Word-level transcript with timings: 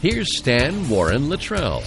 Here's 0.00 0.36
Stan 0.36 0.88
Warren 0.88 1.22
Littrell. 1.22 1.82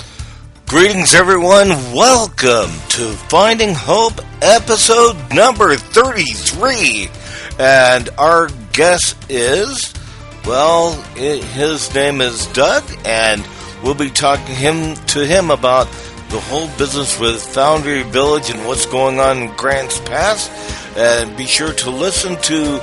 Greetings, 0.68 1.16
everyone. 1.16 1.70
Welcome 1.70 2.70
to 2.90 3.14
Finding 3.30 3.74
Hope, 3.74 4.20
episode 4.42 5.16
number 5.34 5.78
33. 5.78 7.08
And 7.58 8.10
our 8.18 8.50
guest 8.74 9.16
is, 9.30 9.94
well, 10.46 11.02
it, 11.16 11.42
his 11.42 11.96
name 11.96 12.20
is 12.20 12.48
Doug, 12.48 12.84
and 13.06 13.48
we'll 13.82 13.96
be 13.96 14.10
talking 14.10 14.56
him 14.56 14.96
to 15.08 15.26
him 15.26 15.50
about 15.50 15.86
the 16.32 16.40
whole 16.42 16.68
business 16.78 17.18
with 17.18 17.42
Foundry 17.54 18.04
Village 18.04 18.50
and 18.50 18.68
what's 18.68 18.86
going 18.86 19.22
on 19.22 19.38
in 19.38 19.56
Grants 19.56 20.02
Pass. 20.02 20.50
And 20.98 21.38
be 21.38 21.46
sure 21.46 21.72
to 21.72 21.90
listen 21.90 22.36
to 22.42 22.82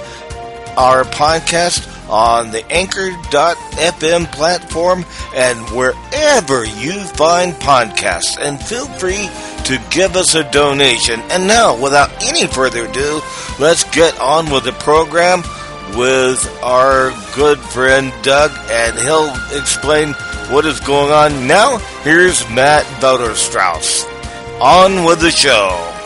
our 0.78 1.04
podcast 1.04 1.97
on 2.08 2.50
the 2.50 2.64
anchor.fm 2.70 4.32
platform 4.32 5.04
and 5.34 5.58
wherever 5.70 6.64
you 6.64 7.04
find 7.04 7.52
podcasts. 7.54 8.38
And 8.40 8.60
feel 8.62 8.86
free 8.86 9.28
to 9.64 9.82
give 9.90 10.16
us 10.16 10.34
a 10.34 10.50
donation. 10.50 11.20
And 11.30 11.46
now, 11.46 11.80
without 11.80 12.10
any 12.22 12.46
further 12.46 12.86
ado, 12.86 13.20
let's 13.58 13.84
get 13.84 14.18
on 14.20 14.50
with 14.50 14.64
the 14.64 14.72
program 14.72 15.42
with 15.96 16.46
our 16.62 17.10
good 17.34 17.58
friend 17.58 18.12
Doug, 18.22 18.50
and 18.70 18.98
he'll 18.98 19.34
explain 19.58 20.12
what 20.50 20.66
is 20.66 20.80
going 20.80 21.12
on. 21.12 21.46
Now, 21.46 21.78
here's 22.02 22.48
Matt 22.50 22.84
Strauss. 23.36 24.04
On 24.60 25.04
with 25.04 25.20
the 25.20 25.30
show. 25.30 25.97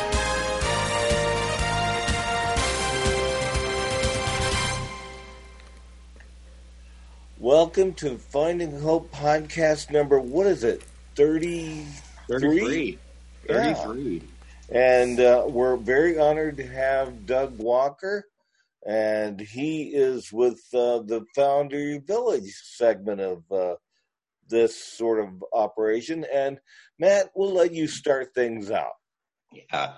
Welcome 7.42 7.94
to 7.94 8.18
Finding 8.18 8.80
Hope 8.80 9.10
podcast 9.10 9.90
number, 9.90 10.20
what 10.20 10.46
is 10.46 10.62
it, 10.62 10.84
33? 11.16 11.84
33. 12.28 12.98
33. 13.48 14.22
Yeah. 14.70 14.96
And 15.00 15.18
uh, 15.18 15.46
we're 15.48 15.76
very 15.76 16.20
honored 16.20 16.58
to 16.58 16.66
have 16.68 17.26
Doug 17.26 17.58
Walker, 17.58 18.28
and 18.86 19.40
he 19.40 19.88
is 19.88 20.32
with 20.32 20.60
uh, 20.72 21.02
the 21.02 21.24
Foundry 21.34 21.98
Village 21.98 22.54
segment 22.62 23.20
of 23.20 23.42
uh, 23.50 23.74
this 24.48 24.76
sort 24.80 25.18
of 25.18 25.42
operation. 25.52 26.24
And 26.32 26.60
Matt, 27.00 27.32
we'll 27.34 27.54
let 27.54 27.74
you 27.74 27.88
start 27.88 28.36
things 28.36 28.70
out. 28.70 28.92
Yeah. 29.50 29.94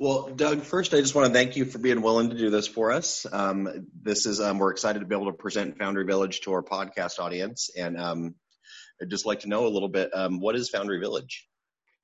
Well, 0.00 0.28
Doug, 0.28 0.62
first, 0.62 0.94
I 0.94 1.00
just 1.00 1.16
want 1.16 1.26
to 1.26 1.32
thank 1.32 1.56
you 1.56 1.64
for 1.64 1.78
being 1.78 2.02
willing 2.02 2.30
to 2.30 2.36
do 2.36 2.50
this 2.50 2.68
for 2.68 2.92
us. 2.92 3.26
Um, 3.32 3.88
this 4.00 4.26
is 4.26 4.40
um, 4.40 4.58
we're 4.58 4.70
excited 4.70 5.00
to 5.00 5.06
be 5.06 5.14
able 5.14 5.26
to 5.26 5.32
present 5.32 5.76
Foundry 5.78 6.04
Village 6.04 6.40
to 6.42 6.52
our 6.52 6.62
podcast 6.62 7.18
audience, 7.18 7.70
and 7.76 7.98
um, 7.98 8.36
I'd 9.02 9.10
just 9.10 9.26
like 9.26 9.40
to 9.40 9.48
know 9.48 9.66
a 9.66 9.68
little 9.68 9.88
bit. 9.88 10.10
Um, 10.14 10.38
what 10.38 10.54
is 10.54 10.70
Foundry 10.70 11.00
Village? 11.00 11.48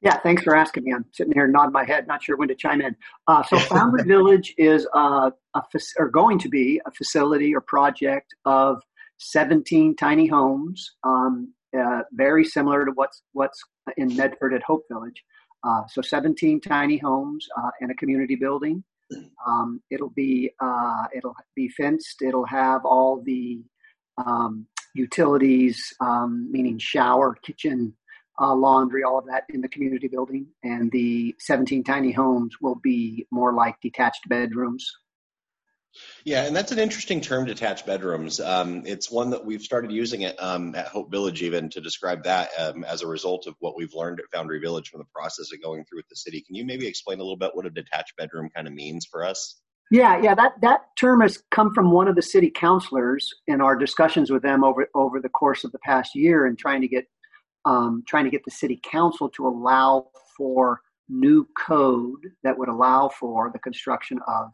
Yeah, 0.00 0.18
thanks 0.18 0.42
for 0.42 0.56
asking 0.56 0.84
me. 0.84 0.92
I'm 0.92 1.04
sitting 1.12 1.32
here 1.32 1.46
nodding 1.46 1.72
my 1.72 1.84
head, 1.84 2.08
not 2.08 2.20
sure 2.20 2.36
when 2.36 2.48
to 2.48 2.56
chime 2.56 2.82
in. 2.82 2.96
Uh, 3.28 3.44
so, 3.44 3.58
Foundry 3.74 4.02
Village 4.02 4.54
is 4.58 4.88
uh, 4.92 5.30
a 5.54 5.62
or 5.96 6.08
going 6.08 6.40
to 6.40 6.48
be 6.48 6.80
a 6.86 6.90
facility 6.90 7.54
or 7.54 7.60
project 7.60 8.34
of 8.44 8.82
17 9.18 9.94
tiny 9.94 10.26
homes, 10.26 10.96
um, 11.04 11.54
uh, 11.78 12.02
very 12.12 12.44
similar 12.44 12.84
to 12.84 12.90
what's 12.96 13.22
what's 13.34 13.62
in 13.96 14.16
Medford 14.16 14.52
at 14.52 14.64
Hope 14.64 14.82
Village. 14.90 15.22
Uh, 15.66 15.82
so 15.88 16.02
17 16.02 16.60
tiny 16.60 16.98
homes 16.98 17.46
uh, 17.56 17.70
and 17.80 17.90
a 17.90 17.94
community 17.94 18.36
building. 18.36 18.84
Um, 19.46 19.80
it'll 19.90 20.10
be 20.10 20.50
uh, 20.60 21.04
it'll 21.14 21.36
be 21.54 21.68
fenced. 21.68 22.22
It'll 22.22 22.46
have 22.46 22.84
all 22.84 23.22
the 23.22 23.62
um, 24.18 24.66
utilities, 24.94 25.92
um, 26.00 26.50
meaning 26.50 26.78
shower, 26.78 27.36
kitchen, 27.42 27.94
uh, 28.40 28.54
laundry, 28.54 29.02
all 29.02 29.18
of 29.18 29.26
that 29.26 29.44
in 29.50 29.60
the 29.60 29.68
community 29.68 30.08
building. 30.08 30.46
And 30.62 30.90
the 30.90 31.34
17 31.38 31.84
tiny 31.84 32.12
homes 32.12 32.56
will 32.60 32.76
be 32.76 33.26
more 33.30 33.52
like 33.52 33.76
detached 33.80 34.28
bedrooms 34.28 34.90
yeah, 36.24 36.44
and 36.44 36.54
that's 36.54 36.72
an 36.72 36.78
interesting 36.78 37.20
term, 37.20 37.44
detached 37.44 37.86
bedrooms. 37.86 38.40
Um, 38.40 38.82
it's 38.86 39.10
one 39.10 39.30
that 39.30 39.44
we've 39.44 39.62
started 39.62 39.92
using 39.92 40.22
it 40.22 40.40
um, 40.42 40.74
at 40.74 40.88
Hope 40.88 41.10
Village 41.10 41.42
even 41.42 41.68
to 41.70 41.80
describe 41.80 42.24
that 42.24 42.50
um, 42.58 42.84
as 42.84 43.02
a 43.02 43.06
result 43.06 43.46
of 43.46 43.54
what 43.60 43.76
we've 43.76 43.94
learned 43.94 44.20
at 44.20 44.26
Foundry 44.32 44.60
Village 44.60 44.88
from 44.88 45.00
the 45.00 45.06
process 45.14 45.52
of 45.52 45.62
going 45.62 45.84
through 45.84 45.98
with 45.98 46.08
the 46.08 46.16
city. 46.16 46.40
Can 46.40 46.54
you 46.54 46.64
maybe 46.64 46.86
explain 46.86 47.18
a 47.18 47.22
little 47.22 47.36
bit 47.36 47.50
what 47.54 47.66
a 47.66 47.70
detached 47.70 48.16
bedroom 48.16 48.48
kind 48.54 48.66
of 48.66 48.74
means 48.74 49.06
for 49.06 49.24
us? 49.24 49.60
Yeah, 49.90 50.20
yeah, 50.20 50.34
that, 50.34 50.60
that 50.62 50.80
term 50.98 51.20
has 51.20 51.42
come 51.50 51.74
from 51.74 51.90
one 51.90 52.08
of 52.08 52.16
the 52.16 52.22
city 52.22 52.50
councilors 52.50 53.30
in 53.46 53.60
our 53.60 53.76
discussions 53.76 54.30
with 54.30 54.42
them 54.42 54.64
over 54.64 54.88
over 54.94 55.20
the 55.20 55.28
course 55.28 55.62
of 55.62 55.72
the 55.72 55.78
past 55.80 56.14
year 56.14 56.46
and 56.46 56.58
trying 56.58 56.80
to 56.80 56.88
get 56.88 57.06
um, 57.66 58.02
trying 58.08 58.24
to 58.24 58.30
get 58.30 58.44
the 58.44 58.50
city 58.50 58.80
council 58.82 59.28
to 59.30 59.46
allow 59.46 60.08
for 60.36 60.80
new 61.08 61.46
code 61.56 62.32
that 62.42 62.58
would 62.58 62.68
allow 62.68 63.08
for 63.08 63.50
the 63.52 63.58
construction 63.58 64.18
of 64.26 64.50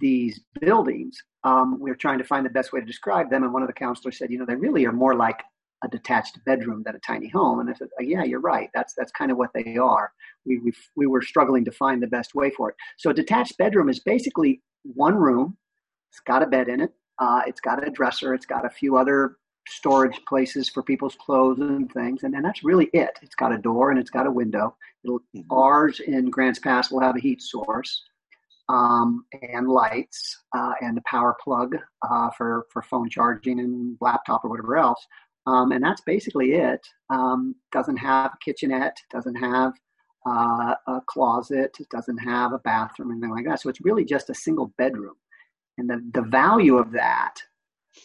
these 0.00 0.40
buildings, 0.60 1.22
um, 1.44 1.78
we 1.78 1.90
are 1.90 1.96
trying 1.96 2.18
to 2.18 2.24
find 2.24 2.44
the 2.44 2.50
best 2.50 2.72
way 2.72 2.80
to 2.80 2.86
describe 2.86 3.30
them. 3.30 3.42
And 3.42 3.52
one 3.52 3.62
of 3.62 3.68
the 3.68 3.74
counselors 3.74 4.18
said, 4.18 4.30
you 4.30 4.38
know, 4.38 4.46
they 4.46 4.56
really 4.56 4.86
are 4.86 4.92
more 4.92 5.14
like 5.14 5.42
a 5.84 5.88
detached 5.88 6.42
bedroom 6.46 6.82
than 6.84 6.96
a 6.96 7.00
tiny 7.00 7.28
home. 7.28 7.60
And 7.60 7.68
I 7.68 7.74
said, 7.74 7.88
oh, 7.98 8.02
yeah, 8.02 8.24
you're 8.24 8.40
right. 8.40 8.70
That's 8.74 8.94
that's 8.94 9.12
kind 9.12 9.30
of 9.30 9.36
what 9.36 9.50
they 9.54 9.76
are. 9.76 10.12
We 10.46 10.58
we 10.58 10.72
we 10.96 11.06
were 11.06 11.22
struggling 11.22 11.64
to 11.66 11.72
find 11.72 12.02
the 12.02 12.06
best 12.06 12.34
way 12.34 12.50
for 12.50 12.70
it. 12.70 12.76
So 12.96 13.10
a 13.10 13.14
detached 13.14 13.58
bedroom 13.58 13.88
is 13.88 14.00
basically 14.00 14.62
one 14.82 15.16
room. 15.16 15.56
It's 16.10 16.20
got 16.20 16.42
a 16.42 16.46
bed 16.46 16.68
in 16.68 16.80
it. 16.80 16.92
Uh, 17.18 17.42
it's 17.46 17.60
got 17.60 17.86
a 17.86 17.90
dresser. 17.90 18.34
It's 18.34 18.46
got 18.46 18.64
a 18.64 18.70
few 18.70 18.96
other 18.96 19.36
storage 19.68 20.20
places 20.26 20.68
for 20.68 20.82
people's 20.82 21.16
clothes 21.16 21.58
and 21.60 21.90
things, 21.92 22.22
and, 22.22 22.34
and 22.34 22.44
that's 22.44 22.64
really 22.64 22.86
it. 22.92 23.18
It's 23.22 23.34
got 23.34 23.52
a 23.52 23.58
door 23.58 23.90
and 23.90 23.98
it's 23.98 24.10
got 24.10 24.26
a 24.26 24.30
window. 24.30 24.76
It'll, 25.04 25.20
mm-hmm. 25.20 25.50
Ours 25.50 26.00
in 26.00 26.30
Grants 26.30 26.58
Pass 26.58 26.90
will 26.90 27.00
have 27.00 27.16
a 27.16 27.20
heat 27.20 27.42
source 27.42 28.02
um, 28.68 29.24
and 29.42 29.68
lights 29.68 30.42
uh, 30.56 30.72
and 30.80 30.98
a 30.98 31.02
power 31.06 31.36
plug 31.42 31.76
uh, 32.08 32.30
for 32.36 32.66
for 32.72 32.82
phone 32.82 33.10
charging 33.10 33.60
and 33.60 33.96
laptop 34.00 34.44
or 34.44 34.50
whatever 34.50 34.76
else. 34.76 35.04
Um, 35.46 35.72
and 35.72 35.84
that's 35.84 36.00
basically 36.02 36.52
it. 36.52 36.80
Um, 37.10 37.54
doesn't 37.70 37.98
have 37.98 38.32
a 38.32 38.38
kitchenette. 38.44 38.96
Doesn't 39.10 39.34
have 39.34 39.72
uh, 40.26 40.74
a 40.86 41.00
closet. 41.06 41.76
Doesn't 41.90 42.18
have 42.18 42.52
a 42.52 42.58
bathroom, 42.60 43.10
anything 43.10 43.30
like 43.30 43.44
that. 43.44 43.60
So 43.60 43.68
it's 43.68 43.84
really 43.84 44.04
just 44.04 44.30
a 44.30 44.34
single 44.34 44.72
bedroom. 44.78 45.14
And 45.76 45.88
the 45.88 46.02
the 46.14 46.22
value 46.22 46.78
of 46.78 46.92
that 46.92 47.34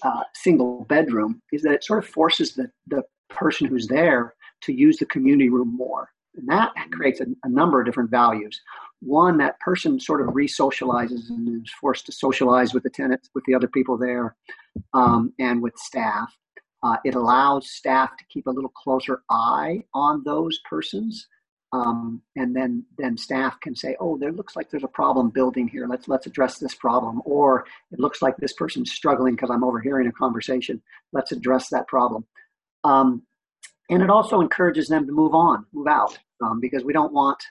uh, 0.04 0.24
single 0.36 0.86
bedroom 0.86 1.42
is 1.52 1.62
that 1.62 1.74
it 1.74 1.84
sort 1.84 2.00
of 2.00 2.10
forces 2.10 2.56
the 2.56 2.70
the 2.88 3.04
person 3.30 3.68
who's 3.68 3.88
there 3.88 4.34
to 4.64 4.74
use 4.74 4.98
the 4.98 5.06
community 5.06 5.50
room 5.50 5.76
more. 5.76 6.10
And 6.36 6.48
that 6.48 6.74
creates 6.92 7.22
a, 7.22 7.26
a 7.44 7.50
number 7.50 7.80
of 7.80 7.86
different 7.86 8.12
values. 8.12 8.60
One 9.02 9.38
that 9.38 9.60
person 9.60 10.00
sort 10.00 10.22
of 10.22 10.36
re-socializes 10.36 11.30
and 11.30 11.66
is 11.66 11.72
forced 11.72 12.06
to 12.08 12.12
socialize 12.12 12.74
with 12.74 12.84
the 12.84 12.90
tenants 12.90 13.30
with 13.34 13.44
the 13.46 13.56
other 13.56 13.68
people 13.68 13.98
there 13.98 14.36
um, 14.94 15.34
and 15.40 15.62
with 15.62 15.78
staff. 15.78 16.36
Uh, 16.82 16.98
it 17.04 17.16
allows 17.16 17.70
staff 17.70 18.16
to 18.18 18.26
keep 18.30 18.48
a 18.48 18.52
little 18.52 18.70
closer 18.70 19.22
eye 19.30 19.84
on 19.94 20.24
those 20.24 20.60
persons 20.70 21.28
um, 21.72 22.22
and 22.36 22.56
then 22.56 22.84
then 22.98 23.16
staff 23.16 23.60
can 23.60 23.76
say 23.76 23.96
oh 24.00 24.18
there 24.18 24.32
looks 24.32 24.56
like 24.56 24.70
there's 24.70 24.84
a 24.84 24.88
problem 24.88 25.30
building 25.30 25.68
here. 25.68 25.88
Let's 25.88 26.08
let's 26.08 26.26
address 26.26 26.58
this 26.58 26.74
problem. 26.74 27.22
Or 27.26 27.66
it 27.92 28.00
looks 28.00 28.22
like 28.22 28.38
this 28.38 28.54
person's 28.54 28.92
struggling 28.92 29.36
because 29.36 29.52
i'm 29.52 29.64
overhearing 29.64 30.08
a 30.08 30.12
conversation. 30.12 30.82
Let's 31.14 31.32
address 31.32 31.70
that 31.70 31.88
problem. 31.88 32.26
Um, 32.84 33.24
and 33.90 34.04
it 34.04 34.10
also 34.10 34.42
encourages 34.42 34.88
them 34.88 35.06
to 35.06 35.12
move 35.12 35.34
on 35.34 35.66
move 35.74 35.88
out 35.88 36.18
um, 36.42 36.60
because 36.60 36.84
we 36.84 36.94
don't 36.94 37.14
want 37.14 37.42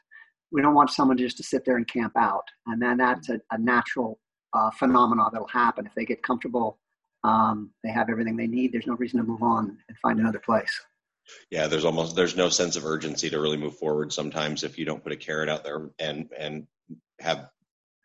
we 0.50 0.62
don't 0.62 0.74
want 0.74 0.90
someone 0.90 1.18
just 1.18 1.36
to 1.36 1.42
sit 1.42 1.64
there 1.64 1.76
and 1.76 1.86
camp 1.88 2.14
out. 2.16 2.44
And 2.66 2.80
then 2.80 2.96
that's 2.96 3.28
a, 3.28 3.40
a 3.50 3.58
natural 3.58 4.18
uh, 4.54 4.70
phenomenon 4.70 5.28
that'll 5.32 5.48
happen. 5.48 5.86
If 5.86 5.94
they 5.94 6.04
get 6.04 6.22
comfortable, 6.22 6.78
um, 7.24 7.70
they 7.84 7.90
have 7.90 8.08
everything 8.08 8.36
they 8.36 8.46
need, 8.46 8.72
there's 8.72 8.86
no 8.86 8.94
reason 8.94 9.20
to 9.20 9.26
move 9.26 9.42
on 9.42 9.76
and 9.88 9.98
find 9.98 10.18
another 10.18 10.38
place. 10.38 10.80
Yeah, 11.50 11.66
there's 11.66 11.84
almost 11.84 12.16
there's 12.16 12.36
no 12.36 12.48
sense 12.48 12.76
of 12.76 12.86
urgency 12.86 13.28
to 13.28 13.40
really 13.40 13.58
move 13.58 13.76
forward 13.76 14.12
sometimes 14.12 14.64
if 14.64 14.78
you 14.78 14.86
don't 14.86 15.02
put 15.02 15.12
a 15.12 15.16
carrot 15.16 15.50
out 15.50 15.62
there 15.62 15.90
and 15.98 16.30
and 16.38 16.66
have 17.20 17.50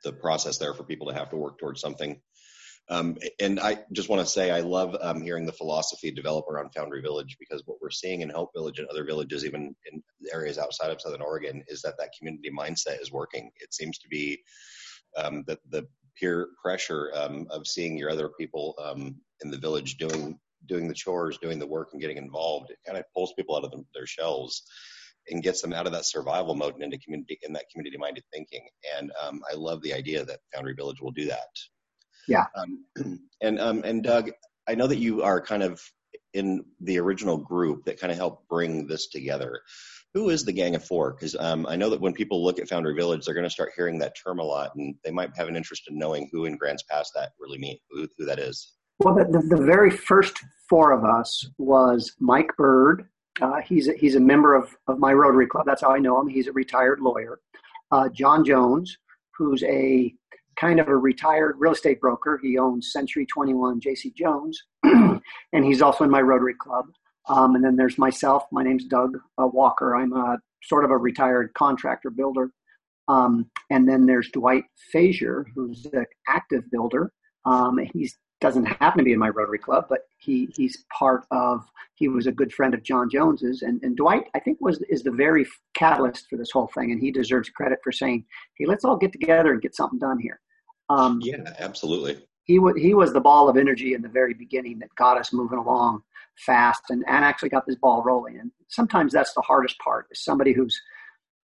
the 0.04 0.12
process 0.12 0.58
there 0.58 0.74
for 0.74 0.84
people 0.84 1.08
to 1.08 1.14
have 1.14 1.30
to 1.30 1.38
work 1.38 1.58
towards 1.58 1.80
something. 1.80 2.20
Um, 2.90 3.18
and 3.40 3.60
I 3.60 3.80
just 3.94 4.10
want 4.10 4.22
to 4.22 4.26
say 4.26 4.52
I 4.52 4.60
love 4.60 4.96
um, 5.02 5.22
hearing 5.22 5.46
the 5.46 5.54
philosophy 5.54 6.12
develop 6.12 6.48
around 6.50 6.72
Foundry 6.76 7.02
Village 7.02 7.38
because 7.40 7.64
what 7.66 7.78
we're 7.82 7.90
seeing 7.90 8.22
in 8.22 8.30
Hope 8.30 8.52
Village 8.54 8.80
and 8.80 8.88
other 8.90 9.06
villages, 9.06 9.46
even 9.46 9.74
in 9.92 10.04
areas 10.34 10.58
outside 10.58 10.92
of 10.92 11.02
Southern 11.02 11.22
Oregon, 11.22 11.64
is 11.68 11.82
that 11.82 11.98
that 11.98 12.12
community 12.18 12.52
mindset 12.52 13.02
is 13.02 13.12
working. 13.12 13.52
It 13.62 13.74
seems 13.74 13.98
to 14.00 14.08
be 14.10 14.44
um, 15.18 15.44
that 15.48 15.60
the 15.70 15.88
peer 16.20 16.50
pressure 16.62 17.12
um, 17.16 17.48
of 17.50 17.68
seeing 17.68 17.98
your 17.98 18.10
other 18.10 18.30
people 18.30 18.76
um, 18.84 19.16
in 19.44 19.50
the 19.50 19.58
village 19.58 19.98
doing 19.98 20.38
doing 20.66 20.88
the 20.88 20.94
chores, 20.94 21.38
doing 21.40 21.60
the 21.60 21.68
work, 21.68 21.90
and 21.92 22.02
getting 22.02 22.18
involved. 22.18 22.70
It 22.70 22.80
kind 22.86 22.98
of 22.98 23.06
pulls 23.14 23.34
people 23.34 23.56
out 23.56 23.66
of 23.66 23.74
their 23.94 24.06
shells 24.06 24.64
and 25.30 25.44
gets 25.44 25.62
them 25.62 25.74
out 25.74 25.88
of 25.88 25.94
that 25.94 26.06
survival 26.06 26.56
mode 26.56 26.76
and 26.76 26.84
into 26.84 26.98
community 26.98 27.40
in 27.44 27.54
that 27.54 27.70
community 27.72 27.98
minded 27.98 28.24
thinking. 28.34 28.68
And 28.98 29.12
um, 29.22 29.42
I 29.50 29.56
love 29.56 29.82
the 29.82 29.94
idea 29.94 30.26
that 30.26 30.40
Foundry 30.54 30.74
Village 30.74 31.02
will 31.02 31.12
do 31.12 31.26
that. 31.28 31.48
Yeah. 32.28 32.46
Um, 32.56 33.20
and 33.42 33.60
um, 33.60 33.82
and 33.84 34.04
Doug, 34.04 34.32
I 34.68 34.76
know 34.76 34.88
that 34.88 34.98
you 34.98 35.24
are 35.24 35.42
kind 35.42 35.64
of 35.64 35.82
in 36.34 36.66
the 36.82 37.00
original 37.00 37.38
group 37.38 37.86
that 37.86 38.00
kind 38.00 38.12
of 38.12 38.18
helped 38.18 38.48
bring 38.50 38.88
this 38.88 39.08
together. 39.08 39.62
Who 40.14 40.30
is 40.30 40.46
the 40.46 40.54
Gang 40.54 40.76
of 40.76 40.84
Four? 40.84 41.14
Because 41.14 41.36
um, 41.40 41.66
I 41.68 41.76
know 41.76 41.90
that 41.90 42.02
when 42.02 42.14
people 42.14 42.44
look 42.44 42.60
at 42.60 42.68
Foundry 42.70 42.94
Village, 42.94 43.26
they're 43.26 43.34
going 43.34 43.46
to 43.46 43.50
start 43.50 43.72
hearing 43.76 43.98
that 44.00 44.16
term 44.16 44.40
a 44.40 44.44
lot, 44.44 44.76
and 44.76 44.96
they 45.04 45.12
might 45.12 45.36
have 45.36 45.48
an 45.48 45.56
interest 45.56 45.84
in 45.90 45.98
knowing 45.98 46.30
who 46.32 46.46
in 46.46 46.56
Grants 46.56 46.84
Pass 46.84 47.12
that 47.16 47.32
really 47.40 47.58
means, 47.58 47.80
who, 47.90 48.08
who 48.18 48.26
that 48.26 48.40
is. 48.40 48.74
Well, 49.00 49.16
the, 49.16 49.26
the, 49.26 49.56
the, 49.56 49.64
very 49.64 49.90
first 49.90 50.38
four 50.70 50.92
of 50.92 51.04
us 51.04 51.48
was 51.58 52.14
Mike 52.20 52.56
Bird. 52.58 53.08
Uh, 53.42 53.62
he's 53.62 53.88
a, 53.88 53.94
he's 53.94 54.16
a 54.16 54.20
member 54.20 54.54
of, 54.54 54.76
of 54.88 55.00
my 55.00 55.14
Rotary 55.14 55.48
Club. 55.48 55.66
That's 55.66 55.82
how 55.82 55.92
I 55.92 55.98
know 55.98 56.22
him. 56.22 56.28
He's 56.28 56.48
a 56.48 56.54
retired 56.54 57.00
lawyer. 57.00 57.40
Uh, 57.92 58.08
John 58.10 58.46
Jones, 58.46 58.96
who's 59.36 59.64
a 59.64 60.14
kind 60.56 60.80
of 60.80 60.88
a 60.88 60.96
retired 60.96 61.56
real 61.58 61.74
estate 61.74 62.00
broker. 62.00 62.40
He 62.42 62.58
owns 62.58 62.92
Century 62.92 63.26
21 63.26 63.82
JC 63.82 64.14
Jones, 64.14 64.62
and 64.84 65.66
he's 65.66 65.82
also 65.82 66.04
in 66.04 66.10
my 66.10 66.22
Rotary 66.22 66.56
Club. 66.56 66.86
Um, 67.30 67.56
and 67.56 67.64
then 67.64 67.76
there's 67.76 67.98
myself. 67.98 68.44
My 68.52 68.64
name's 68.64 68.86
Doug 68.86 69.18
uh, 69.42 69.48
Walker. 69.48 69.96
I'm 69.96 70.14
a 70.14 70.38
sort 70.64 70.84
of 70.84 70.92
a 70.92 70.98
retired 70.98 71.54
contractor 71.54 72.10
builder. 72.10 72.52
Um, 73.08 73.50
and 73.70 73.88
then 73.88 74.06
there's 74.06 74.30
Dwight 74.30 74.64
Fazier, 74.92 75.46
who's 75.56 75.86
an 75.94 76.06
active 76.28 76.64
builder. 76.72 77.12
Um, 77.46 77.80
he's 77.94 78.18
doesn't 78.44 78.66
happen 78.66 78.98
to 78.98 79.06
be 79.06 79.14
in 79.14 79.20
my 79.20 79.30
Rotary 79.30 79.58
Club, 79.58 79.86
but 79.90 80.02
he 80.18 80.50
he's 80.56 80.84
part 80.92 81.26
of. 81.32 81.66
He 81.96 82.10
was 82.10 82.28
a 82.28 82.32
good 82.32 82.52
friend 82.52 82.74
of 82.74 82.84
John 82.84 83.10
Jones's, 83.10 83.62
and, 83.62 83.82
and 83.84 83.96
Dwight 83.96 84.26
I 84.36 84.40
think 84.40 84.58
was 84.60 84.82
is 84.90 85.02
the 85.02 85.12
very 85.12 85.46
catalyst 85.76 86.28
for 86.30 86.36
this 86.36 86.52
whole 86.52 86.68
thing, 86.68 86.92
and 86.92 87.00
he 87.00 87.10
deserves 87.10 87.50
credit 87.50 87.80
for 87.82 87.94
saying, 87.94 88.26
"Hey, 88.58 88.66
let's 88.66 88.84
all 88.84 88.98
get 88.98 89.14
together 89.14 89.54
and 89.54 89.62
get 89.62 89.76
something 89.76 89.98
done 89.98 90.20
here." 90.20 90.42
Um, 90.90 91.22
yeah, 91.24 91.54
absolutely. 91.60 92.18
He 92.44 92.60
was 92.60 92.76
he 92.78 92.94
was 92.94 93.14
the 93.14 93.22
ball 93.22 93.48
of 93.48 93.56
energy 93.56 93.94
in 93.94 94.02
the 94.02 94.10
very 94.10 94.34
beginning 94.34 94.80
that 94.80 94.94
got 94.96 95.18
us 95.18 95.32
moving 95.32 95.60
along 95.60 96.04
fast 96.38 96.82
and, 96.90 97.06
and 97.08 97.24
actually 97.24 97.50
got 97.50 97.66
this 97.66 97.78
ball 97.78 98.04
rolling. 98.04 98.40
And 98.40 98.52
sometimes 98.68 99.14
that's 99.14 99.34
the 99.34 99.42
hardest 99.42 99.80
part 99.80 100.08
is 100.12 100.22
somebody 100.22 100.52
who's 100.52 100.82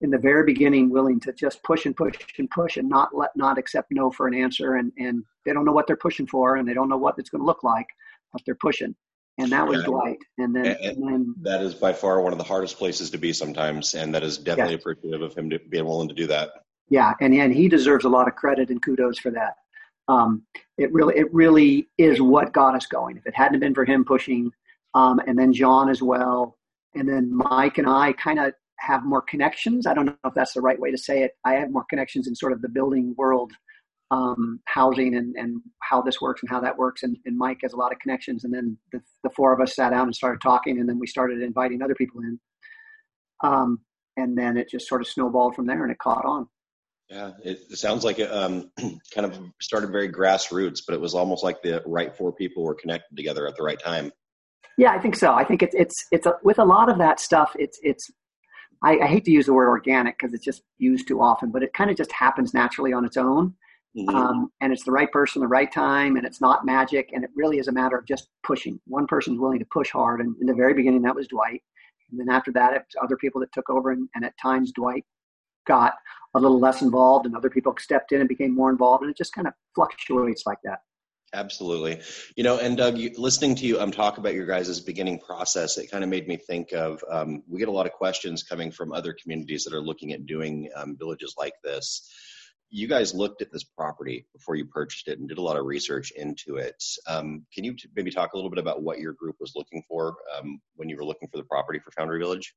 in 0.01 0.09
the 0.09 0.17
very 0.17 0.45
beginning 0.45 0.89
willing 0.89 1.19
to 1.19 1.33
just 1.33 1.61
push 1.63 1.85
and 1.85 1.95
push 1.95 2.15
and 2.37 2.49
push 2.49 2.77
and 2.77 2.87
not 2.87 3.15
let 3.15 3.35
not 3.35 3.57
accept 3.57 3.91
no 3.91 4.11
for 4.11 4.27
an 4.27 4.33
answer. 4.33 4.75
And 4.75 4.91
and 4.97 5.23
they 5.45 5.53
don't 5.53 5.65
know 5.65 5.73
what 5.73 5.87
they're 5.87 5.95
pushing 5.95 6.27
for 6.27 6.55
and 6.55 6.67
they 6.67 6.73
don't 6.73 6.89
know 6.89 6.97
what 6.97 7.15
it's 7.17 7.29
going 7.29 7.41
to 7.41 7.45
look 7.45 7.63
like 7.63 7.87
but 8.31 8.41
they're 8.45 8.55
pushing. 8.55 8.95
And 9.37 9.51
that 9.51 9.67
was 9.67 9.79
yeah. 9.79 9.85
Dwight. 9.85 10.17
And 10.37 10.55
then, 10.55 10.65
and, 10.65 10.77
and 10.79 11.07
then 11.07 11.35
that 11.41 11.61
is 11.61 11.73
by 11.73 11.93
far 11.93 12.21
one 12.21 12.33
of 12.33 12.37
the 12.37 12.43
hardest 12.43 12.77
places 12.77 13.09
to 13.11 13.17
be 13.17 13.31
sometimes. 13.31 13.93
And 13.95 14.13
that 14.13 14.23
is 14.23 14.37
definitely 14.37 14.75
appreciative 14.75 15.21
of 15.21 15.33
him 15.33 15.49
to 15.51 15.59
being 15.59 15.85
willing 15.85 16.09
to 16.09 16.13
do 16.13 16.27
that. 16.27 16.49
Yeah. 16.89 17.13
And 17.21 17.33
and 17.33 17.53
he 17.53 17.69
deserves 17.69 18.05
a 18.05 18.09
lot 18.09 18.27
of 18.27 18.35
credit 18.35 18.69
and 18.69 18.81
kudos 18.81 19.19
for 19.19 19.31
that. 19.31 19.55
Um, 20.07 20.43
it 20.77 20.91
really 20.91 21.15
it 21.17 21.33
really 21.33 21.87
is 21.97 22.19
what 22.21 22.51
got 22.51 22.75
us 22.75 22.85
going. 22.87 23.15
If 23.17 23.25
it 23.27 23.35
hadn't 23.35 23.59
been 23.59 23.75
for 23.75 23.85
him 23.85 24.03
pushing 24.03 24.51
um, 24.93 25.19
and 25.25 25.37
then 25.37 25.53
John 25.53 25.89
as 25.89 26.01
well 26.01 26.57
and 26.95 27.07
then 27.07 27.33
Mike 27.33 27.77
and 27.77 27.87
I 27.87 28.13
kind 28.13 28.39
of 28.39 28.53
have 28.79 29.05
more 29.05 29.21
connections. 29.21 29.85
I 29.85 29.93
don't 29.93 30.05
know 30.05 30.15
if 30.25 30.33
that's 30.33 30.53
the 30.53 30.61
right 30.61 30.79
way 30.79 30.91
to 30.91 30.97
say 30.97 31.23
it. 31.23 31.31
I 31.45 31.53
have 31.55 31.71
more 31.71 31.85
connections 31.89 32.27
in 32.27 32.35
sort 32.35 32.53
of 32.53 32.61
the 32.61 32.69
building 32.69 33.13
world, 33.17 33.51
um, 34.11 34.59
housing 34.65 35.15
and, 35.15 35.35
and 35.35 35.61
how 35.81 36.01
this 36.01 36.19
works 36.21 36.41
and 36.41 36.49
how 36.49 36.59
that 36.61 36.77
works. 36.77 37.03
And, 37.03 37.17
and 37.25 37.37
Mike 37.37 37.59
has 37.63 37.73
a 37.73 37.77
lot 37.77 37.91
of 37.91 37.99
connections. 37.99 38.43
And 38.43 38.53
then 38.53 38.77
the, 38.91 39.01
the, 39.23 39.29
four 39.29 39.53
of 39.53 39.61
us 39.61 39.75
sat 39.75 39.91
down 39.91 40.07
and 40.07 40.15
started 40.15 40.41
talking, 40.41 40.79
and 40.79 40.89
then 40.89 40.99
we 40.99 41.07
started 41.07 41.41
inviting 41.41 41.81
other 41.81 41.95
people 41.95 42.21
in. 42.21 42.39
Um, 43.43 43.79
and 44.17 44.37
then 44.37 44.57
it 44.57 44.69
just 44.69 44.87
sort 44.87 45.01
of 45.01 45.07
snowballed 45.07 45.55
from 45.55 45.67
there, 45.67 45.83
and 45.83 45.91
it 45.91 45.99
caught 45.99 46.25
on. 46.25 46.47
Yeah, 47.09 47.31
it 47.43 47.77
sounds 47.77 48.03
like 48.03 48.19
it 48.19 48.31
um, 48.31 48.71
kind 49.13 49.25
of 49.25 49.39
started 49.59 49.91
very 49.91 50.11
grassroots, 50.11 50.81
but 50.85 50.93
it 50.93 51.01
was 51.01 51.15
almost 51.15 51.43
like 51.43 51.61
the 51.61 51.81
right 51.85 52.15
four 52.15 52.31
people 52.31 52.63
were 52.63 52.75
connected 52.75 53.15
together 53.15 53.47
at 53.47 53.55
the 53.55 53.63
right 53.63 53.79
time. 53.79 54.11
Yeah, 54.77 54.91
I 54.91 54.99
think 54.99 55.15
so. 55.15 55.33
I 55.33 55.43
think 55.43 55.63
it's 55.63 55.75
it's 55.75 56.05
it's 56.11 56.25
a, 56.25 56.35
with 56.43 56.59
a 56.59 56.63
lot 56.63 56.89
of 56.89 56.99
that 56.99 57.19
stuff. 57.19 57.53
It's 57.57 57.79
it's 57.81 58.09
I, 58.83 58.99
I 58.99 59.07
hate 59.07 59.25
to 59.25 59.31
use 59.31 59.45
the 59.45 59.53
word 59.53 59.67
organic 59.67 60.17
because 60.17 60.33
it's 60.33 60.45
just 60.45 60.63
used 60.77 61.07
too 61.07 61.21
often, 61.21 61.51
but 61.51 61.63
it 61.63 61.73
kind 61.73 61.89
of 61.91 61.97
just 61.97 62.11
happens 62.11 62.53
naturally 62.53 62.93
on 62.93 63.05
its 63.05 63.17
own. 63.17 63.53
Mm-hmm. 63.97 64.15
Um, 64.15 64.51
and 64.61 64.71
it's 64.71 64.83
the 64.83 64.91
right 64.91 65.11
person, 65.11 65.41
the 65.41 65.47
right 65.47 65.71
time, 65.71 66.15
and 66.15 66.25
it's 66.25 66.41
not 66.41 66.65
magic. 66.65 67.09
And 67.13 67.23
it 67.23 67.31
really 67.35 67.57
is 67.57 67.67
a 67.67 67.71
matter 67.71 67.97
of 67.97 68.05
just 68.05 68.29
pushing. 68.43 68.79
One 68.85 69.07
person's 69.07 69.39
willing 69.39 69.59
to 69.59 69.65
push 69.65 69.89
hard. 69.91 70.21
And 70.21 70.35
in 70.39 70.47
the 70.47 70.53
very 70.53 70.73
beginning, 70.73 71.01
that 71.01 71.15
was 71.15 71.27
Dwight. 71.27 71.63
And 72.11 72.19
then 72.19 72.29
after 72.29 72.51
that, 72.53 72.73
it's 72.73 72.95
other 73.01 73.17
people 73.17 73.41
that 73.41 73.51
took 73.51 73.69
over. 73.69 73.91
And, 73.91 74.07
and 74.15 74.23
at 74.23 74.37
times, 74.41 74.71
Dwight 74.71 75.05
got 75.67 75.95
a 76.35 76.39
little 76.39 76.59
less 76.59 76.81
involved, 76.81 77.25
and 77.25 77.35
other 77.35 77.49
people 77.49 77.75
stepped 77.79 78.11
in 78.11 78.19
and 78.19 78.29
became 78.29 78.53
more 78.53 78.69
involved. 78.69 79.03
And 79.03 79.11
it 79.11 79.17
just 79.17 79.33
kind 79.33 79.47
of 79.47 79.53
fluctuates 79.75 80.45
like 80.45 80.59
that. 80.63 80.79
Absolutely. 81.33 82.01
You 82.35 82.43
know, 82.43 82.57
and 82.57 82.75
Doug, 82.75 82.97
you, 82.97 83.11
listening 83.15 83.55
to 83.55 83.65
you 83.65 83.79
um, 83.79 83.91
talk 83.91 84.17
about 84.17 84.33
your 84.33 84.47
guys' 84.47 84.79
beginning 84.79 85.19
process, 85.19 85.77
it 85.77 85.91
kind 85.91 86.03
of 86.03 86.09
made 86.09 86.27
me 86.27 86.37
think 86.37 86.71
of 86.71 87.03
um, 87.09 87.43
we 87.47 87.59
get 87.59 87.67
a 87.67 87.71
lot 87.71 87.85
of 87.85 87.91
questions 87.91 88.41
coming 88.41 88.71
from 88.71 88.91
other 88.91 89.13
communities 89.13 89.63
that 89.65 89.73
are 89.73 89.81
looking 89.81 90.11
at 90.11 90.25
doing 90.25 90.69
um, 90.75 90.95
villages 90.97 91.35
like 91.37 91.53
this. 91.63 92.09
You 92.71 92.87
guys 92.87 93.13
looked 93.13 93.41
at 93.41 93.51
this 93.51 93.63
property 93.63 94.27
before 94.33 94.55
you 94.55 94.65
purchased 94.65 95.07
it 95.07 95.19
and 95.19 95.27
did 95.27 95.37
a 95.37 95.41
lot 95.41 95.57
of 95.57 95.65
research 95.65 96.11
into 96.15 96.57
it. 96.57 96.83
Um, 97.07 97.45
can 97.53 97.63
you 97.63 97.73
t- 97.75 97.89
maybe 97.95 98.11
talk 98.11 98.33
a 98.33 98.35
little 98.35 98.51
bit 98.51 98.59
about 98.59 98.81
what 98.81 98.99
your 98.99 99.13
group 99.13 99.35
was 99.39 99.53
looking 99.55 99.83
for 99.87 100.15
um, 100.37 100.59
when 100.75 100.89
you 100.89 100.97
were 100.97 101.05
looking 101.05 101.27
for 101.29 101.37
the 101.37 101.43
property 101.43 101.79
for 101.79 101.91
Foundry 101.91 102.19
Village? 102.19 102.53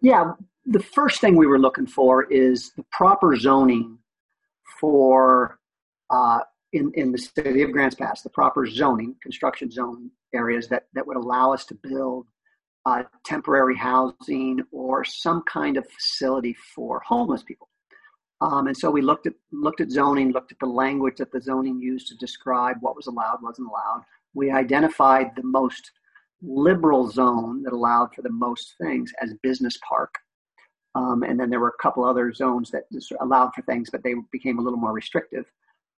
Yeah, 0.00 0.32
the 0.66 0.82
first 0.82 1.20
thing 1.20 1.36
we 1.36 1.46
were 1.46 1.58
looking 1.58 1.86
for 1.86 2.24
is 2.24 2.72
the 2.76 2.84
proper 2.90 3.36
zoning 3.36 3.98
for 4.80 5.58
uh, 6.10 6.40
in, 6.74 6.90
in 6.94 7.12
the 7.12 7.18
city 7.18 7.62
of 7.62 7.72
Grants 7.72 7.94
Pass, 7.94 8.22
the 8.22 8.30
proper 8.30 8.66
zoning, 8.66 9.14
construction 9.22 9.70
zone 9.70 10.10
areas 10.34 10.66
that, 10.68 10.86
that 10.92 11.06
would 11.06 11.16
allow 11.16 11.52
us 11.52 11.64
to 11.66 11.74
build 11.74 12.26
uh, 12.84 13.04
temporary 13.24 13.76
housing 13.76 14.60
or 14.72 15.04
some 15.04 15.42
kind 15.44 15.76
of 15.76 15.88
facility 15.88 16.54
for 16.74 17.00
homeless 17.06 17.44
people. 17.44 17.68
Um, 18.40 18.66
and 18.66 18.76
so 18.76 18.90
we 18.90 19.00
looked 19.00 19.26
at 19.26 19.34
looked 19.52 19.80
at 19.80 19.90
zoning, 19.90 20.32
looked 20.32 20.52
at 20.52 20.58
the 20.58 20.66
language 20.66 21.16
that 21.18 21.32
the 21.32 21.40
zoning 21.40 21.80
used 21.80 22.08
to 22.08 22.16
describe 22.16 22.76
what 22.80 22.96
was 22.96 23.06
allowed, 23.06 23.38
wasn't 23.40 23.68
allowed. 23.68 24.02
We 24.34 24.50
identified 24.50 25.30
the 25.36 25.44
most 25.44 25.92
liberal 26.42 27.08
zone 27.08 27.62
that 27.62 27.72
allowed 27.72 28.12
for 28.12 28.22
the 28.22 28.30
most 28.30 28.74
things 28.82 29.12
as 29.22 29.32
business 29.42 29.78
park. 29.88 30.12
Um, 30.96 31.22
and 31.22 31.38
then 31.38 31.48
there 31.48 31.60
were 31.60 31.74
a 31.78 31.82
couple 31.82 32.04
other 32.04 32.32
zones 32.34 32.70
that 32.72 32.84
allowed 33.20 33.52
for 33.54 33.62
things, 33.62 33.88
but 33.90 34.02
they 34.02 34.14
became 34.30 34.58
a 34.58 34.62
little 34.62 34.78
more 34.78 34.92
restrictive. 34.92 35.46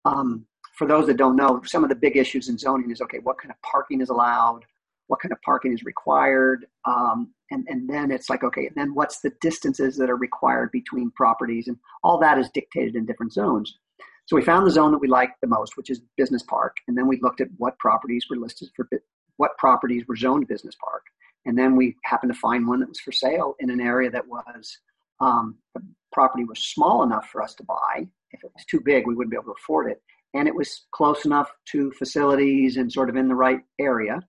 Um, 0.03 0.45
for 0.75 0.87
those 0.87 1.07
that 1.07 1.17
don't 1.17 1.35
know, 1.35 1.61
some 1.65 1.83
of 1.83 1.89
the 1.89 1.95
big 1.95 2.17
issues 2.17 2.49
in 2.49 2.57
zoning 2.57 2.91
is 2.91 3.01
okay, 3.01 3.19
what 3.19 3.37
kind 3.37 3.51
of 3.51 3.61
parking 3.61 4.01
is 4.01 4.09
allowed? 4.09 4.61
What 5.07 5.19
kind 5.21 5.31
of 5.31 5.41
parking 5.41 5.73
is 5.73 5.83
required? 5.83 6.65
Um, 6.85 7.33
and, 7.51 7.65
and 7.69 7.89
then 7.89 8.11
it's 8.11 8.29
like, 8.29 8.43
okay, 8.43 8.67
and 8.67 8.75
then 8.75 8.93
what's 8.93 9.21
the 9.21 9.31
distances 9.39 9.95
that 9.97 10.09
are 10.09 10.17
required 10.17 10.71
between 10.71 11.11
properties? 11.11 11.67
And 11.67 11.77
all 12.03 12.17
that 12.19 12.37
is 12.37 12.49
dictated 12.53 12.95
in 12.95 13.05
different 13.05 13.31
zones. 13.31 13.77
So 14.25 14.35
we 14.35 14.41
found 14.41 14.65
the 14.65 14.71
zone 14.71 14.91
that 14.91 14.97
we 14.97 15.07
liked 15.07 15.39
the 15.41 15.47
most, 15.47 15.77
which 15.77 15.91
is 15.91 16.01
business 16.17 16.43
park. 16.43 16.75
And 16.87 16.97
then 16.97 17.07
we 17.07 17.19
looked 17.21 17.41
at 17.41 17.49
what 17.57 17.77
properties 17.77 18.25
were 18.29 18.37
listed 18.37 18.69
for 18.75 18.89
what 19.37 19.57
properties 19.57 20.07
were 20.07 20.15
zoned 20.15 20.47
business 20.47 20.75
park. 20.83 21.03
And 21.45 21.57
then 21.57 21.75
we 21.75 21.95
happened 22.03 22.33
to 22.33 22.39
find 22.39 22.67
one 22.67 22.79
that 22.79 22.89
was 22.89 22.99
for 22.99 23.11
sale 23.11 23.55
in 23.59 23.69
an 23.69 23.79
area 23.79 24.09
that 24.09 24.27
was 24.27 24.79
um, 25.21 25.55
the 25.75 25.81
property 26.11 26.43
was 26.43 26.59
small 26.59 27.03
enough 27.03 27.29
for 27.29 27.43
us 27.43 27.53
to 27.55 27.63
buy. 27.63 28.07
If 28.31 28.43
it 28.43 28.51
was 28.53 28.65
too 28.65 28.81
big, 28.83 29.05
we 29.05 29.13
wouldn't 29.13 29.31
be 29.31 29.37
able 29.37 29.53
to 29.53 29.59
afford 29.61 29.91
it 29.91 30.01
and 30.35 30.47
it 30.47 30.55
was 30.55 30.85
close 30.91 31.25
enough 31.25 31.49
to 31.71 31.91
facilities 31.91 32.77
and 32.77 32.91
sort 32.91 33.09
of 33.09 33.15
in 33.15 33.27
the 33.27 33.35
right 33.35 33.61
area. 33.79 34.19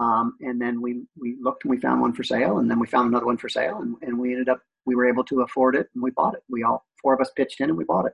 Um, 0.00 0.34
and 0.40 0.60
then 0.60 0.82
we 0.82 1.02
we 1.16 1.36
looked 1.40 1.64
and 1.64 1.70
we 1.70 1.78
found 1.78 2.00
one 2.00 2.12
for 2.12 2.24
sale, 2.24 2.58
and 2.58 2.70
then 2.70 2.78
we 2.78 2.86
found 2.86 3.08
another 3.08 3.26
one 3.26 3.38
for 3.38 3.48
sale, 3.48 3.78
and, 3.78 3.96
and 4.02 4.18
we 4.18 4.32
ended 4.32 4.48
up 4.48 4.60
we 4.84 4.94
were 4.94 5.08
able 5.08 5.24
to 5.24 5.42
afford 5.42 5.74
it, 5.74 5.88
and 5.94 6.02
we 6.02 6.10
bought 6.10 6.34
it. 6.34 6.42
We 6.48 6.64
all 6.64 6.84
four 7.00 7.14
of 7.14 7.20
us 7.20 7.30
pitched 7.36 7.60
in, 7.60 7.70
and 7.70 7.78
we 7.78 7.84
bought 7.84 8.06
it. 8.06 8.12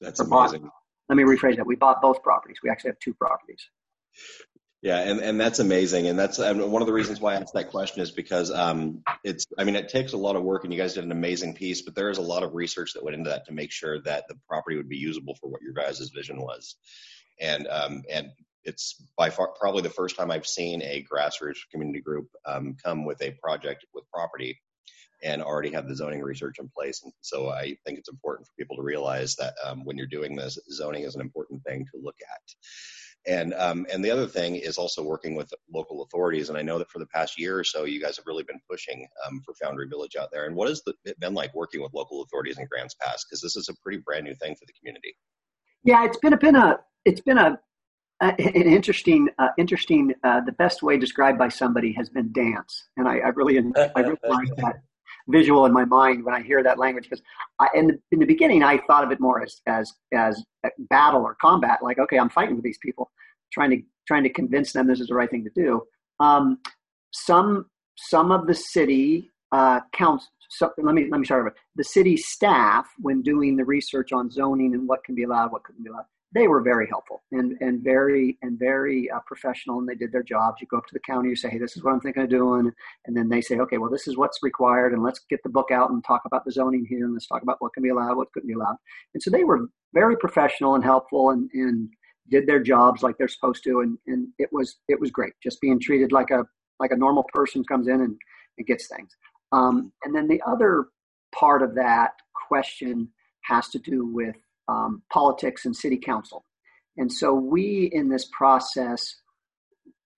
That's 0.00 0.20
amazing. 0.20 0.62
Bought, 0.62 0.72
let 1.08 1.16
me 1.16 1.22
rephrase 1.22 1.56
that. 1.56 1.66
We 1.66 1.76
bought 1.76 2.02
both 2.02 2.22
properties. 2.22 2.58
We 2.62 2.70
actually 2.70 2.90
have 2.90 2.98
two 2.98 3.14
properties. 3.14 3.64
Yeah, 4.82 4.98
and, 4.98 5.20
and 5.20 5.40
that's 5.40 5.58
amazing, 5.58 6.06
and 6.06 6.18
that's 6.18 6.38
and 6.38 6.70
one 6.70 6.82
of 6.82 6.86
the 6.86 6.92
reasons 6.92 7.18
why 7.18 7.32
I 7.32 7.36
asked 7.36 7.54
that 7.54 7.70
question 7.70 8.02
is 8.02 8.10
because 8.10 8.50
um, 8.50 9.02
it's 9.24 9.46
I 9.58 9.64
mean 9.64 9.74
it 9.74 9.88
takes 9.88 10.12
a 10.12 10.18
lot 10.18 10.36
of 10.36 10.42
work, 10.42 10.64
and 10.64 10.72
you 10.72 10.78
guys 10.78 10.94
did 10.94 11.04
an 11.04 11.12
amazing 11.12 11.54
piece, 11.54 11.82
but 11.82 11.94
there 11.94 12.10
is 12.10 12.18
a 12.18 12.22
lot 12.22 12.42
of 12.42 12.54
research 12.54 12.92
that 12.92 13.02
went 13.02 13.16
into 13.16 13.30
that 13.30 13.46
to 13.46 13.52
make 13.52 13.72
sure 13.72 14.00
that 14.02 14.28
the 14.28 14.36
property 14.46 14.76
would 14.76 14.88
be 14.88 14.98
usable 14.98 15.34
for 15.34 15.48
what 15.48 15.62
your 15.62 15.72
guys' 15.72 16.10
vision 16.14 16.40
was, 16.40 16.76
and 17.40 17.66
um, 17.68 18.02
and 18.10 18.28
it's 18.64 19.02
by 19.16 19.30
far 19.30 19.48
probably 19.58 19.82
the 19.82 19.88
first 19.88 20.16
time 20.16 20.30
I've 20.30 20.46
seen 20.46 20.82
a 20.82 21.04
grassroots 21.10 21.68
community 21.72 22.00
group 22.00 22.28
um, 22.44 22.76
come 22.84 23.04
with 23.04 23.22
a 23.22 23.30
project 23.42 23.86
with 23.94 24.04
property 24.12 24.60
and 25.22 25.42
already 25.42 25.70
have 25.70 25.88
the 25.88 25.96
zoning 25.96 26.20
research 26.20 26.58
in 26.58 26.68
place. 26.68 27.00
And 27.02 27.12
so 27.22 27.48
I 27.48 27.76
think 27.86 27.98
it's 27.98 28.10
important 28.10 28.46
for 28.46 28.52
people 28.58 28.76
to 28.76 28.82
realize 28.82 29.34
that 29.36 29.54
um, 29.64 29.84
when 29.84 29.96
you're 29.96 30.06
doing 30.06 30.36
this, 30.36 30.58
zoning 30.70 31.04
is 31.04 31.14
an 31.14 31.22
important 31.22 31.62
thing 31.64 31.86
to 31.86 32.00
look 32.02 32.16
at. 32.20 32.54
And 33.26 33.54
um, 33.54 33.86
and 33.92 34.04
the 34.04 34.10
other 34.10 34.26
thing 34.26 34.56
is 34.56 34.78
also 34.78 35.02
working 35.02 35.34
with 35.34 35.52
local 35.72 36.02
authorities. 36.02 36.48
And 36.48 36.56
I 36.56 36.62
know 36.62 36.78
that 36.78 36.90
for 36.90 36.98
the 36.98 37.06
past 37.06 37.38
year 37.38 37.58
or 37.58 37.64
so, 37.64 37.84
you 37.84 38.00
guys 38.00 38.16
have 38.16 38.26
really 38.26 38.44
been 38.44 38.60
pushing 38.70 39.06
um, 39.26 39.42
for 39.44 39.54
Foundry 39.54 39.88
Village 39.88 40.16
out 40.16 40.30
there. 40.32 40.46
And 40.46 40.54
what 40.54 40.68
has 40.68 40.82
the, 40.82 40.94
it 41.04 41.18
been 41.18 41.34
like 41.34 41.54
working 41.54 41.82
with 41.82 41.92
local 41.92 42.22
authorities 42.22 42.58
in 42.58 42.66
Grants 42.66 42.94
Pass? 42.94 43.24
Because 43.24 43.40
this 43.40 43.56
is 43.56 43.68
a 43.68 43.74
pretty 43.82 43.98
brand 43.98 44.24
new 44.24 44.34
thing 44.36 44.54
for 44.54 44.64
the 44.66 44.72
community. 44.78 45.16
Yeah, 45.82 46.04
it's 46.04 46.18
been 46.18 46.32
a 46.32 46.36
been 46.36 46.56
a 46.56 46.78
it's 47.04 47.20
been 47.20 47.38
a 47.38 47.58
uh, 48.20 48.32
an 48.38 48.62
interesting, 48.62 49.28
uh, 49.38 49.48
interesting. 49.58 50.14
Uh, 50.24 50.40
the 50.40 50.52
best 50.52 50.82
way 50.82 50.96
described 50.96 51.38
by 51.38 51.48
somebody 51.48 51.92
has 51.92 52.08
been 52.08 52.32
dance, 52.32 52.88
and 52.96 53.06
I, 53.06 53.18
I 53.18 53.28
really, 53.28 53.58
I 53.58 54.00
really 54.00 54.16
like 54.28 54.48
that 54.56 54.82
visual 55.28 55.66
in 55.66 55.72
my 55.72 55.84
mind 55.84 56.24
when 56.24 56.34
I 56.34 56.42
hear 56.42 56.62
that 56.62 56.78
language 56.78 57.04
because 57.04 57.22
in 57.74 57.88
the, 57.88 57.98
in 58.12 58.18
the 58.18 58.26
beginning 58.26 58.62
I 58.62 58.78
thought 58.86 59.04
of 59.04 59.10
it 59.10 59.20
more 59.20 59.42
as 59.42 59.60
as 59.66 59.92
as 60.14 60.42
battle 60.90 61.22
or 61.22 61.36
combat. 61.40 61.82
Like, 61.82 61.98
okay, 61.98 62.18
I'm 62.18 62.30
fighting 62.30 62.56
with 62.56 62.64
these 62.64 62.78
people, 62.78 63.10
trying 63.52 63.70
to 63.70 63.82
trying 64.06 64.22
to 64.22 64.30
convince 64.30 64.72
them 64.72 64.86
this 64.86 65.00
is 65.00 65.08
the 65.08 65.14
right 65.14 65.30
thing 65.30 65.44
to 65.44 65.50
do. 65.50 65.82
Um, 66.20 66.58
some 67.12 67.66
some 67.96 68.30
of 68.30 68.46
the 68.46 68.54
city 68.54 69.30
uh, 69.52 69.80
counts. 69.92 70.28
So, 70.48 70.70
let 70.78 70.94
me 70.94 71.08
let 71.10 71.18
me 71.18 71.26
start 71.26 71.44
with 71.44 71.54
the 71.74 71.84
city 71.84 72.16
staff 72.16 72.86
when 72.98 73.22
doing 73.22 73.56
the 73.56 73.64
research 73.64 74.12
on 74.12 74.30
zoning 74.30 74.74
and 74.74 74.86
what 74.86 75.02
can 75.04 75.14
be 75.14 75.24
allowed, 75.24 75.50
what 75.50 75.64
couldn't 75.64 75.82
be 75.82 75.90
allowed 75.90 76.06
they 76.32 76.48
were 76.48 76.60
very 76.60 76.86
helpful 76.88 77.22
and, 77.32 77.56
and 77.60 77.82
very 77.82 78.36
and 78.42 78.58
very 78.58 79.10
uh, 79.10 79.20
professional 79.26 79.78
and 79.78 79.88
they 79.88 79.94
did 79.94 80.12
their 80.12 80.22
jobs. 80.22 80.60
You 80.60 80.66
go 80.66 80.78
up 80.78 80.86
to 80.86 80.94
the 80.94 81.00
county 81.00 81.28
you 81.28 81.36
say 81.36 81.48
hey 81.48 81.58
this 81.58 81.76
is 81.76 81.84
what 81.84 81.92
i'm 81.92 82.00
thinking 82.00 82.22
of 82.22 82.28
doing 82.28 82.72
and 83.06 83.16
then 83.16 83.28
they 83.28 83.40
say 83.40 83.58
okay 83.58 83.78
well 83.78 83.90
this 83.90 84.08
is 84.08 84.16
what's 84.16 84.42
required 84.42 84.92
and 84.92 85.02
let's 85.02 85.20
get 85.30 85.42
the 85.42 85.48
book 85.48 85.70
out 85.70 85.90
and 85.90 86.04
talk 86.04 86.22
about 86.26 86.44
the 86.44 86.52
zoning 86.52 86.84
here 86.88 87.04
and 87.04 87.14
let's 87.14 87.26
talk 87.26 87.42
about 87.42 87.56
what 87.60 87.72
can 87.72 87.82
be 87.82 87.90
allowed 87.90 88.16
what 88.16 88.32
couldn't 88.32 88.48
be 88.48 88.54
allowed. 88.54 88.76
And 89.14 89.22
so 89.22 89.30
they 89.30 89.44
were 89.44 89.68
very 89.94 90.16
professional 90.16 90.74
and 90.74 90.84
helpful 90.84 91.30
and, 91.30 91.48
and 91.54 91.88
did 92.28 92.46
their 92.46 92.60
jobs 92.60 93.02
like 93.02 93.16
they're 93.18 93.28
supposed 93.28 93.62
to 93.64 93.80
and, 93.80 93.98
and 94.06 94.28
it 94.38 94.48
was 94.52 94.76
it 94.88 95.00
was 95.00 95.10
great. 95.10 95.32
Just 95.42 95.60
being 95.60 95.80
treated 95.80 96.12
like 96.12 96.30
a 96.30 96.44
like 96.80 96.90
a 96.90 96.96
normal 96.96 97.24
person 97.32 97.64
comes 97.64 97.88
in 97.88 98.00
and, 98.00 98.16
and 98.58 98.66
gets 98.66 98.88
things. 98.88 99.10
Um, 99.52 99.92
and 100.04 100.14
then 100.14 100.28
the 100.28 100.42
other 100.46 100.86
part 101.34 101.62
of 101.62 101.74
that 101.76 102.12
question 102.48 103.08
has 103.42 103.68
to 103.68 103.78
do 103.78 104.06
with 104.06 104.36
um, 104.68 105.02
politics 105.12 105.64
and 105.64 105.76
city 105.76 105.96
council. 105.96 106.44
And 106.96 107.12
so 107.12 107.34
we, 107.34 107.90
in 107.92 108.08
this 108.08 108.26
process, 108.32 109.16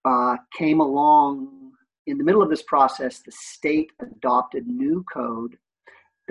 uh, 0.04 0.36
came 0.56 0.80
along 0.80 1.72
in 2.06 2.18
the 2.18 2.24
middle 2.24 2.42
of 2.42 2.50
this 2.50 2.62
process. 2.62 3.20
The 3.20 3.32
state 3.32 3.90
adopted 4.00 4.66
new 4.66 5.04
code 5.12 5.56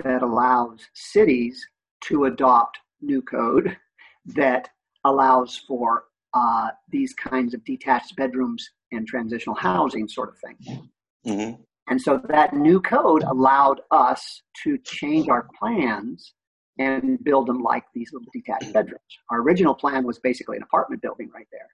that 0.02 0.22
allows 0.22 0.80
cities 0.94 1.66
to 2.02 2.24
adopt 2.24 2.78
new 3.00 3.22
code 3.22 3.76
that 4.26 4.68
allows 5.04 5.56
for 5.66 6.04
uh, 6.34 6.68
these 6.90 7.14
kinds 7.14 7.54
of 7.54 7.64
detached 7.64 8.16
bedrooms 8.16 8.68
and 8.92 9.06
transitional 9.06 9.54
housing 9.54 10.08
sort 10.08 10.30
of 10.30 10.38
thing. 10.38 10.90
Mm-hmm. 11.26 11.62
And 11.88 12.00
so 12.00 12.20
that 12.28 12.54
new 12.54 12.80
code 12.80 13.22
allowed 13.22 13.80
us 13.90 14.42
to 14.64 14.78
change 14.78 15.28
our 15.28 15.48
plans 15.58 16.34
and 16.78 17.22
build 17.24 17.46
them 17.46 17.62
like 17.62 17.84
these 17.94 18.12
little 18.12 18.28
detached 18.32 18.72
bedrooms. 18.72 19.00
Our 19.30 19.40
original 19.40 19.74
plan 19.74 20.06
was 20.06 20.18
basically 20.18 20.56
an 20.56 20.62
apartment 20.62 21.02
building 21.02 21.30
right 21.34 21.48
there 21.50 21.68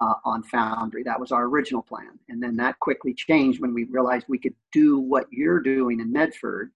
uh, 0.00 0.14
on 0.24 0.42
Foundry. 0.44 1.02
That 1.02 1.20
was 1.20 1.32
our 1.32 1.44
original 1.44 1.82
plan. 1.82 2.18
And 2.28 2.42
then 2.42 2.56
that 2.56 2.78
quickly 2.80 3.14
changed 3.14 3.60
when 3.60 3.72
we 3.72 3.84
realized 3.84 4.26
we 4.28 4.38
could 4.38 4.54
do 4.72 4.98
what 4.98 5.26
you're 5.30 5.60
doing 5.60 6.00
in 6.00 6.12
Medford 6.12 6.70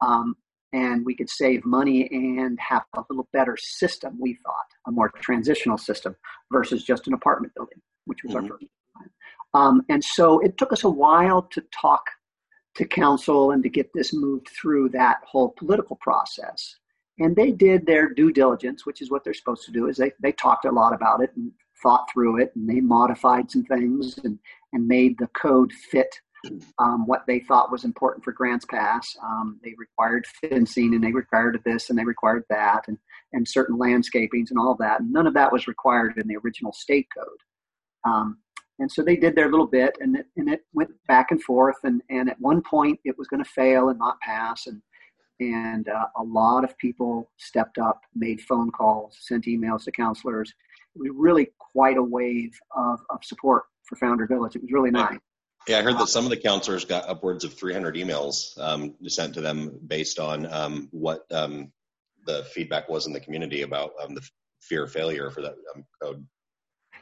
um, 0.00 0.36
and 0.72 1.04
we 1.04 1.14
could 1.14 1.30
save 1.30 1.64
money 1.64 2.08
and 2.10 2.58
have 2.60 2.84
a 2.94 3.04
little 3.08 3.28
better 3.32 3.56
system, 3.56 4.18
we 4.20 4.38
thought, 4.44 4.66
a 4.86 4.90
more 4.90 5.10
transitional 5.20 5.78
system 5.78 6.14
versus 6.52 6.84
just 6.84 7.06
an 7.06 7.14
apartment 7.14 7.54
building, 7.54 7.80
which 8.04 8.22
was 8.22 8.34
mm-hmm. 8.34 8.44
our 8.44 8.50
first 8.50 8.66
plan. 8.94 9.10
Um, 9.54 9.82
and 9.88 10.04
so 10.04 10.38
it 10.40 10.58
took 10.58 10.72
us 10.72 10.84
a 10.84 10.90
while 10.90 11.42
to 11.42 11.62
talk 11.72 12.02
to 12.76 12.84
council 12.84 13.50
and 13.50 13.62
to 13.62 13.68
get 13.68 13.90
this 13.94 14.12
moved 14.12 14.48
through 14.48 14.90
that 14.90 15.18
whole 15.24 15.54
political 15.56 15.96
process 15.96 16.76
and 17.18 17.34
they 17.34 17.50
did 17.50 17.86
their 17.86 18.08
due 18.08 18.32
diligence, 18.32 18.86
which 18.86 19.02
is 19.02 19.10
what 19.10 19.24
they're 19.24 19.34
supposed 19.34 19.64
to 19.66 19.72
do. 19.72 19.88
Is 19.88 19.96
they 19.96 20.12
they 20.20 20.32
talked 20.32 20.64
a 20.64 20.70
lot 20.70 20.94
about 20.94 21.22
it 21.22 21.30
and 21.36 21.52
thought 21.82 22.08
through 22.12 22.40
it, 22.40 22.52
and 22.54 22.68
they 22.68 22.80
modified 22.80 23.50
some 23.50 23.64
things 23.64 24.18
and 24.24 24.38
and 24.72 24.86
made 24.86 25.18
the 25.18 25.28
code 25.28 25.72
fit 25.72 26.14
um, 26.78 27.06
what 27.06 27.24
they 27.26 27.40
thought 27.40 27.72
was 27.72 27.84
important 27.84 28.24
for 28.24 28.32
Grants 28.32 28.64
Pass. 28.64 29.16
Um, 29.22 29.58
they 29.62 29.74
required 29.76 30.26
fencing, 30.40 30.94
and 30.94 31.02
they 31.02 31.12
required 31.12 31.60
this, 31.64 31.90
and 31.90 31.98
they 31.98 32.04
required 32.04 32.44
that, 32.50 32.84
and 32.88 32.98
and 33.32 33.46
certain 33.46 33.76
landscapings 33.76 34.50
and 34.50 34.58
all 34.58 34.76
that. 34.80 35.00
And 35.00 35.12
none 35.12 35.26
of 35.26 35.34
that 35.34 35.52
was 35.52 35.68
required 35.68 36.14
in 36.16 36.26
the 36.28 36.36
original 36.36 36.72
state 36.72 37.08
code. 37.16 37.38
Um, 38.04 38.38
and 38.78 38.90
so 38.90 39.02
they 39.02 39.16
did 39.16 39.34
their 39.34 39.50
little 39.50 39.66
bit, 39.66 39.98
and 40.00 40.16
it, 40.16 40.26
and 40.36 40.48
it 40.48 40.60
went 40.72 40.90
back 41.08 41.30
and 41.30 41.42
forth. 41.42 41.76
And, 41.82 42.00
and 42.10 42.30
at 42.30 42.40
one 42.40 42.62
point, 42.62 43.00
it 43.04 43.18
was 43.18 43.26
going 43.26 43.42
to 43.42 43.50
fail 43.50 43.88
and 43.88 43.98
not 43.98 44.20
pass. 44.20 44.66
And 44.66 44.80
and 45.40 45.88
uh, 45.88 46.06
a 46.16 46.22
lot 46.22 46.64
of 46.64 46.76
people 46.78 47.30
stepped 47.36 47.78
up, 47.78 48.02
made 48.14 48.40
phone 48.40 48.70
calls, 48.70 49.16
sent 49.20 49.44
emails 49.44 49.84
to 49.84 49.92
counselors. 49.92 50.52
It 50.94 51.00
was 51.00 51.10
really 51.14 51.50
quite 51.58 51.96
a 51.96 52.02
wave 52.02 52.58
of, 52.76 53.00
of 53.10 53.24
support 53.24 53.64
for 53.84 53.96
Foundry 53.96 54.26
Village. 54.26 54.56
It 54.56 54.62
was 54.62 54.72
really 54.72 54.90
nice. 54.90 55.18
Yeah, 55.66 55.78
I 55.78 55.82
heard 55.82 55.98
that 55.98 56.08
some 56.08 56.24
of 56.24 56.30
the 56.30 56.36
counselors 56.36 56.84
got 56.84 57.08
upwards 57.08 57.44
of 57.44 57.52
300 57.52 57.94
emails 57.94 58.58
um, 58.58 58.94
sent 59.06 59.34
to 59.34 59.40
them 59.40 59.78
based 59.86 60.18
on 60.18 60.50
um, 60.52 60.88
what 60.92 61.30
um, 61.30 61.70
the 62.26 62.44
feedback 62.44 62.88
was 62.88 63.06
in 63.06 63.12
the 63.12 63.20
community 63.20 63.62
about 63.62 63.90
um, 64.02 64.14
the 64.14 64.26
fear 64.62 64.84
of 64.84 64.92
failure 64.92 65.30
for 65.30 65.42
that 65.42 65.54
um, 65.74 65.84
code. 66.00 66.26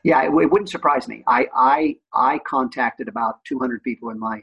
Yeah, 0.02 0.22
it, 0.22 0.26
it, 0.26 0.50
wouldn't 0.50 0.68
surprise 0.68 1.08
me. 1.08 1.22
I, 1.26 1.46
I 1.54 1.96
I 2.12 2.38
contacted 2.40 3.08
about 3.08 3.44
200 3.44 3.82
people 3.82 4.10
in 4.10 4.18
my 4.18 4.42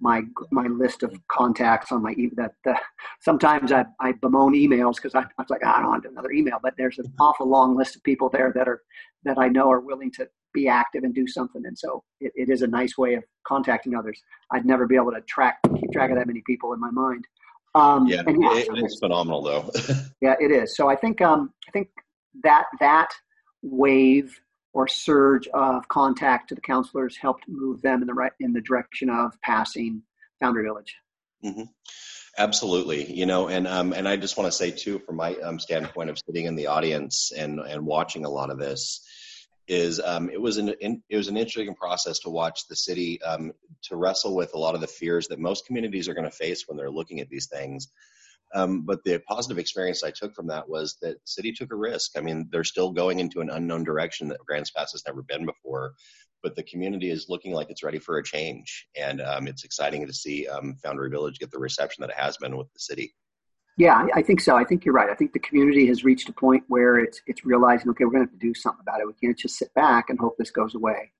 my 0.00 0.22
my 0.50 0.66
list 0.66 1.02
of 1.02 1.16
contacts 1.28 1.92
on 1.92 2.02
my 2.02 2.14
that 2.36 2.54
uh, 2.68 2.74
sometimes 3.20 3.72
I, 3.72 3.84
I 4.00 4.12
bemoan 4.12 4.54
emails 4.54 4.96
because 4.96 5.14
I, 5.14 5.20
I 5.20 5.26
was 5.38 5.50
like 5.50 5.64
I 5.64 5.80
don't 5.80 5.88
want 5.88 6.04
another 6.04 6.32
email 6.32 6.58
but 6.62 6.74
there's 6.76 6.98
an 6.98 7.12
awful 7.20 7.48
long 7.48 7.76
list 7.76 7.96
of 7.96 8.02
people 8.02 8.28
there 8.28 8.52
that 8.54 8.68
are 8.68 8.82
that 9.24 9.38
I 9.38 9.48
know 9.48 9.70
are 9.70 9.80
willing 9.80 10.10
to 10.12 10.28
be 10.52 10.68
active 10.68 11.04
and 11.04 11.14
do 11.14 11.26
something 11.26 11.62
and 11.64 11.78
so 11.78 12.02
it, 12.20 12.32
it 12.34 12.50
is 12.50 12.62
a 12.62 12.66
nice 12.66 12.98
way 12.98 13.14
of 13.14 13.24
contacting 13.46 13.94
others. 13.94 14.20
I'd 14.52 14.66
never 14.66 14.86
be 14.86 14.96
able 14.96 15.12
to 15.12 15.20
track 15.22 15.58
keep 15.78 15.92
track 15.92 16.10
of 16.10 16.16
that 16.16 16.26
many 16.26 16.42
people 16.46 16.72
in 16.72 16.80
my 16.80 16.90
mind. 16.90 17.24
Um, 17.76 18.06
yeah, 18.06 18.22
yeah 18.26 18.58
it, 18.58 18.68
it's 18.72 18.98
phenomenal 18.98 19.42
though. 19.42 19.70
Yeah 20.20 20.34
it 20.40 20.50
is. 20.50 20.76
So 20.76 20.88
I 20.88 20.96
think 20.96 21.20
um, 21.20 21.52
I 21.68 21.70
think 21.70 21.88
that 22.42 22.66
that 22.80 23.10
wave 23.62 24.38
or 24.74 24.88
surge 24.88 25.46
of 25.54 25.88
contact 25.88 26.48
to 26.48 26.54
the 26.54 26.60
counselors 26.60 27.16
helped 27.16 27.44
move 27.48 27.80
them 27.80 28.02
in 28.02 28.06
the 28.06 28.14
right 28.14 28.32
in 28.40 28.52
the 28.52 28.60
direction 28.60 29.08
of 29.08 29.40
passing 29.40 30.02
Foundry 30.40 30.64
Village. 30.64 30.96
Mm-hmm. 31.44 31.62
Absolutely, 32.36 33.12
you 33.12 33.26
know, 33.26 33.48
and 33.48 33.68
um, 33.68 33.92
and 33.92 34.08
I 34.08 34.16
just 34.16 34.36
want 34.36 34.50
to 34.50 34.56
say 34.56 34.72
too, 34.72 34.98
from 34.98 35.16
my 35.16 35.36
um, 35.36 35.60
standpoint 35.60 36.10
of 36.10 36.18
sitting 36.18 36.46
in 36.46 36.56
the 36.56 36.66
audience 36.66 37.30
and 37.36 37.60
and 37.60 37.86
watching 37.86 38.24
a 38.24 38.30
lot 38.30 38.50
of 38.50 38.58
this, 38.58 39.06
is 39.68 40.00
um, 40.00 40.28
it 40.30 40.40
was 40.40 40.56
an 40.56 40.70
in, 40.80 41.02
it 41.08 41.16
was 41.16 41.28
an 41.28 41.36
interesting 41.36 41.76
process 41.76 42.18
to 42.20 42.30
watch 42.30 42.66
the 42.68 42.74
city 42.74 43.22
um, 43.22 43.52
to 43.82 43.94
wrestle 43.94 44.34
with 44.34 44.52
a 44.54 44.58
lot 44.58 44.74
of 44.74 44.80
the 44.80 44.88
fears 44.88 45.28
that 45.28 45.38
most 45.38 45.66
communities 45.66 46.08
are 46.08 46.14
going 46.14 46.28
to 46.28 46.36
face 46.36 46.66
when 46.66 46.76
they're 46.76 46.90
looking 46.90 47.20
at 47.20 47.28
these 47.28 47.46
things, 47.46 47.88
um, 48.54 48.82
but 48.82 49.02
the 49.04 49.18
positive 49.28 49.58
experience 49.58 50.02
I 50.02 50.10
took 50.10 50.34
from 50.34 50.46
that 50.48 50.68
was 50.68 50.96
that 51.02 51.16
City 51.24 51.52
took 51.52 51.72
a 51.72 51.76
risk. 51.76 52.12
I 52.16 52.20
mean, 52.20 52.48
they're 52.50 52.64
still 52.64 52.92
going 52.92 53.20
into 53.20 53.40
an 53.40 53.50
unknown 53.50 53.84
direction 53.84 54.28
that 54.28 54.44
Grants 54.46 54.70
Pass 54.70 54.92
has 54.92 55.02
never 55.06 55.22
been 55.22 55.46
before, 55.46 55.94
but 56.42 56.54
the 56.54 56.62
community 56.62 57.10
is 57.10 57.28
looking 57.28 57.52
like 57.52 57.70
it's 57.70 57.82
ready 57.82 57.98
for 57.98 58.18
a 58.18 58.24
change, 58.24 58.86
and 58.96 59.20
um, 59.20 59.48
it's 59.48 59.64
exciting 59.64 60.06
to 60.06 60.12
see 60.12 60.46
um, 60.46 60.76
Foundry 60.82 61.10
Village 61.10 61.38
get 61.38 61.50
the 61.50 61.58
reception 61.58 62.02
that 62.02 62.10
it 62.10 62.16
has 62.16 62.36
been 62.36 62.56
with 62.56 62.72
the 62.72 62.80
city. 62.80 63.14
Yeah, 63.76 64.06
I 64.14 64.22
think 64.22 64.40
so. 64.40 64.54
I 64.54 64.62
think 64.62 64.84
you're 64.84 64.94
right. 64.94 65.10
I 65.10 65.14
think 65.14 65.32
the 65.32 65.40
community 65.40 65.86
has 65.88 66.04
reached 66.04 66.28
a 66.28 66.32
point 66.32 66.62
where 66.68 66.98
it's 66.98 67.20
it's 67.26 67.44
realizing, 67.44 67.90
okay, 67.90 68.04
we're 68.04 68.12
going 68.12 68.26
to 68.26 68.30
have 68.30 68.40
to 68.40 68.46
do 68.46 68.54
something 68.54 68.82
about 68.82 69.00
it. 69.00 69.06
We 69.06 69.14
can't 69.14 69.36
just 69.36 69.56
sit 69.56 69.74
back 69.74 70.10
and 70.10 70.18
hope 70.18 70.36
this 70.38 70.50
goes 70.50 70.76
away. 70.76 71.10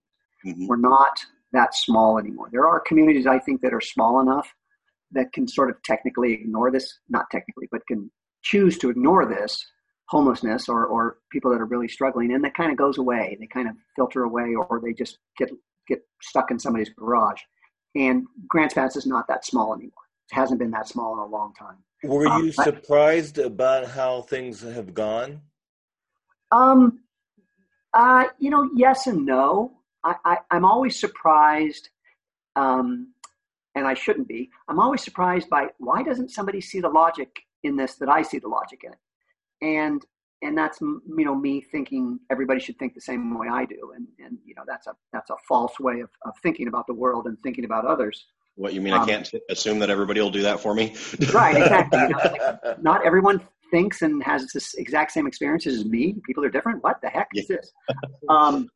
Mm-hmm. 0.46 0.68
We're 0.68 0.76
not 0.76 1.18
that 1.52 1.74
small 1.74 2.18
anymore. 2.18 2.48
There 2.52 2.68
are 2.68 2.78
communities 2.78 3.26
I 3.26 3.40
think 3.40 3.60
that 3.62 3.74
are 3.74 3.80
small 3.80 4.20
enough 4.20 4.54
that 5.14 5.33
can 5.33 5.49
sort 5.49 5.71
of 5.71 5.83
technically 5.83 6.33
ignore 6.35 6.71
this, 6.71 6.99
not 7.09 7.26
technically, 7.30 7.68
but 7.71 7.87
can 7.87 8.11
choose 8.42 8.78
to 8.78 8.90
ignore 8.90 9.26
this 9.26 9.64
homelessness 10.09 10.68
or, 10.68 10.85
or 10.85 11.18
people 11.33 11.50
that 11.50 11.61
are 11.61 11.66
really 11.66 11.88
struggling 11.88 12.33
and 12.33 12.44
that 12.44 12.54
kind 12.54 12.71
of 12.71 12.76
goes 12.76 12.99
away. 12.99 13.37
They 13.40 13.47
kind 13.47 13.68
of 13.68 13.75
filter 13.97 14.23
away 14.23 14.54
or 14.54 14.80
they 14.85 14.92
just 14.92 15.18
get 15.38 15.50
get 15.88 16.00
stuck 16.23 16.50
in 16.50 16.59
somebody's 16.59 16.90
garage. 16.90 17.40
And 17.94 18.26
Grants 18.49 18.75
Pass 18.75 18.97
is 18.97 19.06
not 19.06 19.26
that 19.28 19.44
small 19.44 19.75
anymore. 19.75 19.92
It 20.30 20.35
hasn't 20.35 20.59
been 20.59 20.71
that 20.73 20.88
small 20.88 21.14
in 21.14 21.21
a 21.21 21.26
long 21.26 21.52
time. 21.59 21.76
Were 22.02 22.25
you 22.25 22.30
um, 22.30 22.52
surprised 22.52 23.38
about 23.38 23.87
how 23.87 24.23
things 24.23 24.62
have 24.62 24.92
gone? 24.94 25.40
Um, 26.50 27.00
uh, 27.92 28.25
you 28.38 28.50
know, 28.50 28.68
yes 28.75 29.06
and 29.06 29.25
no. 29.25 29.73
I, 30.02 30.16
I, 30.50 30.56
am 30.56 30.64
always 30.64 30.99
surprised 31.00 31.88
um, 32.56 33.13
and 33.74 33.86
I 33.86 33.94
shouldn't 33.94 34.28
be. 34.28 34.50
I'm 34.68 34.78
always 34.78 35.02
surprised 35.02 35.48
by 35.48 35.68
why 35.78 36.02
doesn't 36.02 36.30
somebody 36.30 36.60
see 36.60 36.80
the 36.80 36.88
logic 36.88 37.40
in 37.62 37.76
this 37.76 37.94
that 37.96 38.08
I 38.08 38.22
see 38.22 38.38
the 38.38 38.48
logic 38.48 38.82
in 38.84 38.92
it, 38.92 38.98
and 39.62 40.04
and 40.42 40.56
that's 40.56 40.80
you 40.80 41.02
know 41.06 41.34
me 41.34 41.60
thinking 41.60 42.18
everybody 42.30 42.60
should 42.60 42.78
think 42.78 42.94
the 42.94 43.00
same 43.00 43.36
way 43.38 43.48
I 43.50 43.64
do, 43.64 43.92
and 43.96 44.06
and 44.24 44.38
you 44.44 44.54
know 44.54 44.62
that's 44.66 44.86
a 44.86 44.94
that's 45.12 45.30
a 45.30 45.36
false 45.48 45.78
way 45.80 46.00
of, 46.00 46.10
of 46.24 46.34
thinking 46.42 46.68
about 46.68 46.86
the 46.86 46.94
world 46.94 47.26
and 47.26 47.36
thinking 47.42 47.64
about 47.64 47.86
others. 47.86 48.26
What 48.56 48.72
you 48.72 48.80
mean? 48.80 48.92
Um, 48.92 49.00
I 49.00 49.06
can't 49.06 49.28
assume 49.50 49.80
that 49.80 49.90
everybody 49.90 50.20
will 50.20 50.30
do 50.30 50.42
that 50.42 50.60
for 50.60 50.74
me. 50.74 50.94
right, 51.32 51.56
exactly. 51.56 52.00
You 52.00 52.08
know, 52.10 52.18
like, 52.18 52.82
not 52.82 53.04
everyone 53.04 53.40
thinks 53.70 54.02
and 54.02 54.22
has 54.22 54.46
this 54.52 54.74
exact 54.74 55.10
same 55.10 55.26
experiences 55.26 55.80
as 55.80 55.84
me. 55.84 56.14
People 56.24 56.44
are 56.44 56.50
different. 56.50 56.84
What 56.84 57.00
the 57.02 57.08
heck 57.08 57.28
is 57.34 57.48
this? 57.48 57.72
Um, 58.28 58.68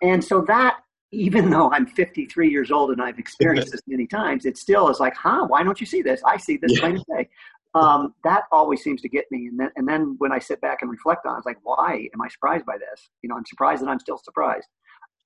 and 0.00 0.24
so 0.24 0.40
that, 0.48 0.78
even 1.12 1.50
though 1.50 1.70
I'm 1.70 1.86
53 1.86 2.50
years 2.50 2.70
old 2.70 2.90
and 2.90 3.00
I've 3.00 3.18
experienced 3.18 3.72
this 3.72 3.82
many 3.86 4.06
times, 4.06 4.46
it 4.46 4.56
still 4.56 4.88
is 4.88 4.98
like, 4.98 5.14
huh? 5.14 5.46
Why 5.46 5.62
don't 5.62 5.80
you 5.80 5.86
see 5.86 6.02
this? 6.02 6.22
I 6.26 6.38
see 6.38 6.56
this 6.56 6.78
plain 6.80 6.96
as 6.96 7.04
day. 7.04 7.28
Um, 7.74 8.14
that 8.24 8.44
always 8.50 8.82
seems 8.82 9.00
to 9.02 9.08
get 9.08 9.26
me. 9.30 9.46
And 9.46 9.58
then, 9.58 9.70
and 9.76 9.88
then 9.88 10.16
when 10.18 10.32
I 10.32 10.38
sit 10.38 10.60
back 10.60 10.78
and 10.82 10.90
reflect 10.90 11.26
on, 11.26 11.34
it, 11.34 11.38
it's 11.38 11.46
like, 11.46 11.58
why 11.62 12.08
am 12.12 12.20
I 12.20 12.28
surprised 12.28 12.66
by 12.66 12.76
this? 12.78 13.08
You 13.22 13.28
know, 13.28 13.36
I'm 13.36 13.46
surprised 13.46 13.82
that 13.82 13.88
I'm 13.88 14.00
still 14.00 14.18
surprised. 14.18 14.66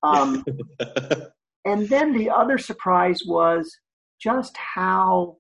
Um, 0.03 0.45
and 1.65 1.89
then 1.89 2.13
the 2.13 2.31
other 2.31 2.59
surprise 2.59 3.23
was 3.27 3.77
just 4.21 4.57
how 4.57 5.39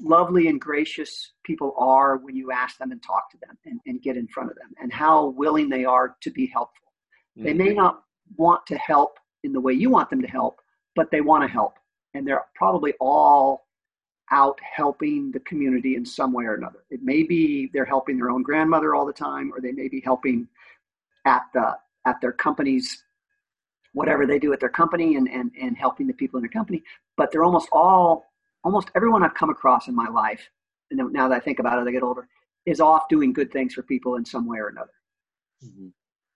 lovely 0.00 0.48
and 0.48 0.60
gracious 0.60 1.32
people 1.44 1.74
are 1.76 2.18
when 2.18 2.36
you 2.36 2.52
ask 2.52 2.78
them 2.78 2.92
and 2.92 3.02
talk 3.02 3.30
to 3.30 3.38
them 3.46 3.58
and, 3.64 3.80
and 3.86 4.02
get 4.02 4.16
in 4.16 4.28
front 4.28 4.50
of 4.50 4.56
them 4.56 4.70
and 4.80 4.92
how 4.92 5.28
willing 5.30 5.68
they 5.68 5.84
are 5.84 6.16
to 6.22 6.30
be 6.30 6.46
helpful. 6.46 6.92
Mm-hmm. 7.36 7.46
They 7.46 7.54
may 7.54 7.74
not 7.74 8.02
want 8.36 8.66
to 8.66 8.76
help 8.76 9.18
in 9.44 9.52
the 9.52 9.60
way 9.60 9.72
you 9.72 9.90
want 9.90 10.10
them 10.10 10.22
to 10.22 10.28
help, 10.28 10.60
but 10.94 11.10
they 11.10 11.20
want 11.20 11.42
to 11.44 11.48
help. 11.48 11.74
And 12.14 12.26
they're 12.26 12.44
probably 12.54 12.94
all 13.00 13.66
out 14.30 14.58
helping 14.60 15.30
the 15.30 15.40
community 15.40 15.96
in 15.96 16.04
some 16.04 16.32
way 16.32 16.44
or 16.44 16.54
another. 16.54 16.84
It 16.90 17.02
may 17.02 17.22
be 17.22 17.70
they're 17.72 17.84
helping 17.84 18.16
their 18.16 18.30
own 18.30 18.42
grandmother 18.42 18.94
all 18.94 19.06
the 19.06 19.12
time, 19.12 19.52
or 19.52 19.60
they 19.60 19.72
may 19.72 19.88
be 19.88 20.00
helping 20.00 20.48
at 21.24 21.42
the 21.54 21.76
at 22.06 22.20
their 22.20 22.32
company's 22.32 23.04
whatever 23.92 24.26
they 24.26 24.38
do 24.38 24.52
at 24.52 24.60
their 24.60 24.68
company 24.68 25.16
and, 25.16 25.28
and, 25.28 25.50
and 25.60 25.76
helping 25.76 26.06
the 26.06 26.12
people 26.12 26.38
in 26.38 26.42
their 26.42 26.50
company. 26.50 26.82
But 27.16 27.32
they're 27.32 27.44
almost 27.44 27.68
all 27.72 28.26
almost 28.64 28.90
everyone 28.94 29.22
I've 29.22 29.34
come 29.34 29.50
across 29.50 29.88
in 29.88 29.94
my 29.94 30.08
life, 30.08 30.48
and 30.90 31.12
now 31.12 31.28
that 31.28 31.36
I 31.36 31.40
think 31.40 31.58
about 31.58 31.78
it, 31.78 31.88
I 31.88 31.92
get 31.92 32.02
older, 32.02 32.28
is 32.66 32.80
off 32.80 33.08
doing 33.08 33.32
good 33.32 33.50
things 33.50 33.74
for 33.74 33.82
people 33.82 34.16
in 34.16 34.24
some 34.24 34.46
way 34.46 34.58
or 34.58 34.68
another. 34.68 34.92
Mm-hmm. 35.64 35.88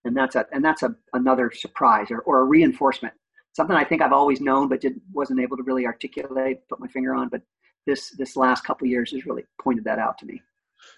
And 0.05 0.17
that's 0.17 0.35
a 0.35 0.47
and 0.53 0.65
that's 0.65 0.83
a 0.83 0.95
another 1.13 1.51
surprise 1.55 2.11
or, 2.11 2.21
or 2.21 2.41
a 2.41 2.45
reinforcement. 2.45 3.15
Something 3.53 3.77
I 3.77 3.85
think 3.85 4.03
I've 4.03 4.13
always 4.13 4.41
known, 4.41 4.69
but 4.69 4.81
didn't 4.81 5.03
wasn't 5.13 5.41
able 5.41 5.57
to 5.57 5.63
really 5.63 5.87
articulate, 5.87 6.69
put 6.69 6.81
my 6.81 6.89
finger 6.89 7.15
on. 7.15 7.29
But 7.29 7.43
this 7.87 8.11
this 8.17 8.37
last 8.37 8.65
couple 8.65 8.87
years 8.89 9.13
has 9.13 9.27
really 9.27 9.45
pointed 9.61 9.85
that 9.85 9.99
out 9.99 10.19
to 10.19 10.27
me. 10.27 10.43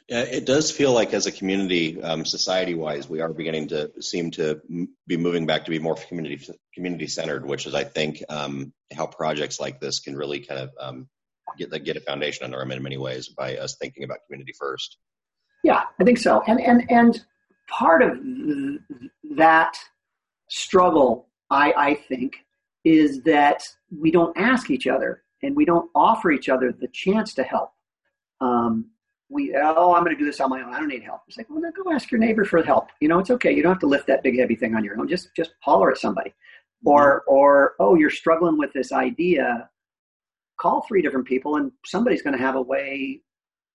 Yeah, 0.09 0.21
it 0.21 0.47
does 0.47 0.71
feel 0.71 0.93
like 0.93 1.15
as 1.15 1.27
a 1.27 1.33
community, 1.33 2.03
um, 2.03 2.25
society-wise, 2.25 3.09
we 3.09 3.21
are 3.21 3.33
beginning 3.33 3.69
to 3.69 3.91
seem 4.01 4.31
to 4.33 4.61
be 5.07 5.17
moving 5.17 5.47
back 5.47 5.65
to 5.65 5.71
be 5.71 5.79
more 5.79 5.95
community 5.95 6.47
community 6.75 7.07
centered, 7.07 7.47
which 7.47 7.67
is, 7.67 7.75
I 7.75 7.85
think, 7.85 8.23
um, 8.29 8.73
how 8.95 9.07
projects 9.07 9.61
like 9.61 9.81
this 9.81 10.01
can 10.01 10.17
really 10.17 10.41
kind 10.41 10.61
of 10.61 10.71
um, 10.79 11.09
get 11.59 11.71
get 11.85 11.97
a 11.97 12.01
foundation 12.01 12.45
under 12.45 12.59
them 12.59 12.73
in 12.73 12.83
many 12.83 12.99
ways 12.99 13.29
by 13.29 13.57
us 13.57 13.77
thinking 13.81 14.05
about 14.05 14.19
community 14.27 14.53
first. 14.59 14.99
Yeah, 15.63 15.83
I 15.99 16.05
think 16.05 16.19
so, 16.19 16.43
and 16.47 16.61
and 16.61 16.91
and 16.91 17.25
part 17.69 18.03
of 18.03 18.19
that 19.37 19.77
struggle, 20.49 21.29
I 21.51 21.73
I 21.73 21.95
think, 22.09 22.37
is 22.85 23.23
that 23.23 23.63
we 23.97 24.11
don't 24.11 24.37
ask 24.37 24.71
each 24.71 24.87
other 24.87 25.23
and 25.43 25.57
we 25.57 25.65
don't 25.65 25.91
offer 25.95 26.31
each 26.31 26.49
other 26.49 26.73
the 26.73 26.89
chance 26.89 27.35
to 27.35 27.43
help. 27.43 27.73
Um, 28.41 28.91
we 29.29 29.55
oh, 29.57 29.95
I'm 29.95 30.05
going 30.05 30.17
to 30.17 30.21
do 30.21 30.27
this 30.27 30.41
on 30.41 30.51
my 30.51 30.63
own. 30.63 30.75
I 30.75 30.79
don't 30.79 30.89
need 30.89 31.03
help. 31.03 31.23
It's 31.29 31.37
like, 31.37 31.49
well, 31.49 31.61
then 31.61 31.73
go 31.73 31.91
ask 31.93 32.11
your 32.11 32.21
neighbor 32.21 32.45
for 32.45 32.63
help. 32.63 32.89
You 33.01 33.09
know, 33.09 33.19
it's 33.19 33.31
okay. 33.31 33.53
You 33.53 33.63
don't 33.63 33.73
have 33.73 33.81
to 33.81 33.87
lift 33.87 34.07
that 34.09 34.23
big 34.23 34.39
heavy 34.39 34.55
thing 34.55 34.75
on 34.75 34.85
your 34.85 34.99
own. 34.99 35.09
Just 35.09 35.31
just 35.35 35.55
holler 35.61 35.91
at 35.91 35.99
somebody. 35.99 36.33
Or 36.85 37.23
or 37.27 37.75
oh, 37.81 37.95
you're 37.95 38.11
struggling 38.11 38.59
with 38.59 38.73
this 38.73 38.93
idea 38.93 39.69
call 40.57 40.83
three 40.83 41.03
different 41.03 41.27
people, 41.27 41.57
and 41.57 41.73
somebody's 41.85 42.23
going 42.23 42.37
to 42.37 42.43
have 42.43 42.57
a 42.57 42.63
way 42.63 43.21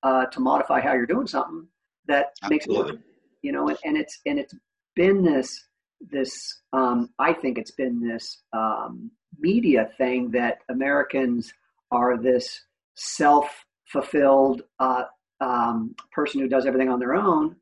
uh, 0.04 0.26
to 0.28 0.40
modify 0.40 0.80
how 0.80 0.94
you're 0.94 1.06
doing 1.06 1.28
something 1.28 1.68
that 2.08 2.28
Absolutely. 2.44 2.56
makes 2.56 2.66
it 2.66 2.94
work. 2.94 3.02
You 3.42 3.52
know, 3.52 3.70
and, 3.70 3.78
and 3.86 3.98
it's 3.98 4.20
and 4.26 4.40
it's 4.40 4.54
been 4.96 5.24
this 5.24 5.66
this 6.12 6.32
um, 6.74 7.10
I 7.20 7.34
think 7.34 7.58
it's 7.58 7.72
been 7.72 8.06
this 8.06 8.42
um, 8.54 9.12
media 9.40 9.90
thing 9.98 10.32
that 10.32 10.60
Americans 10.70 11.52
are 11.92 12.18
this 12.18 12.62
self 12.96 13.66
fulfilled 13.86 14.64
uh, 14.80 15.04
um, 15.42 15.96
person 16.12 16.42
who 16.42 16.48
does 16.48 16.66
everything 16.66 16.90
on 16.90 17.00
their 17.00 17.16
own, 17.16 17.56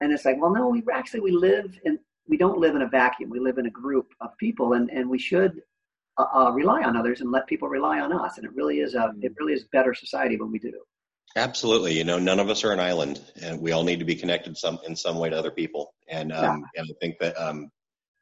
and 0.00 0.12
it's 0.12 0.24
like, 0.24 0.40
well, 0.40 0.52
no, 0.52 0.68
we 0.68 0.82
actually 0.92 1.20
we 1.20 1.32
live 1.32 1.78
in 1.84 1.98
we 2.26 2.36
don't 2.36 2.58
live 2.58 2.74
in 2.74 2.82
a 2.82 2.88
vacuum. 2.88 3.30
We 3.30 3.40
live 3.40 3.58
in 3.58 3.66
a 3.66 3.70
group 3.70 4.08
of 4.20 4.36
people, 4.38 4.74
and 4.74 4.90
and 4.90 5.08
we 5.08 5.18
should 5.18 5.62
uh, 6.16 6.26
uh, 6.34 6.50
rely 6.52 6.82
on 6.82 6.96
others 6.96 7.20
and 7.20 7.30
let 7.30 7.46
people 7.46 7.68
rely 7.68 8.00
on 8.00 8.12
us. 8.12 8.38
And 8.38 8.44
it 8.46 8.54
really 8.54 8.80
is 8.80 8.94
a 8.94 9.12
it 9.20 9.32
really 9.38 9.52
is 9.52 9.64
better 9.64 9.94
society 9.94 10.36
when 10.36 10.50
we 10.50 10.58
do. 10.58 10.72
Absolutely, 11.36 11.98
you 11.98 12.04
know, 12.04 12.18
none 12.18 12.38
of 12.38 12.48
us 12.48 12.62
are 12.62 12.72
an 12.72 12.78
island, 12.78 13.20
and 13.42 13.60
we 13.60 13.72
all 13.72 13.82
need 13.82 13.98
to 13.98 14.04
be 14.04 14.14
connected 14.14 14.56
some 14.56 14.78
in 14.86 14.94
some 14.94 15.18
way 15.18 15.30
to 15.30 15.36
other 15.36 15.50
people. 15.50 15.92
And 16.08 16.32
um, 16.32 16.64
yeah. 16.74 16.82
and 16.82 16.90
I 16.90 16.94
think 17.00 17.18
that 17.18 17.36
um, 17.36 17.70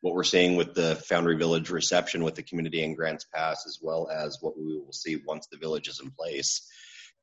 what 0.01 0.15
we're 0.15 0.25
seeing 0.25 0.57
with 0.57 0.75
the 0.75 0.97
Foundry 1.09 1.37
Village 1.37 1.69
reception 1.71 2.25
with 2.25 2.35
the 2.35 2.43
community 2.43 2.83
in 2.83 2.95
Grants 2.95 3.27
Pass, 3.35 3.67
as 3.67 3.79
well 3.83 4.09
as 4.09 4.39
what 4.41 4.59
we 4.59 4.79
will 4.79 4.93
see 4.93 5.23
once 5.27 5.47
the 5.47 5.59
village 5.59 5.89
is 5.89 6.01
in 6.01 6.11
place, 6.11 6.67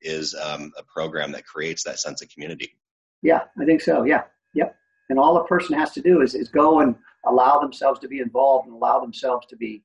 is 0.02 0.36
um, 0.36 0.72
a 0.78 0.84
program 0.84 1.32
that 1.32 1.46
creates 1.46 1.84
that 1.86 2.00
sense 2.00 2.22
of 2.22 2.30
community. 2.30 2.72
Yeah, 3.24 3.46
I 3.60 3.66
think 3.66 3.82
so. 3.82 4.04
Yeah, 4.04 4.24
yep. 4.54 4.76
And 5.10 5.18
all 5.18 5.38
a 5.38 5.48
person 5.48 5.76
has 5.76 5.92
to 5.94 6.02
do 6.02 6.22
is 6.22 6.36
is 6.36 6.50
go 6.50 6.82
and 6.82 6.96
allow 7.26 7.60
themselves 7.60 8.00
to 8.02 8.08
be 8.08 8.20
involved 8.20 8.68
and 8.68 8.76
allow 8.76 9.00
themselves 9.00 9.48
to 9.48 9.58
be 9.58 9.84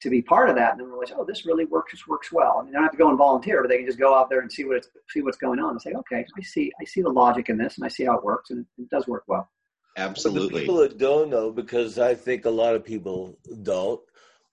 to 0.00 0.10
be 0.10 0.22
part 0.22 0.48
of 0.48 0.56
that 0.56 0.72
and 0.72 0.80
then 0.80 0.88
realize, 0.88 1.12
oh, 1.16 1.24
this 1.24 1.44
really 1.44 1.64
works 1.64 1.92
this 1.92 2.06
works 2.06 2.30
well. 2.30 2.58
I 2.58 2.62
mean, 2.62 2.72
they 2.72 2.76
don't 2.76 2.84
have 2.84 2.92
to 2.92 2.98
go 2.98 3.08
and 3.08 3.18
volunteer, 3.18 3.60
but 3.62 3.68
they 3.68 3.78
can 3.78 3.86
just 3.86 3.98
go 3.98 4.14
out 4.14 4.30
there 4.30 4.40
and 4.40 4.50
see 4.50 4.64
what 4.64 4.76
it's, 4.76 4.88
see 5.10 5.22
what's 5.22 5.38
going 5.38 5.58
on 5.58 5.70
and 5.70 5.82
say, 5.82 5.92
okay, 5.92 6.24
I 6.36 6.42
see 6.42 6.72
I 6.80 6.84
see 6.84 7.02
the 7.02 7.10
logic 7.10 7.48
in 7.48 7.58
this 7.58 7.76
and 7.76 7.84
I 7.84 7.88
see 7.88 8.04
how 8.04 8.16
it 8.16 8.24
works 8.24 8.50
and 8.50 8.64
it 8.78 8.88
does 8.90 9.08
work 9.08 9.24
well. 9.26 9.48
Absolutely. 9.96 10.48
The 10.48 10.60
people 10.60 10.76
that 10.76 10.98
don't 10.98 11.30
know, 11.30 11.50
because 11.50 11.98
I 11.98 12.14
think 12.14 12.44
a 12.44 12.50
lot 12.50 12.76
of 12.76 12.84
people 12.84 13.36
don't. 13.62 14.00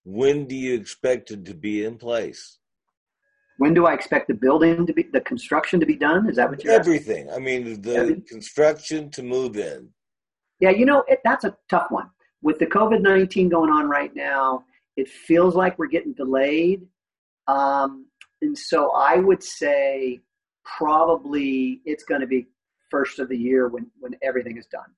When 0.03 0.45
do 0.45 0.55
you 0.55 0.73
expect 0.75 1.31
it 1.31 1.45
to 1.45 1.53
be 1.53 1.85
in 1.85 1.97
place? 1.97 2.57
When 3.57 3.73
do 3.73 3.85
I 3.85 3.93
expect 3.93 4.27
the 4.27 4.33
building 4.33 4.85
to 4.85 4.93
be, 4.93 5.03
the 5.03 5.21
construction 5.21 5.79
to 5.79 5.85
be 5.85 5.95
done? 5.95 6.27
Is 6.29 6.35
that 6.35 6.49
what 6.49 6.63
you're 6.63 6.73
Everything. 6.73 7.29
Asking? 7.29 7.41
I 7.41 7.45
mean, 7.45 7.81
the 7.81 7.95
Everything? 7.95 8.25
construction 8.27 9.09
to 9.11 9.23
move 9.23 9.57
in. 9.57 9.89
Yeah, 10.59 10.71
you 10.71 10.85
know, 10.85 11.03
it, 11.07 11.21
that's 11.23 11.45
a 11.45 11.55
tough 11.69 11.87
one. 11.89 12.09
With 12.41 12.59
the 12.59 12.65
COVID 12.65 13.01
19 13.01 13.49
going 13.49 13.69
on 13.69 13.87
right 13.87 14.13
now, 14.15 14.63
it 14.97 15.07
feels 15.07 15.55
like 15.55 15.77
we're 15.77 15.87
getting 15.87 16.13
delayed. 16.13 16.85
Um, 17.47 18.07
and 18.41 18.57
so 18.57 18.91
I 18.91 19.17
would 19.17 19.43
say 19.43 20.19
probably 20.63 21.81
it's 21.85 22.03
going 22.03 22.21
to 22.21 22.27
be 22.27 22.47
first 22.89 23.19
of 23.19 23.29
the 23.29 23.37
year 23.37 23.67
when, 23.67 23.87
when 23.99 24.15
everything 24.21 24.57
is 24.57 24.65
done. 24.67 24.89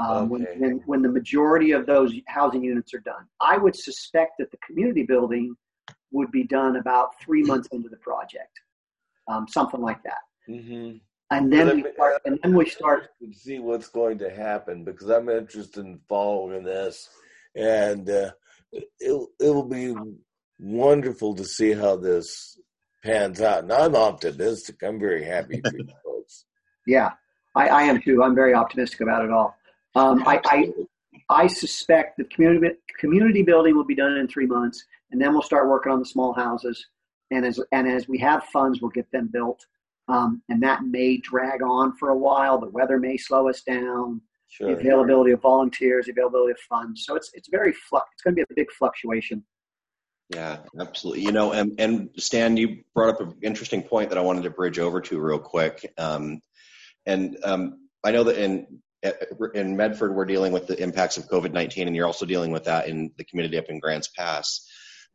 Um, 0.00 0.08
okay. 0.08 0.28
when, 0.28 0.60
when, 0.60 0.82
when 0.86 1.02
the 1.02 1.08
majority 1.08 1.70
of 1.70 1.86
those 1.86 2.12
housing 2.26 2.64
units 2.64 2.92
are 2.94 3.00
done. 3.00 3.26
I 3.40 3.56
would 3.56 3.76
suspect 3.76 4.32
that 4.38 4.50
the 4.50 4.56
community 4.66 5.04
building 5.04 5.54
would 6.10 6.32
be 6.32 6.44
done 6.44 6.76
about 6.76 7.20
three 7.22 7.42
months 7.42 7.68
into 7.70 7.88
the 7.88 7.96
project, 7.98 8.60
um, 9.28 9.46
something 9.48 9.80
like 9.80 10.02
that. 10.02 10.18
Mm-hmm. 10.48 10.96
And 11.30 11.52
then 11.52 11.76
we 11.76 11.92
start. 11.92 12.22
And 12.24 12.38
then 12.42 12.54
we 12.54 12.68
start 12.68 13.10
to 13.20 13.32
see 13.32 13.58
what's 13.58 13.88
going 13.88 14.18
to 14.18 14.30
happen 14.30 14.84
because 14.84 15.08
I'm 15.08 15.28
interested 15.28 15.84
in 15.84 16.00
following 16.08 16.62
this, 16.64 17.08
and 17.56 18.08
uh, 18.08 18.30
it 19.00 19.28
it 19.40 19.50
will 19.50 19.68
be 19.68 19.94
wonderful 20.58 21.34
to 21.34 21.44
see 21.44 21.72
how 21.72 21.96
this 21.96 22.58
pans 23.02 23.40
out. 23.40 23.62
And 23.62 23.72
I'm 23.72 23.94
optimistic. 23.94 24.82
I'm 24.82 24.98
very 24.98 25.24
happy 25.24 25.60
for 25.60 25.76
you 25.76 25.86
folks. 26.04 26.44
Yeah, 26.86 27.12
I, 27.54 27.68
I, 27.68 27.82
am 27.84 28.02
too. 28.02 28.22
I'm 28.22 28.34
very 28.34 28.52
optimistic 28.52 29.00
about 29.00 29.24
it 29.24 29.30
all. 29.30 29.56
Um, 29.94 30.22
I, 30.26 30.38
I, 30.44 30.72
I 31.30 31.46
suspect 31.46 32.18
the 32.18 32.24
community 32.24 32.76
community 33.00 33.42
building 33.42 33.74
will 33.74 33.86
be 33.86 33.94
done 33.94 34.18
in 34.18 34.28
three 34.28 34.44
months, 34.44 34.84
and 35.10 35.18
then 35.18 35.32
we'll 35.32 35.40
start 35.40 35.66
working 35.66 35.92
on 35.92 35.98
the 35.98 36.04
small 36.04 36.34
houses. 36.34 36.86
And 37.30 37.46
as 37.46 37.58
and 37.72 37.88
as 37.88 38.06
we 38.06 38.18
have 38.18 38.44
funds, 38.52 38.82
we'll 38.82 38.90
get 38.90 39.10
them 39.12 39.30
built. 39.32 39.64
Um, 40.08 40.42
and 40.50 40.62
that 40.62 40.84
may 40.84 41.16
drag 41.16 41.62
on 41.62 41.96
for 41.96 42.10
a 42.10 42.18
while. 42.18 42.58
The 42.58 42.68
weather 42.68 42.98
may 42.98 43.16
slow 43.16 43.48
us 43.48 43.62
down. 43.62 44.20
Sure, 44.54 44.68
the 44.68 44.80
availability 44.80 45.32
of 45.32 45.40
volunteers, 45.40 46.06
the 46.06 46.12
availability 46.12 46.52
of 46.52 46.58
funds. 46.60 47.04
So 47.04 47.16
it's 47.16 47.28
it's 47.34 47.48
very 47.48 47.72
flux. 47.72 48.06
It's 48.12 48.22
going 48.22 48.36
to 48.36 48.36
be 48.36 48.42
a 48.48 48.54
big 48.54 48.70
fluctuation. 48.70 49.44
Yeah, 50.30 50.58
absolutely. 50.80 51.24
You 51.24 51.32
know, 51.32 51.50
and, 51.50 51.72
and 51.80 52.10
Stan, 52.16 52.56
you 52.56 52.84
brought 52.94 53.10
up 53.10 53.20
an 53.20 53.34
interesting 53.42 53.82
point 53.82 54.10
that 54.10 54.18
I 54.18 54.22
wanted 54.22 54.44
to 54.44 54.50
bridge 54.50 54.78
over 54.78 55.00
to 55.00 55.20
real 55.20 55.40
quick. 55.40 55.92
Um, 55.98 56.40
and 57.04 57.36
um, 57.42 57.88
I 58.04 58.12
know 58.12 58.22
that 58.22 58.38
in 58.38 58.80
in 59.54 59.76
Medford 59.76 60.14
we're 60.14 60.24
dealing 60.24 60.52
with 60.52 60.68
the 60.68 60.80
impacts 60.80 61.16
of 61.16 61.28
COVID 61.28 61.52
nineteen, 61.52 61.88
and 61.88 61.96
you're 61.96 62.06
also 62.06 62.24
dealing 62.24 62.52
with 62.52 62.64
that 62.64 62.86
in 62.86 63.10
the 63.18 63.24
community 63.24 63.58
up 63.58 63.66
in 63.68 63.80
Grants 63.80 64.08
Pass. 64.08 64.68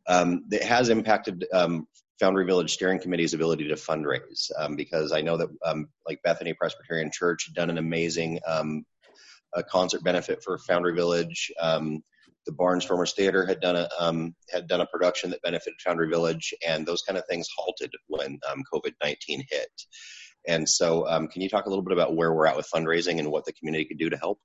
Um, 0.06 0.44
it 0.52 0.62
has 0.64 0.90
impacted 0.90 1.46
um, 1.50 1.88
Foundry 2.18 2.44
Village 2.44 2.74
Steering 2.74 3.00
Committee's 3.00 3.32
ability 3.32 3.68
to 3.68 3.74
fundraise 3.74 4.50
um, 4.58 4.76
because 4.76 5.12
I 5.12 5.22
know 5.22 5.38
that 5.38 5.48
um, 5.64 5.88
like 6.06 6.22
Bethany 6.22 6.52
Presbyterian 6.52 7.10
Church 7.10 7.46
had 7.46 7.54
done 7.54 7.70
an 7.70 7.78
amazing 7.78 8.38
um, 8.46 8.84
a 9.54 9.62
concert 9.62 10.02
benefit 10.02 10.42
for 10.42 10.58
Foundry 10.58 10.94
Village. 10.94 11.50
Um, 11.60 12.02
the 12.46 12.52
Barnstormers 12.52 13.14
Theater 13.14 13.44
had 13.46 13.60
done 13.60 13.76
a 13.76 13.88
um, 13.98 14.34
had 14.50 14.66
done 14.66 14.80
a 14.80 14.86
production 14.86 15.30
that 15.30 15.42
benefited 15.42 15.78
Foundry 15.84 16.08
Village, 16.08 16.54
and 16.66 16.86
those 16.86 17.02
kind 17.02 17.18
of 17.18 17.24
things 17.28 17.48
halted 17.56 17.92
when 18.08 18.38
um, 18.50 18.62
COVID 18.72 18.92
nineteen 19.02 19.44
hit. 19.48 19.70
And 20.48 20.68
so, 20.68 21.06
um, 21.06 21.28
can 21.28 21.42
you 21.42 21.48
talk 21.48 21.66
a 21.66 21.68
little 21.68 21.84
bit 21.84 21.92
about 21.92 22.16
where 22.16 22.32
we're 22.32 22.46
at 22.46 22.56
with 22.56 22.68
fundraising 22.74 23.18
and 23.18 23.30
what 23.30 23.44
the 23.44 23.52
community 23.52 23.84
could 23.84 23.98
do 23.98 24.08
to 24.08 24.16
help? 24.16 24.38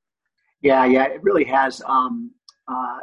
Yeah, 0.62 0.86
yeah, 0.86 1.06
it 1.06 1.24
really 1.24 1.46
has 1.46 1.82
um, 1.86 2.32
uh, 2.68 3.00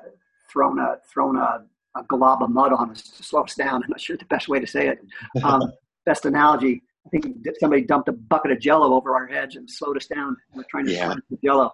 thrown 0.51 0.79
a 0.79 0.97
thrown 1.13 1.37
a, 1.37 1.65
a, 1.97 2.03
glob 2.09 2.43
of 2.43 2.51
mud 2.51 2.73
on 2.73 2.91
us 2.91 3.03
to 3.03 3.23
slow 3.23 3.45
us 3.45 3.55
down. 3.55 3.83
I'm 3.83 3.91
not 3.91 4.01
sure 4.01 4.17
the 4.17 4.25
best 4.27 4.49
way 4.49 4.61
to 4.61 4.67
say 4.67 4.89
it. 4.89 4.99
Um, 5.43 5.73
best 6.07 6.27
analogy. 6.27 6.83
I 7.07 7.09
think 7.11 7.37
somebody 7.59 7.83
dumped 7.83 8.09
a 8.09 8.13
bucket 8.13 8.53
of 8.53 8.61
Jello 8.61 8.95
over 8.95 9.15
our 9.15 9.27
heads 9.27 9.57
and 9.57 9.69
slowed 9.69 9.97
us 9.97 10.07
down. 10.07 10.37
We're 10.55 10.65
trying 10.71 10.87
to 10.87 10.93
yeah. 10.93 11.15
the 11.31 11.39
Jello. 11.45 11.73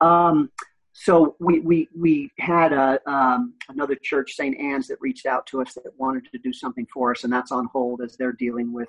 Um, 0.00 0.50
so 0.92 1.36
we 1.40 1.60
we 1.60 1.88
we 1.94 2.30
had 2.38 2.72
a, 2.72 2.98
um, 3.10 3.54
another 3.68 3.96
church, 4.02 4.32
St. 4.32 4.58
Anne's, 4.58 4.88
that 4.88 4.96
reached 5.00 5.26
out 5.26 5.46
to 5.48 5.60
us 5.60 5.74
that 5.74 5.84
wanted 5.98 6.26
to 6.32 6.38
do 6.38 6.52
something 6.52 6.86
for 6.92 7.10
us, 7.10 7.24
and 7.24 7.32
that's 7.32 7.52
on 7.52 7.66
hold 7.66 8.00
as 8.00 8.16
they're 8.16 8.32
dealing 8.32 8.72
with 8.72 8.88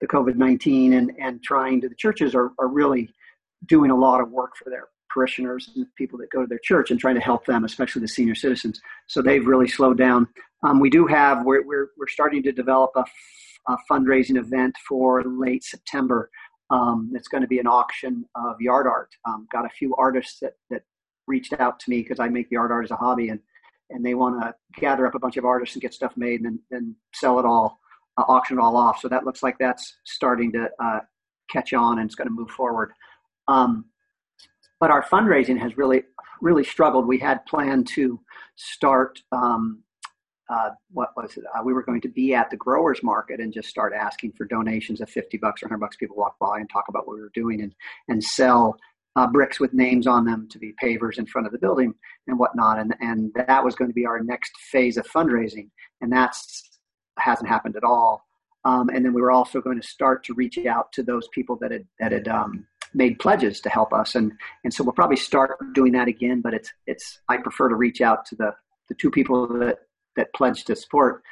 the 0.00 0.06
COVID 0.06 0.36
nineteen 0.36 0.94
and 0.94 1.12
and 1.20 1.42
trying 1.42 1.80
to. 1.82 1.88
The 1.88 1.94
churches 1.94 2.34
are 2.34 2.52
are 2.58 2.68
really 2.68 3.10
doing 3.66 3.90
a 3.90 3.96
lot 3.96 4.20
of 4.20 4.30
work 4.30 4.56
for 4.56 4.70
their 4.70 4.88
parishioners 5.12 5.70
and 5.76 5.86
people 5.96 6.18
that 6.18 6.30
go 6.30 6.40
to 6.40 6.46
their 6.46 6.60
church 6.62 6.90
and 6.90 6.98
trying 6.98 7.14
to 7.14 7.20
help 7.20 7.44
them, 7.44 7.64
especially 7.64 8.00
the 8.00 8.08
senior 8.08 8.34
citizens. 8.34 8.80
So 9.06 9.20
they've 9.20 9.46
really 9.46 9.68
slowed 9.68 9.98
down. 9.98 10.26
Um, 10.62 10.80
we 10.80 10.90
do 10.90 11.06
have 11.06 11.44
we're 11.44 11.66
we're 11.66 11.90
we're 11.98 12.08
starting 12.08 12.42
to 12.44 12.52
develop 12.52 12.92
a, 12.96 13.04
a 13.68 13.76
fundraising 13.90 14.38
event 14.38 14.74
for 14.88 15.22
late 15.24 15.64
September. 15.64 16.30
Um, 16.70 17.12
it's 17.14 17.28
going 17.28 17.42
to 17.42 17.48
be 17.48 17.58
an 17.58 17.66
auction 17.66 18.24
of 18.34 18.60
yard 18.60 18.86
art. 18.86 19.10
Um, 19.26 19.46
got 19.52 19.66
a 19.66 19.70
few 19.70 19.94
artists 19.96 20.38
that 20.40 20.54
that 20.70 20.82
reached 21.26 21.52
out 21.58 21.78
to 21.80 21.90
me 21.90 22.02
because 22.02 22.18
I 22.18 22.28
make 22.28 22.48
the 22.50 22.56
art 22.56 22.72
art 22.72 22.84
as 22.84 22.90
a 22.90 22.96
hobby 22.96 23.28
and 23.28 23.40
and 23.90 24.04
they 24.04 24.14
want 24.14 24.40
to 24.40 24.54
gather 24.80 25.06
up 25.06 25.14
a 25.14 25.18
bunch 25.18 25.36
of 25.36 25.44
artists 25.44 25.74
and 25.74 25.82
get 25.82 25.92
stuff 25.92 26.16
made 26.16 26.40
and 26.40 26.58
then 26.70 26.96
sell 27.14 27.38
it 27.38 27.44
all, 27.44 27.78
uh, 28.16 28.24
auction 28.26 28.58
it 28.58 28.62
all 28.62 28.74
off. 28.74 29.00
So 29.00 29.08
that 29.08 29.26
looks 29.26 29.42
like 29.42 29.56
that's 29.58 29.96
starting 30.04 30.50
to 30.52 30.70
uh, 30.82 31.00
catch 31.50 31.74
on 31.74 31.98
and 31.98 32.06
it's 32.06 32.14
going 32.14 32.28
to 32.28 32.34
move 32.34 32.50
forward. 32.50 32.92
Um, 33.48 33.84
but 34.80 34.90
our 34.90 35.02
fundraising 35.02 35.58
has 35.58 35.76
really 35.76 36.04
really 36.40 36.64
struggled. 36.64 37.06
We 37.06 37.18
had 37.18 37.44
planned 37.46 37.86
to 37.94 38.20
start. 38.56 39.20
Um, 39.30 39.81
uh, 40.52 40.70
what 40.92 41.10
was 41.16 41.36
it? 41.36 41.44
Uh, 41.56 41.62
we 41.64 41.72
were 41.72 41.82
going 41.82 42.00
to 42.00 42.08
be 42.08 42.34
at 42.34 42.50
the 42.50 42.56
growers 42.56 43.02
market 43.02 43.40
and 43.40 43.52
just 43.52 43.68
start 43.68 43.92
asking 43.94 44.32
for 44.32 44.44
donations 44.44 45.00
of 45.00 45.08
50 45.08 45.38
bucks 45.38 45.62
or 45.62 45.66
100 45.66 45.80
bucks. 45.80 45.96
People 45.96 46.16
walk 46.16 46.38
by 46.38 46.58
and 46.58 46.68
talk 46.68 46.84
about 46.88 47.06
what 47.06 47.16
we 47.16 47.22
were 47.22 47.32
doing 47.34 47.62
and, 47.62 47.74
and 48.08 48.22
sell 48.22 48.76
uh, 49.16 49.26
bricks 49.26 49.58
with 49.58 49.72
names 49.72 50.06
on 50.06 50.24
them 50.24 50.48
to 50.50 50.58
be 50.58 50.74
pavers 50.82 51.18
in 51.18 51.26
front 51.26 51.46
of 51.46 51.52
the 51.52 51.58
building 51.58 51.94
and 52.26 52.38
whatnot. 52.38 52.78
And, 52.78 52.94
and 53.00 53.32
that 53.34 53.64
was 53.64 53.74
going 53.74 53.88
to 53.88 53.94
be 53.94 54.06
our 54.06 54.20
next 54.20 54.52
phase 54.70 54.96
of 54.96 55.06
fundraising. 55.06 55.70
And 56.00 56.12
that's 56.12 56.68
hasn't 57.18 57.48
happened 57.48 57.76
at 57.76 57.84
all. 57.84 58.26
Um, 58.64 58.88
and 58.88 59.04
then 59.04 59.12
we 59.12 59.20
were 59.20 59.32
also 59.32 59.60
going 59.60 59.80
to 59.80 59.86
start 59.86 60.24
to 60.24 60.34
reach 60.34 60.58
out 60.66 60.92
to 60.92 61.02
those 61.02 61.28
people 61.28 61.56
that 61.56 61.72
had, 61.72 61.86
that 61.98 62.12
had 62.12 62.28
um, 62.28 62.66
made 62.94 63.18
pledges 63.18 63.60
to 63.62 63.68
help 63.68 63.92
us. 63.92 64.14
And, 64.14 64.32
and 64.64 64.72
so 64.72 64.84
we'll 64.84 64.92
probably 64.92 65.16
start 65.16 65.58
doing 65.74 65.92
that 65.92 66.08
again, 66.08 66.40
but 66.40 66.54
it's, 66.54 66.72
it's, 66.86 67.20
I 67.28 67.38
prefer 67.38 67.68
to 67.68 67.74
reach 67.74 68.00
out 68.00 68.24
to 68.26 68.36
the, 68.36 68.54
the 68.88 68.94
two 68.94 69.10
people 69.10 69.46
that, 69.58 69.78
that 70.16 70.32
pledged 70.34 70.66
to 70.68 70.76
support 70.76 71.22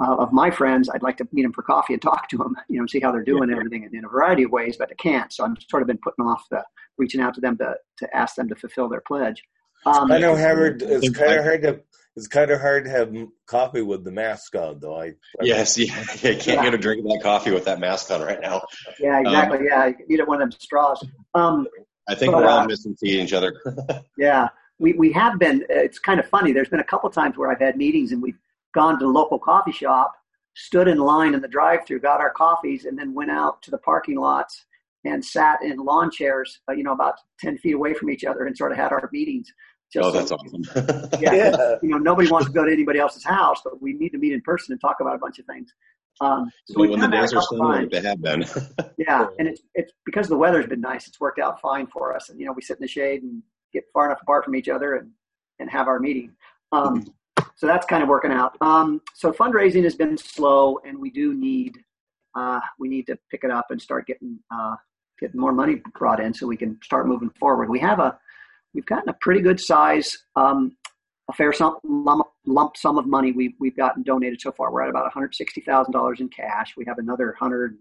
uh, 0.00 0.16
of 0.16 0.32
my 0.32 0.50
friends, 0.50 0.88
I'd 0.88 1.02
like 1.02 1.18
to 1.18 1.28
meet 1.32 1.42
them 1.42 1.52
for 1.52 1.62
coffee 1.62 1.92
and 1.92 2.00
talk 2.00 2.28
to 2.30 2.38
them, 2.38 2.56
you 2.68 2.76
know, 2.76 2.82
and 2.82 2.90
see 2.90 3.00
how 3.00 3.12
they're 3.12 3.22
doing 3.22 3.48
yeah. 3.48 3.54
and 3.54 3.58
everything 3.58 3.84
in, 3.84 3.98
in, 3.98 4.04
a 4.04 4.08
variety 4.08 4.44
of 4.44 4.50
ways, 4.50 4.76
but 4.78 4.90
I 4.90 4.94
can't. 4.94 5.32
So 5.32 5.44
I'm 5.44 5.56
sort 5.68 5.82
of 5.82 5.88
been 5.88 5.98
putting 5.98 6.24
off 6.24 6.44
the 6.50 6.64
reaching 6.96 7.20
out 7.20 7.34
to 7.34 7.40
them 7.40 7.58
to, 7.58 7.74
to 7.98 8.16
ask 8.16 8.36
them 8.36 8.48
to 8.48 8.54
fulfill 8.54 8.88
their 8.88 9.02
pledge. 9.06 9.42
Um, 9.84 10.10
I 10.10 10.18
know 10.18 10.36
Howard. 10.36 10.82
It's 10.82 11.10
kind 11.10 11.34
of 11.34 11.44
hard 11.44 11.62
to. 11.62 11.80
It's 12.16 12.26
kind 12.26 12.50
of 12.50 12.60
hard 12.60 12.84
to 12.84 12.90
have 12.90 13.14
coffee 13.46 13.82
with 13.82 14.04
the 14.04 14.10
mask 14.10 14.54
on, 14.56 14.80
though. 14.80 15.00
I, 15.00 15.06
I 15.06 15.42
yes, 15.42 15.78
yeah, 15.78 15.94
I 16.12 16.16
can't 16.16 16.46
yeah. 16.46 16.62
get 16.62 16.74
a 16.74 16.78
drink 16.78 17.04
of 17.04 17.10
that 17.10 17.20
coffee 17.22 17.52
with 17.52 17.64
that 17.66 17.78
mask 17.78 18.10
on 18.10 18.20
right 18.20 18.40
now. 18.40 18.62
Yeah, 18.98 19.18
um, 19.18 19.26
exactly. 19.26 19.58
Um, 19.58 19.64
yeah, 19.64 19.86
you 19.86 20.18
need 20.18 20.26
one 20.26 20.42
of 20.42 20.50
them 20.50 20.58
straws. 20.60 21.06
Um, 21.34 21.66
I 22.08 22.14
think 22.14 22.32
but, 22.32 22.42
we're 22.42 22.48
all 22.48 22.58
uh, 22.58 22.66
missing 22.66 22.96
seeing 22.98 23.24
each 23.24 23.32
other. 23.32 23.54
yeah, 24.18 24.48
we 24.80 24.94
we 24.94 25.12
have 25.12 25.38
been. 25.38 25.64
It's 25.68 25.98
kind 25.98 26.18
of 26.18 26.26
funny. 26.26 26.52
There's 26.52 26.68
been 26.68 26.80
a 26.80 26.84
couple 26.84 27.08
times 27.10 27.36
where 27.36 27.50
I've 27.50 27.60
had 27.60 27.76
meetings 27.76 28.10
and 28.10 28.20
we've 28.20 28.38
gone 28.74 28.98
to 28.98 29.04
the 29.04 29.10
local 29.10 29.38
coffee 29.38 29.72
shop, 29.72 30.14
stood 30.54 30.88
in 30.88 30.98
line 30.98 31.34
in 31.34 31.40
the 31.40 31.48
drive-through, 31.48 32.00
got 32.00 32.20
our 32.20 32.30
coffees, 32.30 32.84
and 32.86 32.98
then 32.98 33.14
went 33.14 33.30
out 33.30 33.62
to 33.62 33.70
the 33.70 33.78
parking 33.78 34.16
lots 34.16 34.64
and 35.04 35.24
sat 35.24 35.62
in 35.62 35.78
lawn 35.78 36.10
chairs, 36.10 36.60
uh, 36.68 36.72
you 36.72 36.82
know, 36.82 36.92
about 36.92 37.14
ten 37.38 37.58
feet 37.58 37.74
away 37.74 37.94
from 37.94 38.10
each 38.10 38.24
other, 38.24 38.46
and 38.46 38.56
sort 38.56 38.72
of 38.72 38.78
had 38.78 38.90
our 38.90 39.08
meetings. 39.12 39.52
Just 39.92 40.06
oh, 40.06 40.12
that's 40.12 40.28
so, 40.28 40.36
awesome. 40.36 40.62
yeah, 41.20 41.34
yeah, 41.34 41.74
you 41.82 41.88
know, 41.88 41.98
nobody 41.98 42.30
wants 42.30 42.46
to 42.46 42.52
go 42.52 42.64
to 42.64 42.72
anybody 42.72 42.98
else's 42.98 43.24
house, 43.24 43.60
but 43.62 43.82
we 43.82 43.92
need 43.92 44.10
to 44.10 44.18
meet 44.18 44.32
in 44.32 44.40
person 44.40 44.72
and 44.72 44.80
talk 44.80 44.96
about 45.00 45.14
a 45.14 45.18
bunch 45.18 45.38
of 45.38 45.46
things. 45.46 45.72
Um, 46.20 46.50
so 46.66 46.80
when 46.80 47.00
the 47.00 47.08
days 47.08 47.32
are 47.32 47.42
still 47.42 47.58
like 47.58 47.90
they 47.90 48.00
have 48.02 48.20
been. 48.20 48.44
yeah, 48.98 49.26
and 49.38 49.48
it's 49.48 49.62
it's 49.74 49.92
because 50.04 50.28
the 50.28 50.36
weather's 50.36 50.66
been 50.66 50.80
nice. 50.80 51.08
It's 51.08 51.20
worked 51.20 51.38
out 51.38 51.60
fine 51.60 51.86
for 51.86 52.14
us, 52.14 52.28
and 52.28 52.38
you 52.38 52.46
know, 52.46 52.52
we 52.52 52.62
sit 52.62 52.76
in 52.76 52.82
the 52.82 52.88
shade 52.88 53.22
and 53.22 53.42
get 53.72 53.84
far 53.92 54.06
enough 54.06 54.20
apart 54.22 54.44
from 54.44 54.54
each 54.54 54.68
other 54.68 54.96
and 54.96 55.10
and 55.58 55.70
have 55.70 55.88
our 55.88 56.00
meeting. 56.00 56.32
Um, 56.72 57.04
so 57.56 57.66
that's 57.66 57.86
kind 57.86 58.02
of 58.02 58.08
working 58.08 58.30
out. 58.30 58.56
Um, 58.62 59.02
so 59.14 59.32
fundraising 59.32 59.84
has 59.84 59.94
been 59.94 60.16
slow, 60.16 60.78
and 60.86 60.98
we 60.98 61.10
do 61.10 61.34
need 61.34 61.78
uh, 62.34 62.60
we 62.78 62.88
need 62.88 63.06
to 63.06 63.18
pick 63.30 63.44
it 63.44 63.50
up 63.50 63.66
and 63.70 63.80
start 63.80 64.06
getting 64.06 64.38
uh, 64.54 64.76
getting 65.20 65.40
more 65.40 65.52
money 65.52 65.82
brought 65.98 66.20
in 66.20 66.32
so 66.32 66.46
we 66.46 66.56
can 66.56 66.78
start 66.82 67.06
moving 67.06 67.30
forward. 67.38 67.68
We 67.68 67.80
have 67.80 67.98
a 67.98 68.18
we've 68.74 68.86
gotten 68.86 69.08
a 69.08 69.16
pretty 69.20 69.40
good 69.40 69.60
size, 69.60 70.16
um, 70.36 70.76
a 71.28 71.32
fair 71.32 71.52
sum, 71.52 71.76
lump, 71.84 72.26
lump 72.46 72.76
sum 72.76 72.98
of 72.98 73.06
money 73.06 73.32
we, 73.32 73.54
we've 73.58 73.76
gotten 73.76 74.02
donated 74.02 74.40
so 74.40 74.52
far. 74.52 74.72
We're 74.72 74.82
at 74.82 74.90
about 74.90 75.04
one 75.04 75.12
hundred 75.12 75.34
sixty 75.34 75.60
thousand 75.60 75.92
dollars 75.92 76.20
in 76.20 76.28
cash. 76.28 76.74
We 76.76 76.84
have 76.86 76.98
another 76.98 77.36
hundred. 77.38 77.76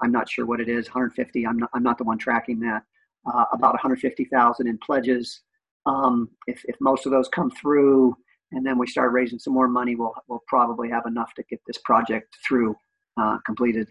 I'm 0.00 0.12
not 0.12 0.28
sure 0.28 0.46
what 0.46 0.60
it 0.60 0.68
is. 0.68 0.86
150. 0.86 1.46
I'm 1.46 1.58
not. 1.58 1.70
I'm 1.72 1.82
not 1.82 1.98
the 1.98 2.04
one 2.04 2.18
tracking 2.18 2.60
that. 2.60 2.82
Uh, 3.24 3.44
about 3.52 3.72
150,000 3.74 4.66
in 4.66 4.78
pledges. 4.78 5.42
Um, 5.86 6.30
if 6.48 6.62
if 6.64 6.76
most 6.80 7.06
of 7.06 7.12
those 7.12 7.28
come 7.28 7.50
through, 7.50 8.16
and 8.50 8.66
then 8.66 8.78
we 8.78 8.86
start 8.86 9.12
raising 9.12 9.38
some 9.38 9.54
more 9.54 9.68
money, 9.68 9.94
we'll 9.94 10.14
we'll 10.26 10.42
probably 10.48 10.90
have 10.90 11.06
enough 11.06 11.32
to 11.34 11.44
get 11.44 11.60
this 11.66 11.78
project 11.84 12.36
through 12.46 12.74
uh, 13.20 13.38
completed, 13.46 13.88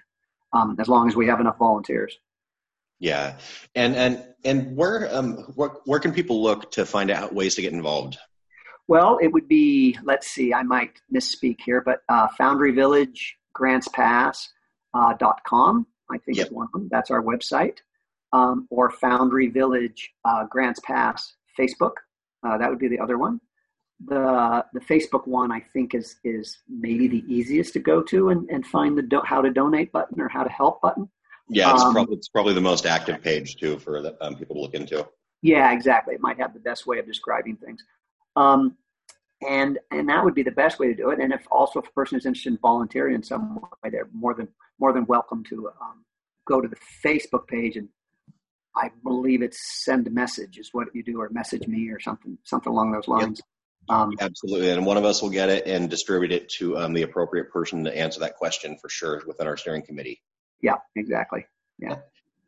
um, 0.53 0.75
as 0.79 0.87
long 0.87 1.07
as 1.07 1.15
we 1.15 1.27
have 1.27 1.39
enough 1.39 1.57
volunteers. 1.57 2.17
Yeah, 2.99 3.37
and 3.73 3.95
and 3.95 4.23
and 4.45 4.75
where 4.75 5.09
um 5.11 5.37
where, 5.55 5.69
where 5.85 5.99
can 5.99 6.13
people 6.13 6.43
look 6.43 6.71
to 6.73 6.85
find 6.85 7.09
out 7.09 7.33
ways 7.33 7.55
to 7.55 7.61
get 7.61 7.73
involved? 7.73 8.17
Well, 8.87 9.17
it 9.21 9.27
would 9.27 9.47
be 9.47 9.97
let's 10.03 10.27
see, 10.27 10.53
I 10.53 10.63
might 10.63 10.99
misspeak 11.13 11.57
here, 11.65 11.81
but 11.81 12.01
uh, 12.09 12.27
Foundry 12.37 12.73
Village 12.73 13.37
Grants 13.53 13.87
Pass 13.87 14.49
uh, 14.93 15.13
dot 15.13 15.41
com, 15.47 15.87
I 16.11 16.17
think 16.19 16.37
yep. 16.37 16.47
is 16.47 16.51
one 16.53 16.67
of 16.67 16.71
them. 16.73 16.89
That's 16.91 17.09
our 17.09 17.23
website, 17.23 17.79
um, 18.33 18.67
or 18.69 18.89
Foundry 18.89 19.47
Village 19.47 20.11
uh, 20.25 20.45
Grants 20.45 20.79
Pass 20.81 21.33
Facebook. 21.57 21.93
Uh, 22.43 22.57
that 22.57 22.69
would 22.69 22.79
be 22.79 22.87
the 22.87 22.99
other 22.99 23.17
one 23.17 23.39
the 24.07 24.65
the 24.73 24.79
Facebook 24.79 25.27
one 25.27 25.51
I 25.51 25.59
think 25.73 25.93
is 25.93 26.15
is 26.23 26.59
maybe 26.67 27.07
the 27.07 27.23
easiest 27.27 27.73
to 27.73 27.79
go 27.79 28.01
to 28.03 28.29
and, 28.29 28.49
and 28.49 28.65
find 28.65 28.97
the 28.97 29.01
do, 29.01 29.21
how 29.23 29.41
to 29.41 29.51
donate 29.51 29.91
button 29.91 30.19
or 30.19 30.29
how 30.29 30.43
to 30.43 30.49
help 30.49 30.81
button. 30.81 31.09
Yeah, 31.49 31.73
it's, 31.73 31.81
um, 31.81 31.93
probably, 31.93 32.15
it's 32.15 32.29
probably 32.29 32.53
the 32.53 32.61
most 32.61 32.85
active 32.85 33.21
page 33.21 33.57
too 33.57 33.77
for 33.77 34.01
the, 34.01 34.15
um, 34.25 34.35
people 34.35 34.55
to 34.55 34.61
look 34.61 34.73
into. 34.73 35.07
Yeah, 35.41 35.71
exactly. 35.73 36.15
It 36.15 36.21
might 36.21 36.39
have 36.39 36.53
the 36.53 36.59
best 36.59 36.87
way 36.87 36.99
of 36.99 37.05
describing 37.05 37.57
things, 37.57 37.83
um, 38.35 38.77
and 39.47 39.77
and 39.91 40.09
that 40.09 40.23
would 40.23 40.35
be 40.35 40.43
the 40.43 40.51
best 40.51 40.79
way 40.79 40.87
to 40.87 40.95
do 40.95 41.09
it. 41.09 41.19
And 41.19 41.33
if 41.33 41.45
also 41.51 41.79
if 41.79 41.87
a 41.87 41.91
person 41.91 42.17
is 42.17 42.25
interested 42.25 42.53
in 42.53 42.59
volunteering 42.59 43.15
in 43.15 43.23
some 43.23 43.55
way, 43.83 43.89
they're 43.89 44.09
more 44.13 44.33
than 44.33 44.47
more 44.79 44.93
than 44.93 45.05
welcome 45.05 45.43
to 45.45 45.69
um, 45.81 46.05
go 46.47 46.61
to 46.61 46.67
the 46.67 46.77
Facebook 47.05 47.47
page 47.47 47.77
and 47.77 47.89
I 48.75 48.89
believe 49.03 49.41
it's 49.41 49.83
send 49.83 50.07
a 50.07 50.11
message 50.11 50.57
is 50.57 50.69
what 50.71 50.87
you 50.93 51.03
do, 51.03 51.19
or 51.19 51.29
message 51.31 51.67
me 51.67 51.89
or 51.89 51.99
something 51.99 52.37
something 52.43 52.71
along 52.71 52.91
those 52.91 53.07
lines. 53.07 53.39
Yep. 53.39 53.45
Um, 53.89 54.13
Absolutely, 54.19 54.69
and 54.69 54.85
one 54.85 54.97
of 54.97 55.05
us 55.05 55.21
will 55.21 55.29
get 55.29 55.49
it 55.49 55.65
and 55.65 55.89
distribute 55.89 56.31
it 56.31 56.49
to 56.57 56.77
um, 56.77 56.93
the 56.93 57.01
appropriate 57.01 57.51
person 57.51 57.83
to 57.83 57.97
answer 57.97 58.19
that 58.21 58.35
question 58.35 58.77
for 58.79 58.89
sure 58.89 59.21
within 59.25 59.47
our 59.47 59.57
steering 59.57 59.81
committee. 59.81 60.21
Yeah, 60.61 60.75
exactly. 60.95 61.45
Yeah. 61.79 61.95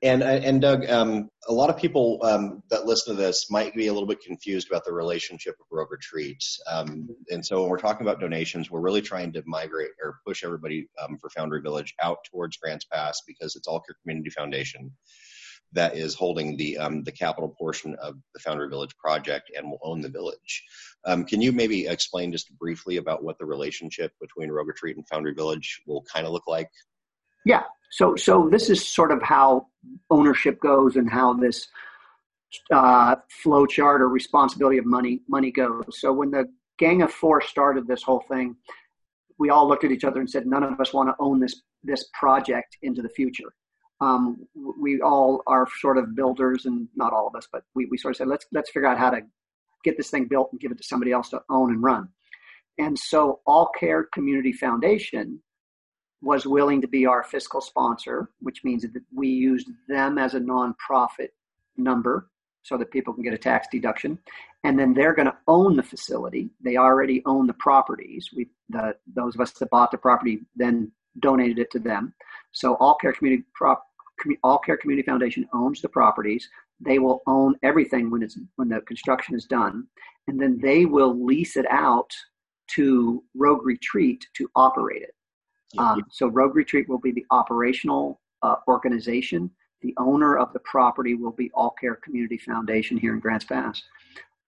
And 0.04 0.22
uh, 0.22 0.26
and 0.26 0.62
Doug, 0.62 0.90
um, 0.90 1.30
a 1.48 1.54
lot 1.54 1.70
of 1.70 1.78
people 1.78 2.20
um, 2.24 2.62
that 2.70 2.86
listen 2.86 3.16
to 3.16 3.22
this 3.22 3.50
might 3.50 3.74
be 3.74 3.88
a 3.88 3.94
little 3.94 4.08
bit 4.08 4.22
confused 4.22 4.68
about 4.70 4.84
the 4.84 4.92
relationship 4.92 5.56
of 5.62 5.66
Rogue 5.72 5.92
Retreat. 5.92 6.44
Um, 6.70 7.08
and 7.32 7.44
so 7.46 7.62
when 7.62 7.70
we're 7.70 7.78
talking 7.78 8.06
about 8.06 8.20
donations, 8.20 8.70
we're 8.70 8.82
really 8.82 9.02
trying 9.02 9.32
to 9.34 9.44
migrate 9.46 9.92
or 10.04 10.18
push 10.28 10.44
everybody 10.44 10.90
um, 11.02 11.18
for 11.20 11.30
Foundry 11.30 11.62
Village 11.62 11.94
out 12.02 12.18
towards 12.30 12.58
Grants 12.58 12.84
Pass 12.84 13.22
because 13.26 13.56
it's 13.56 13.66
All 13.66 13.80
Care 13.80 13.96
Community 14.04 14.30
Foundation 14.30 14.92
that 15.74 15.96
is 15.96 16.16
holding 16.16 16.56
the 16.58 16.78
um, 16.78 17.04
the 17.04 17.12
capital 17.12 17.50
portion 17.50 17.96
of 17.96 18.16
the 18.34 18.40
Foundry 18.40 18.70
Village 18.70 18.96
project 18.98 19.52
and 19.56 19.70
will 19.70 19.80
own 19.84 20.02
the 20.02 20.10
village. 20.10 20.64
Um, 21.06 21.26
can 21.26 21.42
you 21.42 21.52
maybe 21.52 21.88
explain 21.88 22.32
just 22.32 22.56
briefly 22.58 22.98
about 22.98 23.24
what 23.24 23.38
the 23.38 23.46
relationship 23.46 24.14
between 24.22 24.52
Rogue 24.52 24.68
Retreat 24.68 24.96
and 24.96 25.08
Foundry 25.10 25.34
Village 25.34 25.82
will 25.86 26.04
kind 26.04 26.26
of 26.26 26.34
look 26.34 26.48
like? 26.48 26.70
Yeah. 27.46 27.64
So 27.92 28.16
so 28.16 28.50
this 28.50 28.70
is 28.70 28.88
sort 28.88 29.12
of 29.12 29.22
how 29.22 29.68
ownership 30.10 30.60
goes 30.60 30.96
and 30.96 31.10
how 31.10 31.34
this 31.34 31.68
uh, 32.72 33.16
flow 33.30 33.66
chart 33.66 34.02
or 34.02 34.10
responsibility 34.10 34.78
of 34.78 34.86
money 34.86 35.22
money 35.28 35.52
goes. 35.52 36.00
So 36.00 36.14
when 36.14 36.32
the 36.32 36.46
Gang 36.80 37.02
of 37.02 37.12
Four 37.12 37.42
started 37.42 37.88
this 37.88 38.04
whole 38.04 38.24
thing, 38.30 38.56
we 39.38 39.50
all 39.50 39.68
looked 39.68 39.84
at 39.84 39.92
each 39.92 40.04
other 40.04 40.20
and 40.20 40.30
said, 40.30 40.46
none 40.46 40.64
of 40.64 40.80
us 40.80 40.94
want 40.94 41.10
to 41.10 41.16
own 41.20 41.40
this 41.40 41.62
this 41.84 42.06
project 42.14 42.78
into 42.82 43.02
the 43.02 43.10
future. 43.10 43.54
Um, 44.04 44.48
we 44.80 45.02
all 45.02 45.42
are 45.48 45.68
sort 45.80 45.98
of 45.98 46.16
builders, 46.16 46.66
and 46.66 46.88
not 46.96 47.14
all 47.14 47.28
of 47.28 47.36
us, 47.36 47.48
but 47.52 47.64
we, 47.76 47.86
we 47.86 47.98
sort 47.98 48.14
of 48.14 48.18
said, 48.18 48.28
let's 48.28 48.46
let's 48.52 48.70
figure 48.72 48.88
out 48.88 48.98
how 48.98 49.10
to 49.10 49.22
get 49.84 49.98
this 49.98 50.10
thing 50.10 50.26
built 50.26 50.50
and 50.52 50.62
give 50.62 50.72
it 50.72 50.78
to 50.78 50.84
somebody 50.84 51.12
else 51.12 51.30
to 51.30 51.42
own 51.50 51.72
and 51.72 51.84
run. 51.84 52.08
And 52.78 52.98
so, 52.98 53.40
All 53.46 53.70
Care 53.80 54.04
Community 54.14 54.52
Foundation 54.52 55.40
was 56.22 56.46
willing 56.46 56.82
to 56.82 56.88
be 56.88 57.06
our 57.06 57.24
fiscal 57.24 57.62
sponsor, 57.62 58.30
which 58.40 58.64
means 58.64 58.84
that 58.84 58.92
we 59.14 59.28
used 59.28 59.68
them 59.88 60.18
as 60.18 60.34
a 60.34 60.40
nonprofit 60.40 61.30
number 61.78 62.30
so 62.64 62.78
that 62.78 62.92
people 62.92 63.14
can 63.14 63.24
get 63.24 63.34
a 63.34 63.38
tax 63.38 63.68
deduction. 63.72 64.18
And 64.64 64.80
then 64.80 64.94
they're 64.94 65.14
going 65.14 65.28
to 65.28 65.38
own 65.48 65.76
the 65.76 65.84
facility. 65.84 66.50
They 66.64 66.78
already 66.78 67.22
own 67.26 67.46
the 67.46 67.54
properties. 67.54 68.30
We, 68.36 68.48
the, 68.70 68.96
those 69.14 69.36
of 69.36 69.42
us 69.42 69.52
that 69.52 69.70
bought 69.70 69.92
the 69.92 69.98
property 69.98 70.40
then 70.56 70.92
donated 71.20 71.60
it 71.60 71.72
to 71.72 71.80
them. 71.80 72.14
So 72.54 72.76
All 72.76 72.96
Care 72.96 73.14
Community 73.14 73.44
Prop, 73.54 73.86
All 74.44 74.58
Care 74.58 74.78
Community 74.78 75.06
Foundation 75.06 75.48
owns 75.54 75.82
the 75.82 75.90
properties. 75.90 76.50
They 76.80 77.00
will 77.00 77.22
own 77.28 77.56
everything 77.64 78.10
when 78.10 78.24
it's 78.24 78.38
when 78.56 78.70
the 78.70 78.82
construction 78.82 79.36
is 79.36 79.46
done, 79.46 79.88
and 80.28 80.40
then 80.40 80.60
they 80.62 80.86
will 80.86 81.24
lease 81.26 81.56
it 81.58 81.66
out 81.70 82.12
to 82.76 83.24
Rogue 83.36 83.66
Retreat 83.66 84.26
to 84.38 84.50
operate 84.56 85.02
it. 85.02 85.16
Um, 85.78 86.04
so 86.10 86.28
Rogue 86.28 86.56
Retreat 86.56 86.88
will 86.88 87.00
be 87.00 87.12
the 87.12 87.26
operational 87.32 88.22
uh, 88.42 88.56
organization. 88.68 89.50
The 89.82 89.94
owner 89.98 90.38
of 90.38 90.54
the 90.54 90.60
property 90.60 91.16
will 91.16 91.32
be 91.32 91.52
All 91.54 91.72
Care 91.72 91.96
Community 91.96 92.38
Foundation 92.38 92.98
here 92.98 93.14
in 93.14 93.20
Grants 93.20 93.46
Pass. 93.46 93.82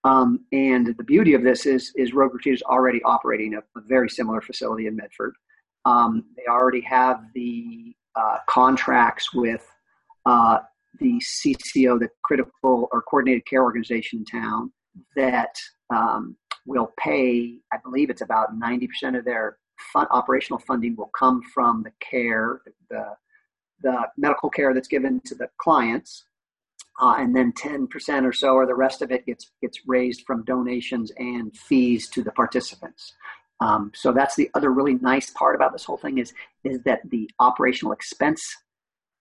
Um, 0.03 0.45
and 0.51 0.95
the 0.95 1.03
beauty 1.03 1.33
of 1.33 1.41
this 1.41 1.65
is, 1.65 1.91
is 1.95 2.13
Rogue 2.13 2.35
Retreat 2.35 2.55
is 2.55 2.61
already 2.61 3.01
operating 3.03 3.55
a, 3.55 3.59
a 3.77 3.81
very 3.87 4.09
similar 4.09 4.39
facility 4.39 4.85
in 4.87 4.95
Medford. 4.95 5.33
Um, 5.83 6.25
they 6.37 6.43
already 6.47 6.81
have 6.81 7.25
the 7.33 7.95
uh, 8.15 8.37
contracts 8.47 9.33
with 9.33 9.65
uh, 10.25 10.59
the 10.99 11.21
CCO, 11.21 11.99
the 11.99 12.09
Critical 12.23 12.87
or 12.91 13.01
Coordinated 13.01 13.45
Care 13.45 13.63
Organization 13.63 14.19
in 14.19 14.41
town, 14.41 14.71
that 15.15 15.55
um, 15.93 16.35
will 16.65 16.91
pay, 16.97 17.57
I 17.71 17.77
believe 17.83 18.09
it's 18.09 18.21
about 18.21 18.59
90% 18.59 19.17
of 19.17 19.25
their 19.25 19.57
fund, 19.93 20.07
operational 20.11 20.59
funding 20.59 20.95
will 20.95 21.11
come 21.17 21.41
from 21.53 21.83
the 21.83 21.91
care, 21.99 22.61
the, 22.89 23.15
the 23.81 24.07
medical 24.17 24.49
care 24.49 24.73
that's 24.73 24.87
given 24.87 25.21
to 25.25 25.35
the 25.35 25.49
clients. 25.57 26.25
Uh, 27.01 27.15
and 27.17 27.35
then 27.35 27.51
10% 27.51 28.23
or 28.23 28.31
so, 28.31 28.53
or 28.53 28.65
the 28.65 28.73
rest 28.73 29.01
of 29.01 29.11
it 29.11 29.25
gets 29.25 29.51
gets 29.61 29.81
raised 29.85 30.23
from 30.25 30.45
donations 30.45 31.11
and 31.17 31.53
fees 31.57 32.07
to 32.07 32.23
the 32.23 32.31
participants. 32.31 33.13
Um, 33.61 33.91
so 33.95 34.11
that's 34.11 34.35
the 34.35 34.49
other 34.53 34.71
really 34.71 34.95
nice 34.95 35.29
part 35.29 35.55
about 35.55 35.71
this 35.71 35.85
whole 35.85 35.97
thing 35.97 36.17
is 36.17 36.33
is 36.63 36.81
that 36.83 37.01
the 37.09 37.29
operational 37.39 37.93
expense 37.93 38.55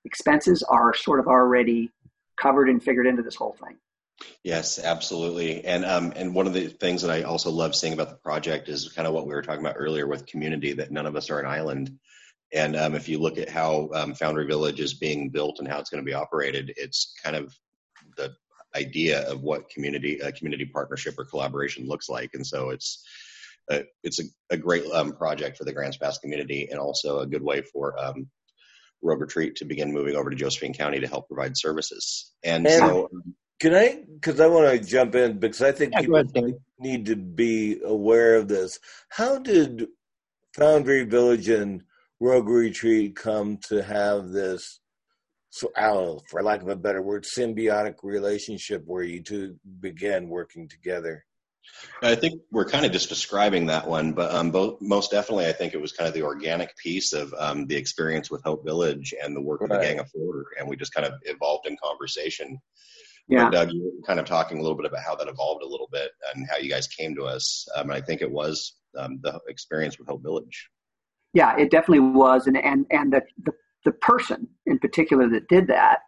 expenses 0.04 0.62
are 0.64 0.94
sort 0.94 1.20
of 1.20 1.28
already 1.28 1.90
covered 2.36 2.68
and 2.68 2.82
figured 2.82 3.06
into 3.06 3.22
this 3.22 3.36
whole 3.36 3.56
thing. 3.64 3.76
Yes, 4.42 4.78
absolutely. 4.78 5.64
And 5.64 5.84
um, 5.84 6.12
and 6.16 6.34
one 6.34 6.46
of 6.46 6.52
the 6.52 6.68
things 6.68 7.02
that 7.02 7.10
I 7.10 7.22
also 7.22 7.50
love 7.50 7.74
seeing 7.74 7.92
about 7.92 8.10
the 8.10 8.16
project 8.16 8.68
is 8.68 8.92
kind 8.92 9.08
of 9.08 9.14
what 9.14 9.26
we 9.26 9.34
were 9.34 9.42
talking 9.42 9.64
about 9.64 9.76
earlier 9.78 10.06
with 10.06 10.26
community 10.26 10.72
that 10.74 10.90
none 10.90 11.06
of 11.06 11.16
us 11.16 11.30
are 11.30 11.40
an 11.40 11.46
island. 11.46 11.98
And 12.52 12.76
um, 12.76 12.94
if 12.94 13.08
you 13.08 13.18
look 13.18 13.38
at 13.38 13.48
how 13.48 13.90
um, 13.94 14.14
Foundry 14.14 14.46
Village 14.46 14.78
is 14.78 14.94
being 14.94 15.30
built 15.30 15.58
and 15.58 15.66
how 15.66 15.80
it's 15.80 15.90
going 15.90 16.02
to 16.02 16.08
be 16.08 16.14
operated, 16.14 16.72
it's 16.76 17.14
kind 17.22 17.34
of 17.34 17.56
the 18.16 18.34
idea 18.76 19.28
of 19.28 19.42
what 19.42 19.68
community 19.68 20.18
a 20.18 20.30
community 20.30 20.64
partnership 20.64 21.18
or 21.18 21.24
collaboration 21.24 21.86
looks 21.86 22.08
like. 22.08 22.34
And 22.34 22.46
so 22.46 22.70
it's 22.70 23.04
it's 24.02 24.20
a, 24.20 24.24
a 24.50 24.56
great 24.56 24.84
um, 24.92 25.12
project 25.12 25.56
for 25.56 25.64
the 25.64 25.72
Grants 25.72 25.96
Pass 25.96 26.18
community 26.18 26.68
and 26.70 26.78
also 26.78 27.20
a 27.20 27.26
good 27.26 27.42
way 27.42 27.62
for 27.62 27.98
um, 28.02 28.28
Rogue 29.02 29.20
Retreat 29.20 29.56
to 29.56 29.64
begin 29.64 29.92
moving 29.92 30.16
over 30.16 30.30
to 30.30 30.36
Josephine 30.36 30.74
County 30.74 31.00
to 31.00 31.06
help 31.06 31.28
provide 31.28 31.56
services. 31.56 32.32
And, 32.42 32.66
and 32.66 32.78
so 32.78 33.08
can 33.60 33.74
I? 33.74 34.02
Because 34.12 34.40
I 34.40 34.46
want 34.46 34.70
to 34.70 34.86
jump 34.86 35.14
in 35.14 35.38
because 35.38 35.62
I 35.62 35.72
think 35.72 35.92
yeah, 35.92 36.00
people 36.00 36.16
ahead, 36.16 36.54
need 36.78 37.06
to 37.06 37.16
be 37.16 37.80
aware 37.84 38.36
of 38.36 38.48
this. 38.48 38.78
How 39.08 39.38
did 39.38 39.86
Foundry 40.56 41.04
Village 41.04 41.48
and 41.48 41.82
Rogue 42.20 42.48
Retreat 42.48 43.16
come 43.16 43.58
to 43.68 43.82
have 43.82 44.30
this, 44.30 44.80
so 45.50 45.70
know, 45.78 46.20
for 46.28 46.42
lack 46.42 46.62
of 46.62 46.68
a 46.68 46.76
better 46.76 47.00
word, 47.00 47.24
symbiotic 47.24 47.96
relationship 48.02 48.82
where 48.86 49.04
you 49.04 49.22
two 49.22 49.56
began 49.80 50.28
working 50.28 50.68
together? 50.68 51.24
I 52.02 52.14
think 52.14 52.42
we're 52.50 52.64
kind 52.64 52.84
of 52.84 52.92
just 52.92 53.08
describing 53.08 53.66
that 53.66 53.86
one, 53.86 54.12
but 54.12 54.34
um, 54.34 54.50
both, 54.50 54.80
most 54.80 55.10
definitely, 55.10 55.46
I 55.46 55.52
think 55.52 55.74
it 55.74 55.80
was 55.80 55.92
kind 55.92 56.06
of 56.06 56.14
the 56.14 56.22
organic 56.22 56.76
piece 56.76 57.12
of 57.12 57.34
um, 57.38 57.66
the 57.66 57.76
experience 57.76 58.30
with 58.30 58.42
Hope 58.42 58.64
Village 58.64 59.14
and 59.22 59.34
the 59.34 59.40
work 59.40 59.60
right. 59.60 59.70
of 59.70 59.80
the 59.80 59.86
Gang 59.86 59.98
of 60.00 60.10
Four, 60.10 60.46
and 60.58 60.68
we 60.68 60.76
just 60.76 60.94
kind 60.94 61.06
of 61.06 61.14
evolved 61.24 61.66
in 61.66 61.76
conversation 61.82 62.60
yeah. 63.28 63.50
Doug, 63.50 63.72
you 63.72 63.84
were 63.84 64.06
kind 64.06 64.20
of 64.20 64.26
talking 64.26 64.58
a 64.58 64.62
little 64.62 64.76
bit 64.76 64.86
about 64.86 65.02
how 65.02 65.14
that 65.16 65.28
evolved 65.28 65.62
a 65.62 65.66
little 65.66 65.88
bit 65.90 66.10
and 66.34 66.46
how 66.50 66.58
you 66.58 66.68
guys 66.68 66.86
came 66.86 67.14
to 67.16 67.24
us. 67.24 67.66
Um, 67.74 67.90
I 67.90 68.00
think 68.00 68.20
it 68.20 68.30
was 68.30 68.74
um, 68.98 69.18
the 69.22 69.40
experience 69.48 69.98
with 69.98 70.08
Hope 70.08 70.22
Village. 70.22 70.68
Yeah, 71.32 71.56
it 71.56 71.70
definitely 71.70 72.00
was, 72.00 72.46
and 72.46 72.56
and 72.56 72.86
and 72.90 73.12
the 73.12 73.22
the, 73.44 73.52
the 73.84 73.92
person 73.92 74.46
in 74.66 74.78
particular 74.78 75.28
that 75.30 75.48
did 75.48 75.66
that 75.68 76.00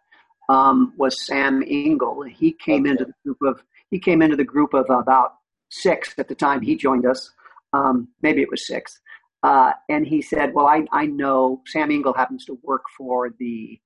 um, 0.47 0.93
was 0.97 1.25
Sam 1.25 1.63
Engel. 1.67 2.21
He 2.23 2.53
came 2.53 2.83
okay. 2.83 2.91
into 2.91 3.05
the 3.05 3.13
group 3.23 3.37
of 3.41 3.63
he 3.89 3.99
came 3.99 4.21
into 4.21 4.35
the 4.35 4.45
group 4.45 4.73
of 4.73 4.85
about 4.89 5.33
six 5.69 6.13
at 6.17 6.27
the 6.27 6.35
time 6.35 6.61
he 6.61 6.75
joined 6.75 7.05
us. 7.05 7.31
Um, 7.73 8.09
maybe 8.21 8.41
it 8.41 8.49
was 8.49 8.65
six. 8.65 8.99
Uh, 9.43 9.71
and 9.89 10.05
he 10.05 10.21
said, 10.21 10.53
"Well, 10.53 10.67
I 10.67 10.85
I 10.91 11.05
know 11.05 11.61
Sam 11.67 11.91
Engel 11.91 12.13
happens 12.13 12.45
to 12.45 12.59
work 12.63 12.83
for 12.97 13.29
the 13.39 13.79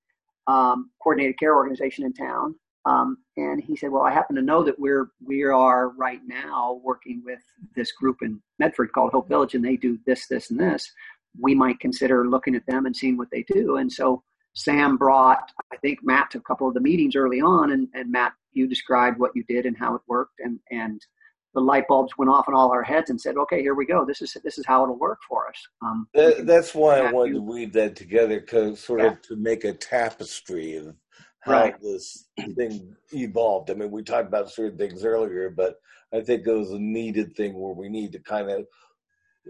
um, 0.47 0.91
coordinated 1.01 1.39
care 1.39 1.55
organization 1.55 2.05
in 2.05 2.13
town, 2.13 2.55
um, 2.85 3.17
and 3.37 3.61
he 3.61 3.75
said, 3.75 3.91
"Well, 3.91 4.03
I 4.03 4.11
happen 4.11 4.35
to 4.37 4.41
know 4.41 4.63
that 4.63 4.79
we're 4.79 5.11
we 5.25 5.43
are 5.43 5.89
right 5.89 6.21
now 6.25 6.79
working 6.83 7.21
with 7.25 7.41
this 7.75 7.91
group 7.91 8.17
in 8.21 8.41
Medford 8.59 8.93
called 8.93 9.11
Hope 9.11 9.27
Village, 9.27 9.53
and 9.53 9.63
they 9.63 9.75
do 9.75 9.99
this, 10.05 10.27
this, 10.27 10.49
and 10.51 10.59
this. 10.59 10.91
We 11.39 11.53
might 11.53 11.79
consider 11.79 12.27
looking 12.27 12.55
at 12.55 12.65
them 12.65 12.85
and 12.85 12.95
seeing 12.95 13.17
what 13.17 13.29
they 13.31 13.43
do." 13.43 13.75
And 13.75 13.91
so 13.91 14.23
Sam 14.53 14.97
brought, 14.97 15.51
I 15.71 15.77
think, 15.77 15.99
Matt 16.01 16.31
to 16.31 16.37
a 16.37 16.41
couple 16.41 16.67
of 16.67 16.73
the 16.73 16.79
meetings 16.79 17.15
early 17.15 17.41
on, 17.41 17.71
and, 17.71 17.87
and 17.93 18.11
Matt, 18.11 18.33
you 18.53 18.67
described 18.67 19.19
what 19.19 19.35
you 19.35 19.43
did 19.43 19.65
and 19.65 19.77
how 19.77 19.95
it 19.95 20.01
worked, 20.07 20.39
and 20.39 20.59
and 20.71 21.05
the 21.53 21.61
light 21.61 21.87
bulbs 21.87 22.13
went 22.17 22.31
off 22.31 22.47
in 22.47 22.53
all 22.53 22.71
our 22.71 22.83
heads 22.83 23.09
and 23.09 23.19
said, 23.19 23.37
"Okay, 23.37 23.61
here 23.61 23.75
we 23.75 23.85
go. 23.85 24.05
This 24.05 24.21
is 24.21 24.35
this 24.43 24.57
is 24.57 24.65
how 24.65 24.83
it'll 24.83 24.97
work 24.97 25.19
for 25.27 25.47
us." 25.49 25.67
Um, 25.81 26.07
that, 26.13 26.45
that's 26.45 26.73
why 26.73 26.99
I 26.99 27.11
wanted 27.11 27.33
you. 27.33 27.39
to 27.39 27.41
weave 27.41 27.73
that 27.73 27.95
together, 27.95 28.39
because 28.39 28.79
sort 28.79 29.01
yeah. 29.01 29.07
of 29.07 29.21
to 29.23 29.35
make 29.35 29.63
a 29.63 29.73
tapestry 29.73 30.77
of 30.77 30.95
how 31.41 31.51
right. 31.51 31.81
this 31.81 32.27
thing 32.55 32.95
evolved. 33.13 33.69
I 33.69 33.73
mean, 33.73 33.91
we 33.91 34.03
talked 34.03 34.27
about 34.27 34.51
certain 34.51 34.77
things 34.77 35.03
earlier, 35.03 35.49
but 35.49 35.75
I 36.13 36.21
think 36.21 36.45
it 36.45 36.51
was 36.51 36.71
a 36.71 36.79
needed 36.79 37.35
thing 37.35 37.59
where 37.59 37.73
we 37.73 37.89
need 37.89 38.11
to 38.13 38.19
kind 38.19 38.49
of, 38.49 38.67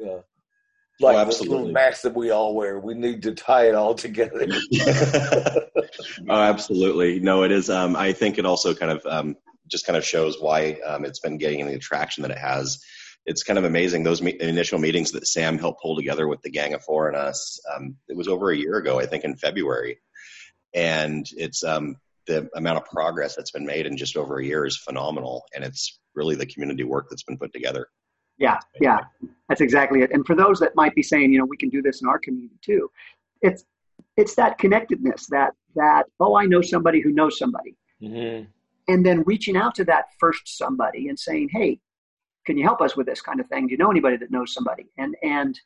uh, 0.01 0.21
like 0.99 1.17
oh, 1.17 1.25
the 1.25 1.49
little 1.49 1.71
mask 1.71 2.03
that 2.03 2.15
we 2.15 2.31
all 2.31 2.55
wear, 2.55 2.79
we 2.79 2.93
need 2.93 3.21
to 3.23 3.33
tie 3.33 3.67
it 3.67 3.75
all 3.75 3.93
together. 3.93 4.47
oh, 6.29 6.41
absolutely. 6.41 7.19
No, 7.19 7.43
it 7.43 7.51
is. 7.51 7.69
Um, 7.69 7.95
I 7.95 8.13
think 8.13 8.37
it 8.37 8.45
also 8.45 8.73
kind 8.73 8.91
of 8.91 9.05
um, 9.05 9.35
just 9.71 9.85
kind 9.85 9.97
of 9.97 10.05
shows 10.05 10.37
why 10.39 10.79
um, 10.85 11.05
it's 11.05 11.19
been 11.19 11.37
getting 11.37 11.65
the 11.65 11.75
attraction 11.75 12.21
that 12.23 12.31
it 12.31 12.37
has. 12.37 12.83
It's 13.25 13.43
kind 13.43 13.59
of 13.59 13.65
amazing 13.65 14.03
those 14.03 14.21
me- 14.21 14.37
initial 14.39 14.79
meetings 14.79 15.11
that 15.11 15.27
Sam 15.27 15.57
helped 15.57 15.81
pull 15.81 15.95
together 15.95 16.27
with 16.27 16.41
the 16.41 16.49
Gang 16.49 16.73
of 16.73 16.83
Four 16.83 17.07
and 17.07 17.15
us. 17.15 17.59
Um, 17.73 17.95
it 18.07 18.17
was 18.17 18.27
over 18.27 18.51
a 18.51 18.57
year 18.57 18.77
ago, 18.77 18.99
I 18.99 19.05
think, 19.05 19.23
in 19.23 19.35
February 19.35 19.99
and 20.73 21.27
it's 21.35 21.63
um, 21.63 21.95
the 22.27 22.49
amount 22.55 22.77
of 22.77 22.85
progress 22.85 23.35
that's 23.35 23.51
been 23.51 23.65
made 23.65 23.85
in 23.85 23.97
just 23.97 24.17
over 24.17 24.39
a 24.39 24.45
year 24.45 24.65
is 24.65 24.77
phenomenal, 24.77 25.43
and 25.53 25.63
it's 25.63 25.99
really 26.15 26.35
the 26.35 26.45
community 26.45 26.83
work 26.83 27.07
that's 27.09 27.23
been 27.23 27.37
put 27.37 27.53
together. 27.53 27.87
Yeah, 28.37 28.59
yeah, 28.79 28.99
that's 29.49 29.61
exactly 29.61 30.01
it. 30.01 30.11
And 30.11 30.25
for 30.25 30.35
those 30.35 30.59
that 30.59 30.75
might 30.75 30.95
be 30.95 31.03
saying, 31.03 31.31
you 31.31 31.39
know, 31.39 31.45
we 31.45 31.57
can 31.57 31.69
do 31.69 31.81
this 31.81 32.01
in 32.01 32.07
our 32.07 32.19
community 32.19 32.57
too, 32.61 32.89
it's 33.41 33.65
it's 34.17 34.35
that 34.35 34.57
connectedness 34.57 35.27
that 35.27 35.53
that 35.75 36.03
oh, 36.19 36.35
I 36.35 36.45
know 36.45 36.61
somebody 36.61 37.01
who 37.01 37.11
knows 37.11 37.37
somebody, 37.37 37.75
mm-hmm. 38.01 38.45
And 38.87 39.05
then 39.05 39.23
reaching 39.25 39.57
out 39.57 39.75
to 39.75 39.85
that 39.85 40.05
first 40.19 40.57
somebody 40.57 41.07
and 41.07 41.17
saying, 41.19 41.49
hey, 41.51 41.79
can 42.45 42.57
you 42.57 42.63
help 42.63 42.81
us 42.81 42.95
with 42.95 43.05
this 43.05 43.21
kind 43.21 43.39
of 43.39 43.47
thing? 43.47 43.67
Do 43.67 43.71
you 43.71 43.77
know 43.77 43.91
anybody 43.91 44.17
that 44.17 44.31
knows 44.31 44.53
somebody? 44.53 44.87
And 44.97 45.15
and 45.23 45.59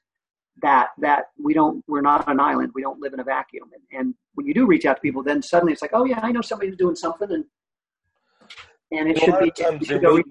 that 0.62 0.90
that 1.00 1.26
we 1.42 1.54
don't 1.54 1.84
we're 1.88 2.02
not 2.02 2.30
an 2.30 2.40
island. 2.40 2.72
We 2.74 2.82
don't 2.82 3.00
live 3.00 3.14
in 3.14 3.20
a 3.20 3.24
vacuum. 3.24 3.70
And, 3.74 4.00
and 4.00 4.16
when 4.36 4.46
you 4.46 4.54
do 4.54 4.68
reach 4.68 4.86
out 4.86 4.98
to 4.98 5.02
people 5.02 5.24
then 5.24 5.42
suddenly 5.42 5.74
it's 5.74 5.82
like 5.82 5.92
oh 5.94 6.06
yeah 6.06 6.20
i 6.22 6.32
know 6.32 6.42
somebody 6.42 6.70
who's 6.70 6.78
doing 6.78 6.96
something 6.96 7.32
and 7.32 7.46
and 8.92 9.10
it 9.10 9.18
and 9.18 9.20
should 9.20 9.80
be 9.80 9.86
should 9.86 10.02
may, 10.02 10.22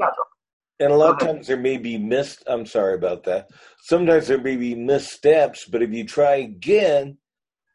and 0.81 0.93
a 0.93 0.97
lot 0.97 1.15
of 1.15 1.27
times 1.27 1.47
there 1.47 1.57
may 1.57 1.77
be 1.77 1.99
missed 1.99 2.45
i'm 2.47 2.67
sorry 2.67 2.95
about 2.95 3.25
that. 3.25 3.49
Sometimes 3.81 4.29
there 4.29 4.41
may 4.41 4.57
be 4.57 4.75
missteps 4.75 5.65
but 5.65 5.83
if 5.83 5.93
you 5.93 6.05
try 6.05 6.37
again 6.37 7.19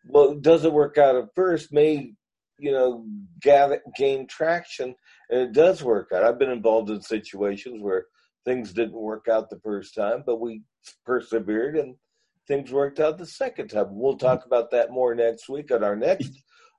well 0.07 0.31
it 0.31 0.41
doesn't 0.41 0.73
work 0.73 0.97
out 0.97 1.15
at 1.15 1.35
first 1.35 1.73
may 1.73 2.13
you 2.59 2.71
know 2.71 3.05
gather, 3.41 3.81
gain 3.97 4.27
traction 4.27 4.93
and 5.29 5.41
it 5.41 5.53
does 5.53 5.83
work 5.83 6.09
out 6.13 6.23
i've 6.23 6.39
been 6.39 6.51
involved 6.51 6.89
in 6.89 7.01
situations 7.01 7.81
where 7.81 8.05
things 8.45 8.73
didn't 8.73 8.93
work 8.93 9.27
out 9.27 9.49
the 9.49 9.59
first 9.59 9.95
time 9.95 10.23
but 10.25 10.39
we 10.39 10.61
persevered 11.05 11.75
and 11.75 11.95
things 12.49 12.71
worked 12.71 12.99
out 12.99 13.17
the 13.17 13.25
second 13.25 13.69
time. 13.69 13.87
We'll 13.91 14.17
talk 14.17 14.45
about 14.45 14.71
that 14.71 14.91
more 14.91 15.15
next 15.15 15.47
week 15.47 15.71
on 15.71 15.83
our 15.83 15.95
next 15.95 16.31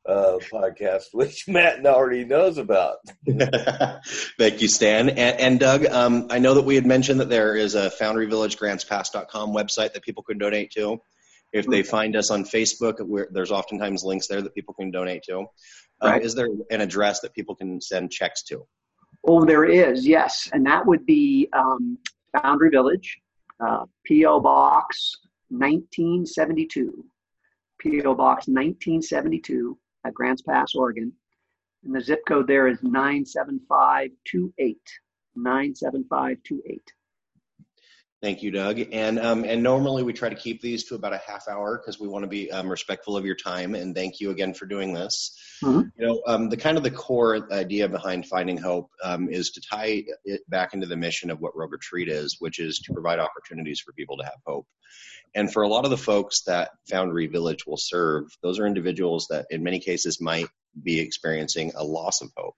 uh, 0.06 0.38
podcast, 0.52 1.04
which 1.12 1.48
Matt 1.48 1.86
already 1.86 2.24
knows 2.24 2.58
about. 2.58 2.96
Thank 4.38 4.60
you, 4.60 4.68
Stan. 4.68 5.08
And, 5.10 5.40
and 5.40 5.60
Doug, 5.60 5.86
um, 5.86 6.26
I 6.28 6.40
know 6.40 6.54
that 6.54 6.64
we 6.64 6.74
had 6.74 6.84
mentioned 6.84 7.20
that 7.20 7.30
there 7.30 7.56
is 7.56 7.74
a 7.74 7.90
foundryvillageGrantsPass.com 7.90 9.54
website 9.54 9.94
that 9.94 10.02
people 10.02 10.24
can 10.24 10.36
donate 10.36 10.72
to. 10.72 11.00
If 11.52 11.66
they 11.66 11.82
find 11.82 12.14
us 12.14 12.30
on 12.30 12.44
Facebook, 12.44 12.98
there's 13.32 13.50
oftentimes 13.50 14.04
links 14.04 14.28
there 14.28 14.40
that 14.42 14.54
people 14.54 14.74
can 14.74 14.90
donate 14.90 15.24
to. 15.24 15.46
Uh. 16.00 16.18
Is 16.22 16.34
there 16.34 16.48
an 16.70 16.80
address 16.80 17.20
that 17.20 17.34
people 17.34 17.54
can 17.54 17.80
send 17.80 18.10
checks 18.10 18.42
to? 18.44 18.66
Oh, 19.26 19.44
there 19.44 19.64
is, 19.64 20.06
yes. 20.06 20.48
And 20.52 20.64
that 20.66 20.86
would 20.86 21.04
be 21.04 21.48
um, 21.52 21.98
Foundry 22.40 22.70
Village, 22.70 23.18
uh, 23.64 23.84
P.O. 24.04 24.40
Box 24.40 25.18
1972. 25.48 27.04
P.O. 27.78 28.14
Box 28.14 28.46
1972 28.46 29.76
at 30.06 30.14
Grants 30.14 30.42
Pass, 30.42 30.74
Oregon. 30.74 31.12
And 31.84 31.94
the 31.94 32.00
zip 32.00 32.20
code 32.28 32.46
there 32.46 32.68
is 32.68 32.78
97528. 32.82 34.78
97528. 35.36 36.82
Thank 38.22 38.42
you, 38.42 38.50
Doug. 38.50 38.78
And 38.92 39.18
um, 39.18 39.44
and 39.44 39.62
normally 39.62 40.02
we 40.02 40.12
try 40.12 40.28
to 40.28 40.34
keep 40.34 40.60
these 40.60 40.84
to 40.84 40.94
about 40.94 41.14
a 41.14 41.22
half 41.26 41.48
hour 41.48 41.78
because 41.78 41.98
we 41.98 42.06
want 42.06 42.22
to 42.22 42.28
be 42.28 42.50
um, 42.52 42.68
respectful 42.68 43.16
of 43.16 43.24
your 43.24 43.34
time. 43.34 43.74
And 43.74 43.94
thank 43.94 44.20
you 44.20 44.30
again 44.30 44.52
for 44.52 44.66
doing 44.66 44.92
this. 44.92 45.34
Mm-hmm. 45.64 45.88
You 45.96 46.06
know, 46.06 46.22
um, 46.26 46.50
the 46.50 46.56
kind 46.58 46.76
of 46.76 46.82
the 46.82 46.90
core 46.90 47.50
idea 47.50 47.88
behind 47.88 48.26
Finding 48.26 48.58
Hope 48.58 48.90
um, 49.02 49.30
is 49.30 49.50
to 49.52 49.62
tie 49.62 50.04
it 50.24 50.42
back 50.50 50.74
into 50.74 50.86
the 50.86 50.98
mission 50.98 51.30
of 51.30 51.40
what 51.40 51.56
Rogue 51.56 51.72
Retreat 51.72 52.08
is, 52.10 52.36
which 52.40 52.58
is 52.58 52.78
to 52.80 52.92
provide 52.92 53.20
opportunities 53.20 53.80
for 53.80 53.94
people 53.94 54.18
to 54.18 54.24
have 54.24 54.38
hope. 54.46 54.66
And 55.34 55.50
for 55.50 55.62
a 55.62 55.68
lot 55.68 55.84
of 55.84 55.90
the 55.90 55.96
folks 55.96 56.42
that 56.42 56.72
Foundry 56.90 57.26
Village 57.26 57.66
will 57.66 57.78
serve, 57.78 58.24
those 58.42 58.58
are 58.58 58.66
individuals 58.66 59.28
that 59.30 59.46
in 59.48 59.62
many 59.62 59.78
cases 59.78 60.20
might 60.20 60.48
be 60.82 61.00
experiencing 61.00 61.72
a 61.74 61.84
loss 61.84 62.20
of 62.20 62.30
hope. 62.36 62.54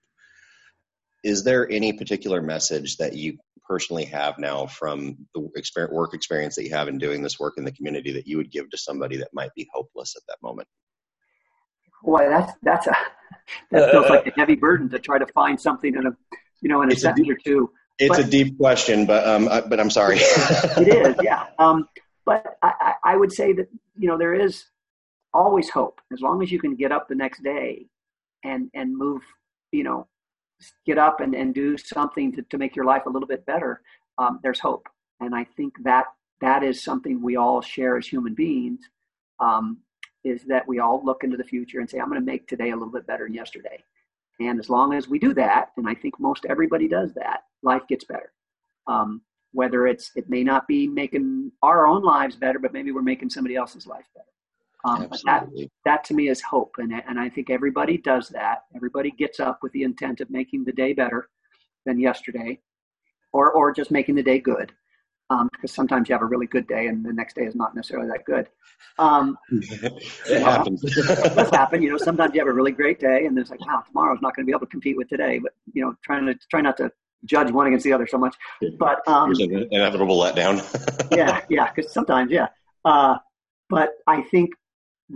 Is 1.23 1.43
there 1.43 1.69
any 1.69 1.93
particular 1.93 2.41
message 2.41 2.97
that 2.97 3.13
you 3.13 3.37
personally 3.67 4.05
have 4.05 4.37
now 4.37 4.65
from 4.65 5.17
the 5.33 5.49
experience, 5.55 5.93
work 5.93 6.13
experience 6.13 6.55
that 6.55 6.65
you 6.65 6.71
have 6.71 6.87
in 6.87 6.97
doing 6.97 7.23
this 7.23 7.39
work 7.39 7.53
in 7.57 7.63
the 7.63 7.71
community 7.71 8.11
that 8.13 8.27
you 8.27 8.37
would 8.37 8.51
give 8.51 8.69
to 8.69 8.77
somebody 8.77 9.17
that 9.17 9.29
might 9.33 9.53
be 9.55 9.67
hopeless 9.73 10.15
at 10.17 10.23
that 10.27 10.37
moment? 10.41 10.67
Boy, 12.03 12.27
that's 12.29 12.51
that's 12.61 12.87
a 12.87 12.95
that 13.71 13.91
feels 13.91 14.09
like 14.09 14.27
a 14.27 14.31
heavy 14.35 14.55
burden 14.55 14.89
to 14.89 14.99
try 14.99 15.17
to 15.17 15.25
find 15.27 15.59
something 15.59 15.95
in 15.95 16.07
a 16.07 16.11
you 16.61 16.69
know 16.69 16.81
in 16.81 16.91
a 16.91 16.95
sentence 16.95 17.29
or 17.29 17.37
two. 17.43 17.71
It's 17.99 18.17
but, 18.17 18.27
a 18.27 18.29
deep 18.29 18.57
question, 18.57 19.05
but 19.05 19.25
um, 19.25 19.45
but 19.45 19.79
I'm 19.79 19.89
sorry. 19.89 20.17
it 20.19 20.87
is, 20.87 21.15
yeah. 21.21 21.45
Um, 21.59 21.87
but 22.25 22.57
I, 22.61 22.95
I 23.03 23.15
would 23.15 23.31
say 23.31 23.53
that 23.53 23.67
you 23.97 24.07
know 24.07 24.17
there 24.17 24.33
is 24.33 24.65
always 25.33 25.69
hope 25.69 26.01
as 26.11 26.21
long 26.21 26.43
as 26.43 26.51
you 26.51 26.59
can 26.59 26.75
get 26.75 26.91
up 26.91 27.07
the 27.07 27.15
next 27.15 27.43
day 27.43 27.87
and 28.43 28.69
and 28.73 28.95
move 28.95 29.21
you 29.71 29.83
know 29.83 30.07
get 30.85 30.97
up 30.97 31.19
and, 31.19 31.33
and 31.35 31.53
do 31.53 31.77
something 31.77 32.31
to, 32.33 32.41
to 32.43 32.57
make 32.57 32.75
your 32.75 32.85
life 32.85 33.03
a 33.05 33.09
little 33.09 33.27
bit 33.27 33.45
better 33.45 33.81
um, 34.17 34.39
there's 34.43 34.59
hope. 34.59 34.87
And 35.19 35.35
i 35.35 35.43
think 35.43 35.73
that 35.83 36.05
that 36.41 36.63
is 36.63 36.83
something 36.83 37.21
we 37.21 37.37
all 37.37 37.61
share 37.61 37.97
as 37.97 38.07
human 38.07 38.33
beings 38.33 38.81
um, 39.39 39.79
is 40.23 40.43
that 40.45 40.67
we 40.67 40.79
all 40.79 41.03
look 41.03 41.23
into 41.23 41.37
the 41.37 41.43
future 41.43 41.79
and 41.79 41.89
say 41.89 41.99
i'm 41.99 42.09
going 42.09 42.19
to 42.19 42.25
make 42.25 42.47
today 42.47 42.71
a 42.71 42.75
little 42.75 42.91
bit 42.91 43.07
better 43.07 43.25
than 43.25 43.33
yesterday. 43.33 43.83
And 44.39 44.59
as 44.59 44.69
long 44.69 44.93
as 44.93 45.07
we 45.07 45.19
do 45.19 45.33
that 45.35 45.69
and 45.77 45.87
i 45.87 45.93
think 45.95 46.19
most 46.19 46.45
everybody 46.49 46.87
does 46.87 47.13
that 47.13 47.41
life 47.63 47.83
gets 47.87 48.05
better. 48.05 48.31
Um, 48.87 49.21
whether 49.53 49.87
it's 49.87 50.11
it 50.15 50.29
may 50.29 50.43
not 50.43 50.67
be 50.67 50.87
making 50.87 51.51
our 51.61 51.87
own 51.87 52.03
lives 52.03 52.35
better, 52.35 52.59
but 52.59 52.73
maybe 52.73 52.91
we're 52.91 53.01
making 53.01 53.29
somebody 53.29 53.55
else's 53.55 53.87
life 53.87 54.05
better. 54.15 54.25
Um, 54.85 55.07
that 55.25 55.47
that 55.85 56.03
to 56.05 56.13
me 56.13 56.27
is 56.27 56.41
hope, 56.41 56.75
and 56.77 56.93
and 56.93 57.19
I 57.19 57.29
think 57.29 57.49
everybody 57.49 57.97
does 57.97 58.29
that. 58.29 58.63
Everybody 58.75 59.11
gets 59.11 59.39
up 59.39 59.59
with 59.61 59.71
the 59.71 59.83
intent 59.83 60.19
of 60.19 60.29
making 60.29 60.65
the 60.65 60.73
day 60.73 60.93
better 60.93 61.29
than 61.85 61.99
yesterday, 61.99 62.59
or 63.31 63.51
or 63.51 63.73
just 63.73 63.91
making 63.91 64.15
the 64.15 64.23
day 64.23 64.39
good. 64.39 64.73
Um, 65.29 65.49
because 65.51 65.71
sometimes 65.71 66.09
you 66.09 66.15
have 66.15 66.21
a 66.21 66.25
really 66.25 66.45
good 66.45 66.67
day 66.67 66.87
and 66.87 67.03
the 67.03 67.13
next 67.13 67.35
day 67.35 67.43
is 67.43 67.55
not 67.55 67.73
necessarily 67.75 68.09
that 68.09 68.25
good. 68.25 68.49
Um, 68.99 69.37
it 69.51 70.41
happens. 70.41 70.83
it 70.97 71.35
does 71.35 71.49
happen. 71.49 71.81
You 71.81 71.91
know, 71.91 71.97
sometimes 71.97 72.35
you 72.35 72.41
have 72.41 72.47
a 72.47 72.53
really 72.53 72.73
great 72.73 72.99
day 72.99 73.25
and 73.25 73.39
it's 73.39 73.49
like, 73.49 73.65
wow, 73.65 73.81
tomorrow's 73.87 74.21
not 74.21 74.35
going 74.35 74.45
to 74.45 74.45
be 74.45 74.51
able 74.51 74.67
to 74.67 74.71
compete 74.71 74.97
with 74.97 75.07
today. 75.07 75.39
But 75.39 75.53
you 75.73 75.83
know, 75.83 75.95
trying 76.03 76.25
to 76.25 76.35
try 76.51 76.61
not 76.61 76.77
to 76.77 76.91
judge 77.25 77.51
one 77.51 77.67
against 77.67 77.83
the 77.83 77.93
other 77.93 78.07
so 78.07 78.17
much. 78.17 78.35
But 78.77 79.07
um, 79.07 79.31
an 79.31 79.67
inevitable 79.71 80.19
letdown. 80.19 80.61
yeah, 81.15 81.41
yeah, 81.49 81.71
because 81.73 81.91
sometimes, 81.91 82.31
yeah. 82.31 82.47
Uh, 82.85 83.17
but 83.69 83.93
I 84.07 84.21
think 84.23 84.51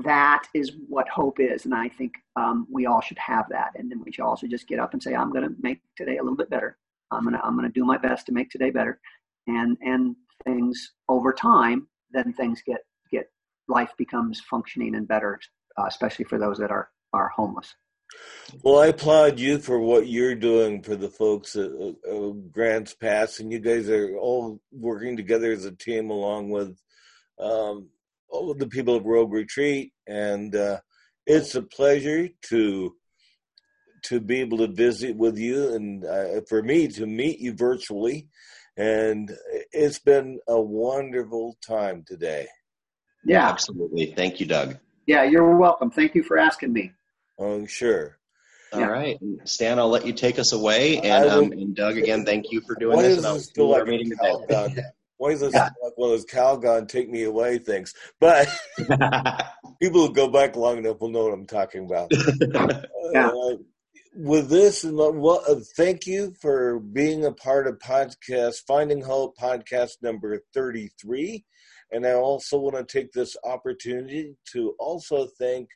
that 0.04 0.44
is 0.54 0.74
what 0.88 1.10
hope 1.10 1.40
is, 1.40 1.66
and 1.66 1.74
I 1.74 1.90
think 1.90 2.14
um, 2.36 2.68
we 2.72 2.86
all 2.86 3.02
should 3.02 3.18
have 3.18 3.46
that, 3.50 3.72
and 3.76 3.90
then 3.90 4.02
we 4.04 4.12
should 4.12 4.26
also 4.26 4.48
just 4.48 4.68
get 4.68 4.80
up 4.80 4.94
and 4.94 5.02
say, 5.02 5.16
"I'm 5.16 5.32
going 5.32 5.48
to 5.48 5.56
make 5.62 5.82
today 5.96 6.18
a 6.18 6.22
little 6.22 6.38
bit 6.38 6.50
better. 6.50 6.78
I'm 7.12 7.24
going 7.24 7.34
to 7.34 7.44
I'm 7.44 7.58
going 7.58 7.68
to 7.68 7.74
do 7.74 7.86
my 7.86 7.98
best 7.98 8.28
to 8.28 8.32
make 8.32 8.52
today 8.52 8.70
better," 8.70 9.00
and 9.48 9.78
and 9.82 10.16
things 10.46 10.94
over 11.10 11.34
time, 11.34 11.88
then 12.12 12.34
things 12.34 12.62
get 12.66 12.82
get 13.12 13.32
life 13.68 13.92
becomes 13.98 14.40
functioning 14.42 14.96
and 14.96 15.08
better, 15.08 15.40
uh, 15.78 15.86
especially 15.88 16.26
for 16.26 16.38
those 16.38 16.60
that 16.60 16.72
are 16.72 16.90
are 17.14 17.30
homeless. 17.30 17.74
Well, 18.64 18.80
I 18.80 18.88
applaud 18.88 19.40
you 19.40 19.58
for 19.58 19.80
what 19.80 20.08
you're 20.08 20.36
doing 20.36 20.82
for 20.82 20.96
the 20.96 21.10
folks 21.10 21.56
at 21.56 21.72
uh, 21.72 22.30
Grants 22.52 22.94
Pass, 22.94 23.40
and 23.40 23.52
you 23.52 23.60
guys 23.60 23.90
are 23.90 24.16
all 24.18 24.62
working 24.72 25.18
together 25.18 25.52
as 25.52 25.66
a 25.66 25.72
team 25.72 26.10
along 26.10 26.50
with 26.50 26.78
um, 27.40 27.90
all 28.30 28.52
of 28.52 28.60
the 28.60 28.68
people 28.68 28.96
of 28.96 29.06
Rogue 29.06 29.34
Retreat, 29.34 29.94
and 30.08 30.56
uh, 30.56 30.80
it's 31.26 31.56
a 31.56 31.62
pleasure 31.62 32.30
to 32.50 32.96
to 34.04 34.22
be 34.22 34.40
able 34.40 34.60
to 34.60 34.68
visit 34.68 35.16
with 35.16 35.38
you, 35.38 35.74
and 35.74 36.06
uh, 36.06 36.42
for 36.48 36.62
me 36.62 36.88
to 36.88 37.06
meet 37.06 37.40
you 37.40 37.54
virtually, 37.54 38.28
and 38.78 39.32
it's 39.72 40.00
been 40.00 40.40
a 40.48 40.60
wonderful 40.60 41.58
time 41.66 42.04
today. 42.08 42.48
Yeah, 43.26 43.50
absolutely. 43.50 44.14
Thank 44.16 44.40
you, 44.40 44.46
Doug. 44.46 44.78
Yeah, 45.06 45.24
you're 45.24 45.56
welcome. 45.56 45.90
Thank 45.90 46.16
you 46.16 46.24
for 46.24 46.38
asking 46.38 46.74
me. 46.74 46.92
Oh, 47.40 47.66
sure. 47.66 48.18
All 48.74 48.82
yeah. 48.82 48.88
right, 48.88 49.18
Stan, 49.46 49.80
I'll 49.80 49.90
let 49.90 50.06
you 50.06 50.12
take 50.12 50.40
us 50.40 50.52
away. 50.52 51.00
And, 51.00 51.30
um, 51.30 51.52
and 51.54 51.76
Doug, 51.76 51.98
again, 51.98 52.26
thank 52.26 52.52
you 52.52 52.62
for 52.62 52.76
doing 52.76 53.00
this. 53.00 53.18
And 53.18 53.26
I'll 53.26 53.40
still 53.40 53.70
like 53.70 53.86
meeting 53.86 54.12
today. 54.12 54.76
Why 55.18 55.30
is 55.30 55.40
this 55.40 55.54
yeah. 55.54 55.70
like 55.84 55.98
one 55.98 56.12
of 56.12 56.18
those 56.18 56.26
Calgon 56.26 56.88
take 56.88 57.10
me 57.10 57.24
away 57.24 57.58
things? 57.58 57.94
But 58.20 58.48
people 59.82 60.08
who 60.08 60.14
go 60.14 60.28
back 60.28 60.56
long 60.56 60.78
enough 60.78 61.00
will 61.00 61.10
know 61.10 61.26
what 61.26 61.34
I'm 61.34 61.48
talking 61.48 61.86
about. 61.86 62.12
yeah. 63.14 63.28
Uh, 63.28 63.58
with 64.16 64.50
this, 64.50 64.84
well, 64.84 65.44
uh, 65.48 65.56
thank 65.76 66.08
you 66.08 66.34
for 66.42 66.80
being 66.80 67.26
a 67.26 67.32
part 67.32 67.68
of 67.68 67.78
podcast 67.80 68.62
Finding 68.68 69.02
Hope 69.02 69.38
podcast 69.38 69.92
number 70.02 70.42
33. 70.54 71.46
And 71.92 72.06
I 72.06 72.14
also 72.14 72.58
want 72.58 72.76
to 72.76 72.84
take 72.84 73.12
this 73.12 73.38
opportunity 73.44 74.36
to 74.54 74.76
also 74.80 75.28
thank 75.40 75.70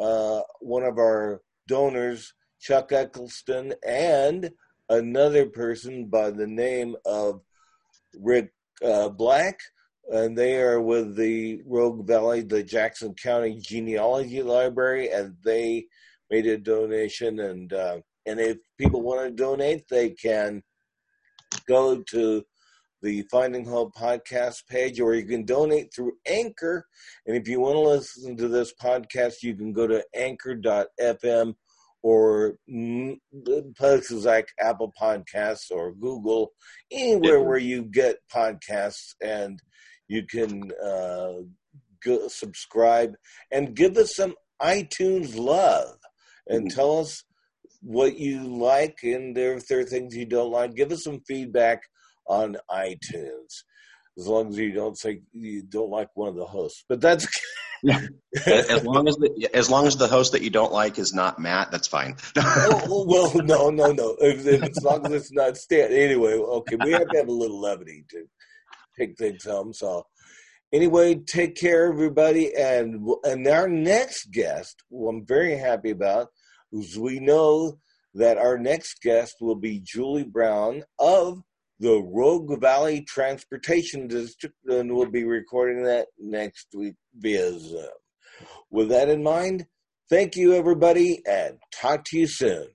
uh, 0.00 0.40
one 0.60 0.82
of 0.82 0.98
our 0.98 1.42
donors, 1.68 2.32
Chuck 2.60 2.92
Eccleston, 2.92 3.74
and 3.86 4.50
another 4.88 5.46
person 5.46 6.06
by 6.06 6.30
the 6.30 6.46
name 6.46 6.96
of 7.04 7.42
Rick 8.18 8.52
uh, 8.84 9.08
Black. 9.08 9.58
And 10.10 10.36
they 10.36 10.60
are 10.60 10.80
with 10.80 11.16
the 11.16 11.62
Rogue 11.64 12.06
Valley, 12.06 12.42
the 12.42 12.62
Jackson 12.62 13.14
County 13.14 13.58
Genealogy 13.60 14.42
Library, 14.42 15.10
and 15.10 15.36
they 15.44 15.86
made 16.28 16.46
a 16.46 16.58
donation. 16.58 17.38
And 17.38 17.72
uh, 17.72 17.98
and 18.26 18.40
if 18.40 18.58
people 18.78 19.02
want 19.02 19.22
to 19.22 19.30
donate, 19.30 19.88
they 19.88 20.10
can 20.10 20.62
go 21.68 22.02
to 22.10 22.44
the 23.02 23.22
Finding 23.30 23.64
Hope 23.64 23.94
podcast 23.94 24.66
page, 24.68 25.00
or 25.00 25.14
you 25.14 25.24
can 25.24 25.44
donate 25.44 25.92
through 25.94 26.12
Anchor. 26.26 26.86
And 27.26 27.36
if 27.36 27.48
you 27.48 27.60
want 27.60 27.74
to 27.74 27.80
listen 27.80 28.36
to 28.36 28.48
this 28.48 28.72
podcast, 28.80 29.42
you 29.42 29.54
can 29.54 29.72
go 29.72 29.86
to 29.86 30.04
anchor.fm 30.14 31.54
or 32.02 32.56
places 33.76 34.24
like 34.24 34.48
Apple 34.60 34.92
Podcasts 35.00 35.70
or 35.70 35.92
Google, 35.92 36.52
anywhere 36.90 37.40
where 37.42 37.58
you 37.58 37.84
get 37.84 38.16
podcasts, 38.34 39.14
and 39.22 39.60
you 40.08 40.26
can 40.26 40.70
uh, 40.84 41.32
go, 42.04 42.28
subscribe 42.28 43.14
and 43.50 43.74
give 43.74 43.96
us 43.96 44.14
some 44.14 44.34
iTunes 44.60 45.36
love 45.36 45.96
and 46.48 46.68
mm-hmm. 46.68 46.76
tell 46.76 46.98
us 46.98 47.24
what 47.80 48.16
you 48.16 48.42
like 48.42 48.98
and 49.02 49.36
if 49.36 49.66
there 49.66 49.80
are 49.80 49.84
things 49.84 50.14
you 50.14 50.26
don't 50.26 50.52
like. 50.52 50.74
Give 50.74 50.92
us 50.92 51.04
some 51.04 51.20
feedback 51.26 51.82
on 52.28 52.56
iTunes. 52.70 53.64
As 54.18 54.26
long 54.26 54.48
as 54.48 54.58
you 54.58 54.72
don't 54.72 54.98
say 54.98 55.22
you 55.32 55.62
don't 55.62 55.90
like 55.90 56.08
one 56.14 56.28
of 56.28 56.36
the 56.36 56.44
hosts, 56.44 56.84
but 56.88 57.00
that's 57.00 57.26
as 57.84 58.84
long 58.84 59.08
as 59.08 59.16
the, 59.16 59.50
as 59.52 59.68
long 59.68 59.86
as 59.86 59.96
the 59.96 60.06
host 60.06 60.32
that 60.32 60.42
you 60.42 60.50
don't 60.50 60.72
like 60.72 60.98
is 60.98 61.12
not 61.12 61.38
Matt, 61.38 61.70
that's 61.70 61.88
fine. 61.88 62.16
oh, 62.36 63.04
well, 63.08 63.32
no, 63.44 63.70
no, 63.70 63.92
no. 63.92 64.16
If, 64.20 64.46
if, 64.46 64.62
as 64.62 64.82
long 64.82 65.06
as 65.06 65.12
it's 65.12 65.32
not 65.32 65.56
Stan. 65.56 65.92
Anyway, 65.92 66.32
okay, 66.34 66.76
we 66.82 66.92
have 66.92 67.08
to 67.08 67.18
have 67.18 67.28
a 67.28 67.32
little 67.32 67.60
levity 67.60 68.04
to 68.10 68.24
take 68.98 69.16
things 69.16 69.44
home. 69.44 69.72
So, 69.72 70.06
anyway, 70.72 71.16
take 71.16 71.56
care, 71.56 71.92
everybody. 71.92 72.54
And 72.54 73.08
and 73.24 73.46
our 73.48 73.68
next 73.68 74.30
guest, 74.30 74.82
who 74.90 75.08
I'm 75.08 75.26
very 75.26 75.56
happy 75.56 75.90
about, 75.90 76.28
is 76.72 76.98
we 76.98 77.20
know 77.20 77.78
that 78.14 78.38
our 78.38 78.58
next 78.58 79.00
guest 79.02 79.36
will 79.40 79.56
be 79.56 79.80
Julie 79.80 80.24
Brown 80.24 80.84
of 80.98 81.42
the 81.82 82.00
Rogue 82.00 82.60
Valley 82.60 83.00
Transportation 83.00 84.06
District, 84.06 84.54
and 84.68 84.94
we'll 84.94 85.10
be 85.10 85.24
recording 85.24 85.82
that 85.82 86.06
next 86.16 86.68
week 86.72 86.94
via 87.16 87.58
Zoom. 87.58 87.88
With 88.70 88.90
that 88.90 89.08
in 89.08 89.24
mind, 89.24 89.66
thank 90.08 90.36
you, 90.36 90.54
everybody, 90.54 91.22
and 91.26 91.58
talk 91.74 92.04
to 92.04 92.18
you 92.20 92.28
soon. 92.28 92.68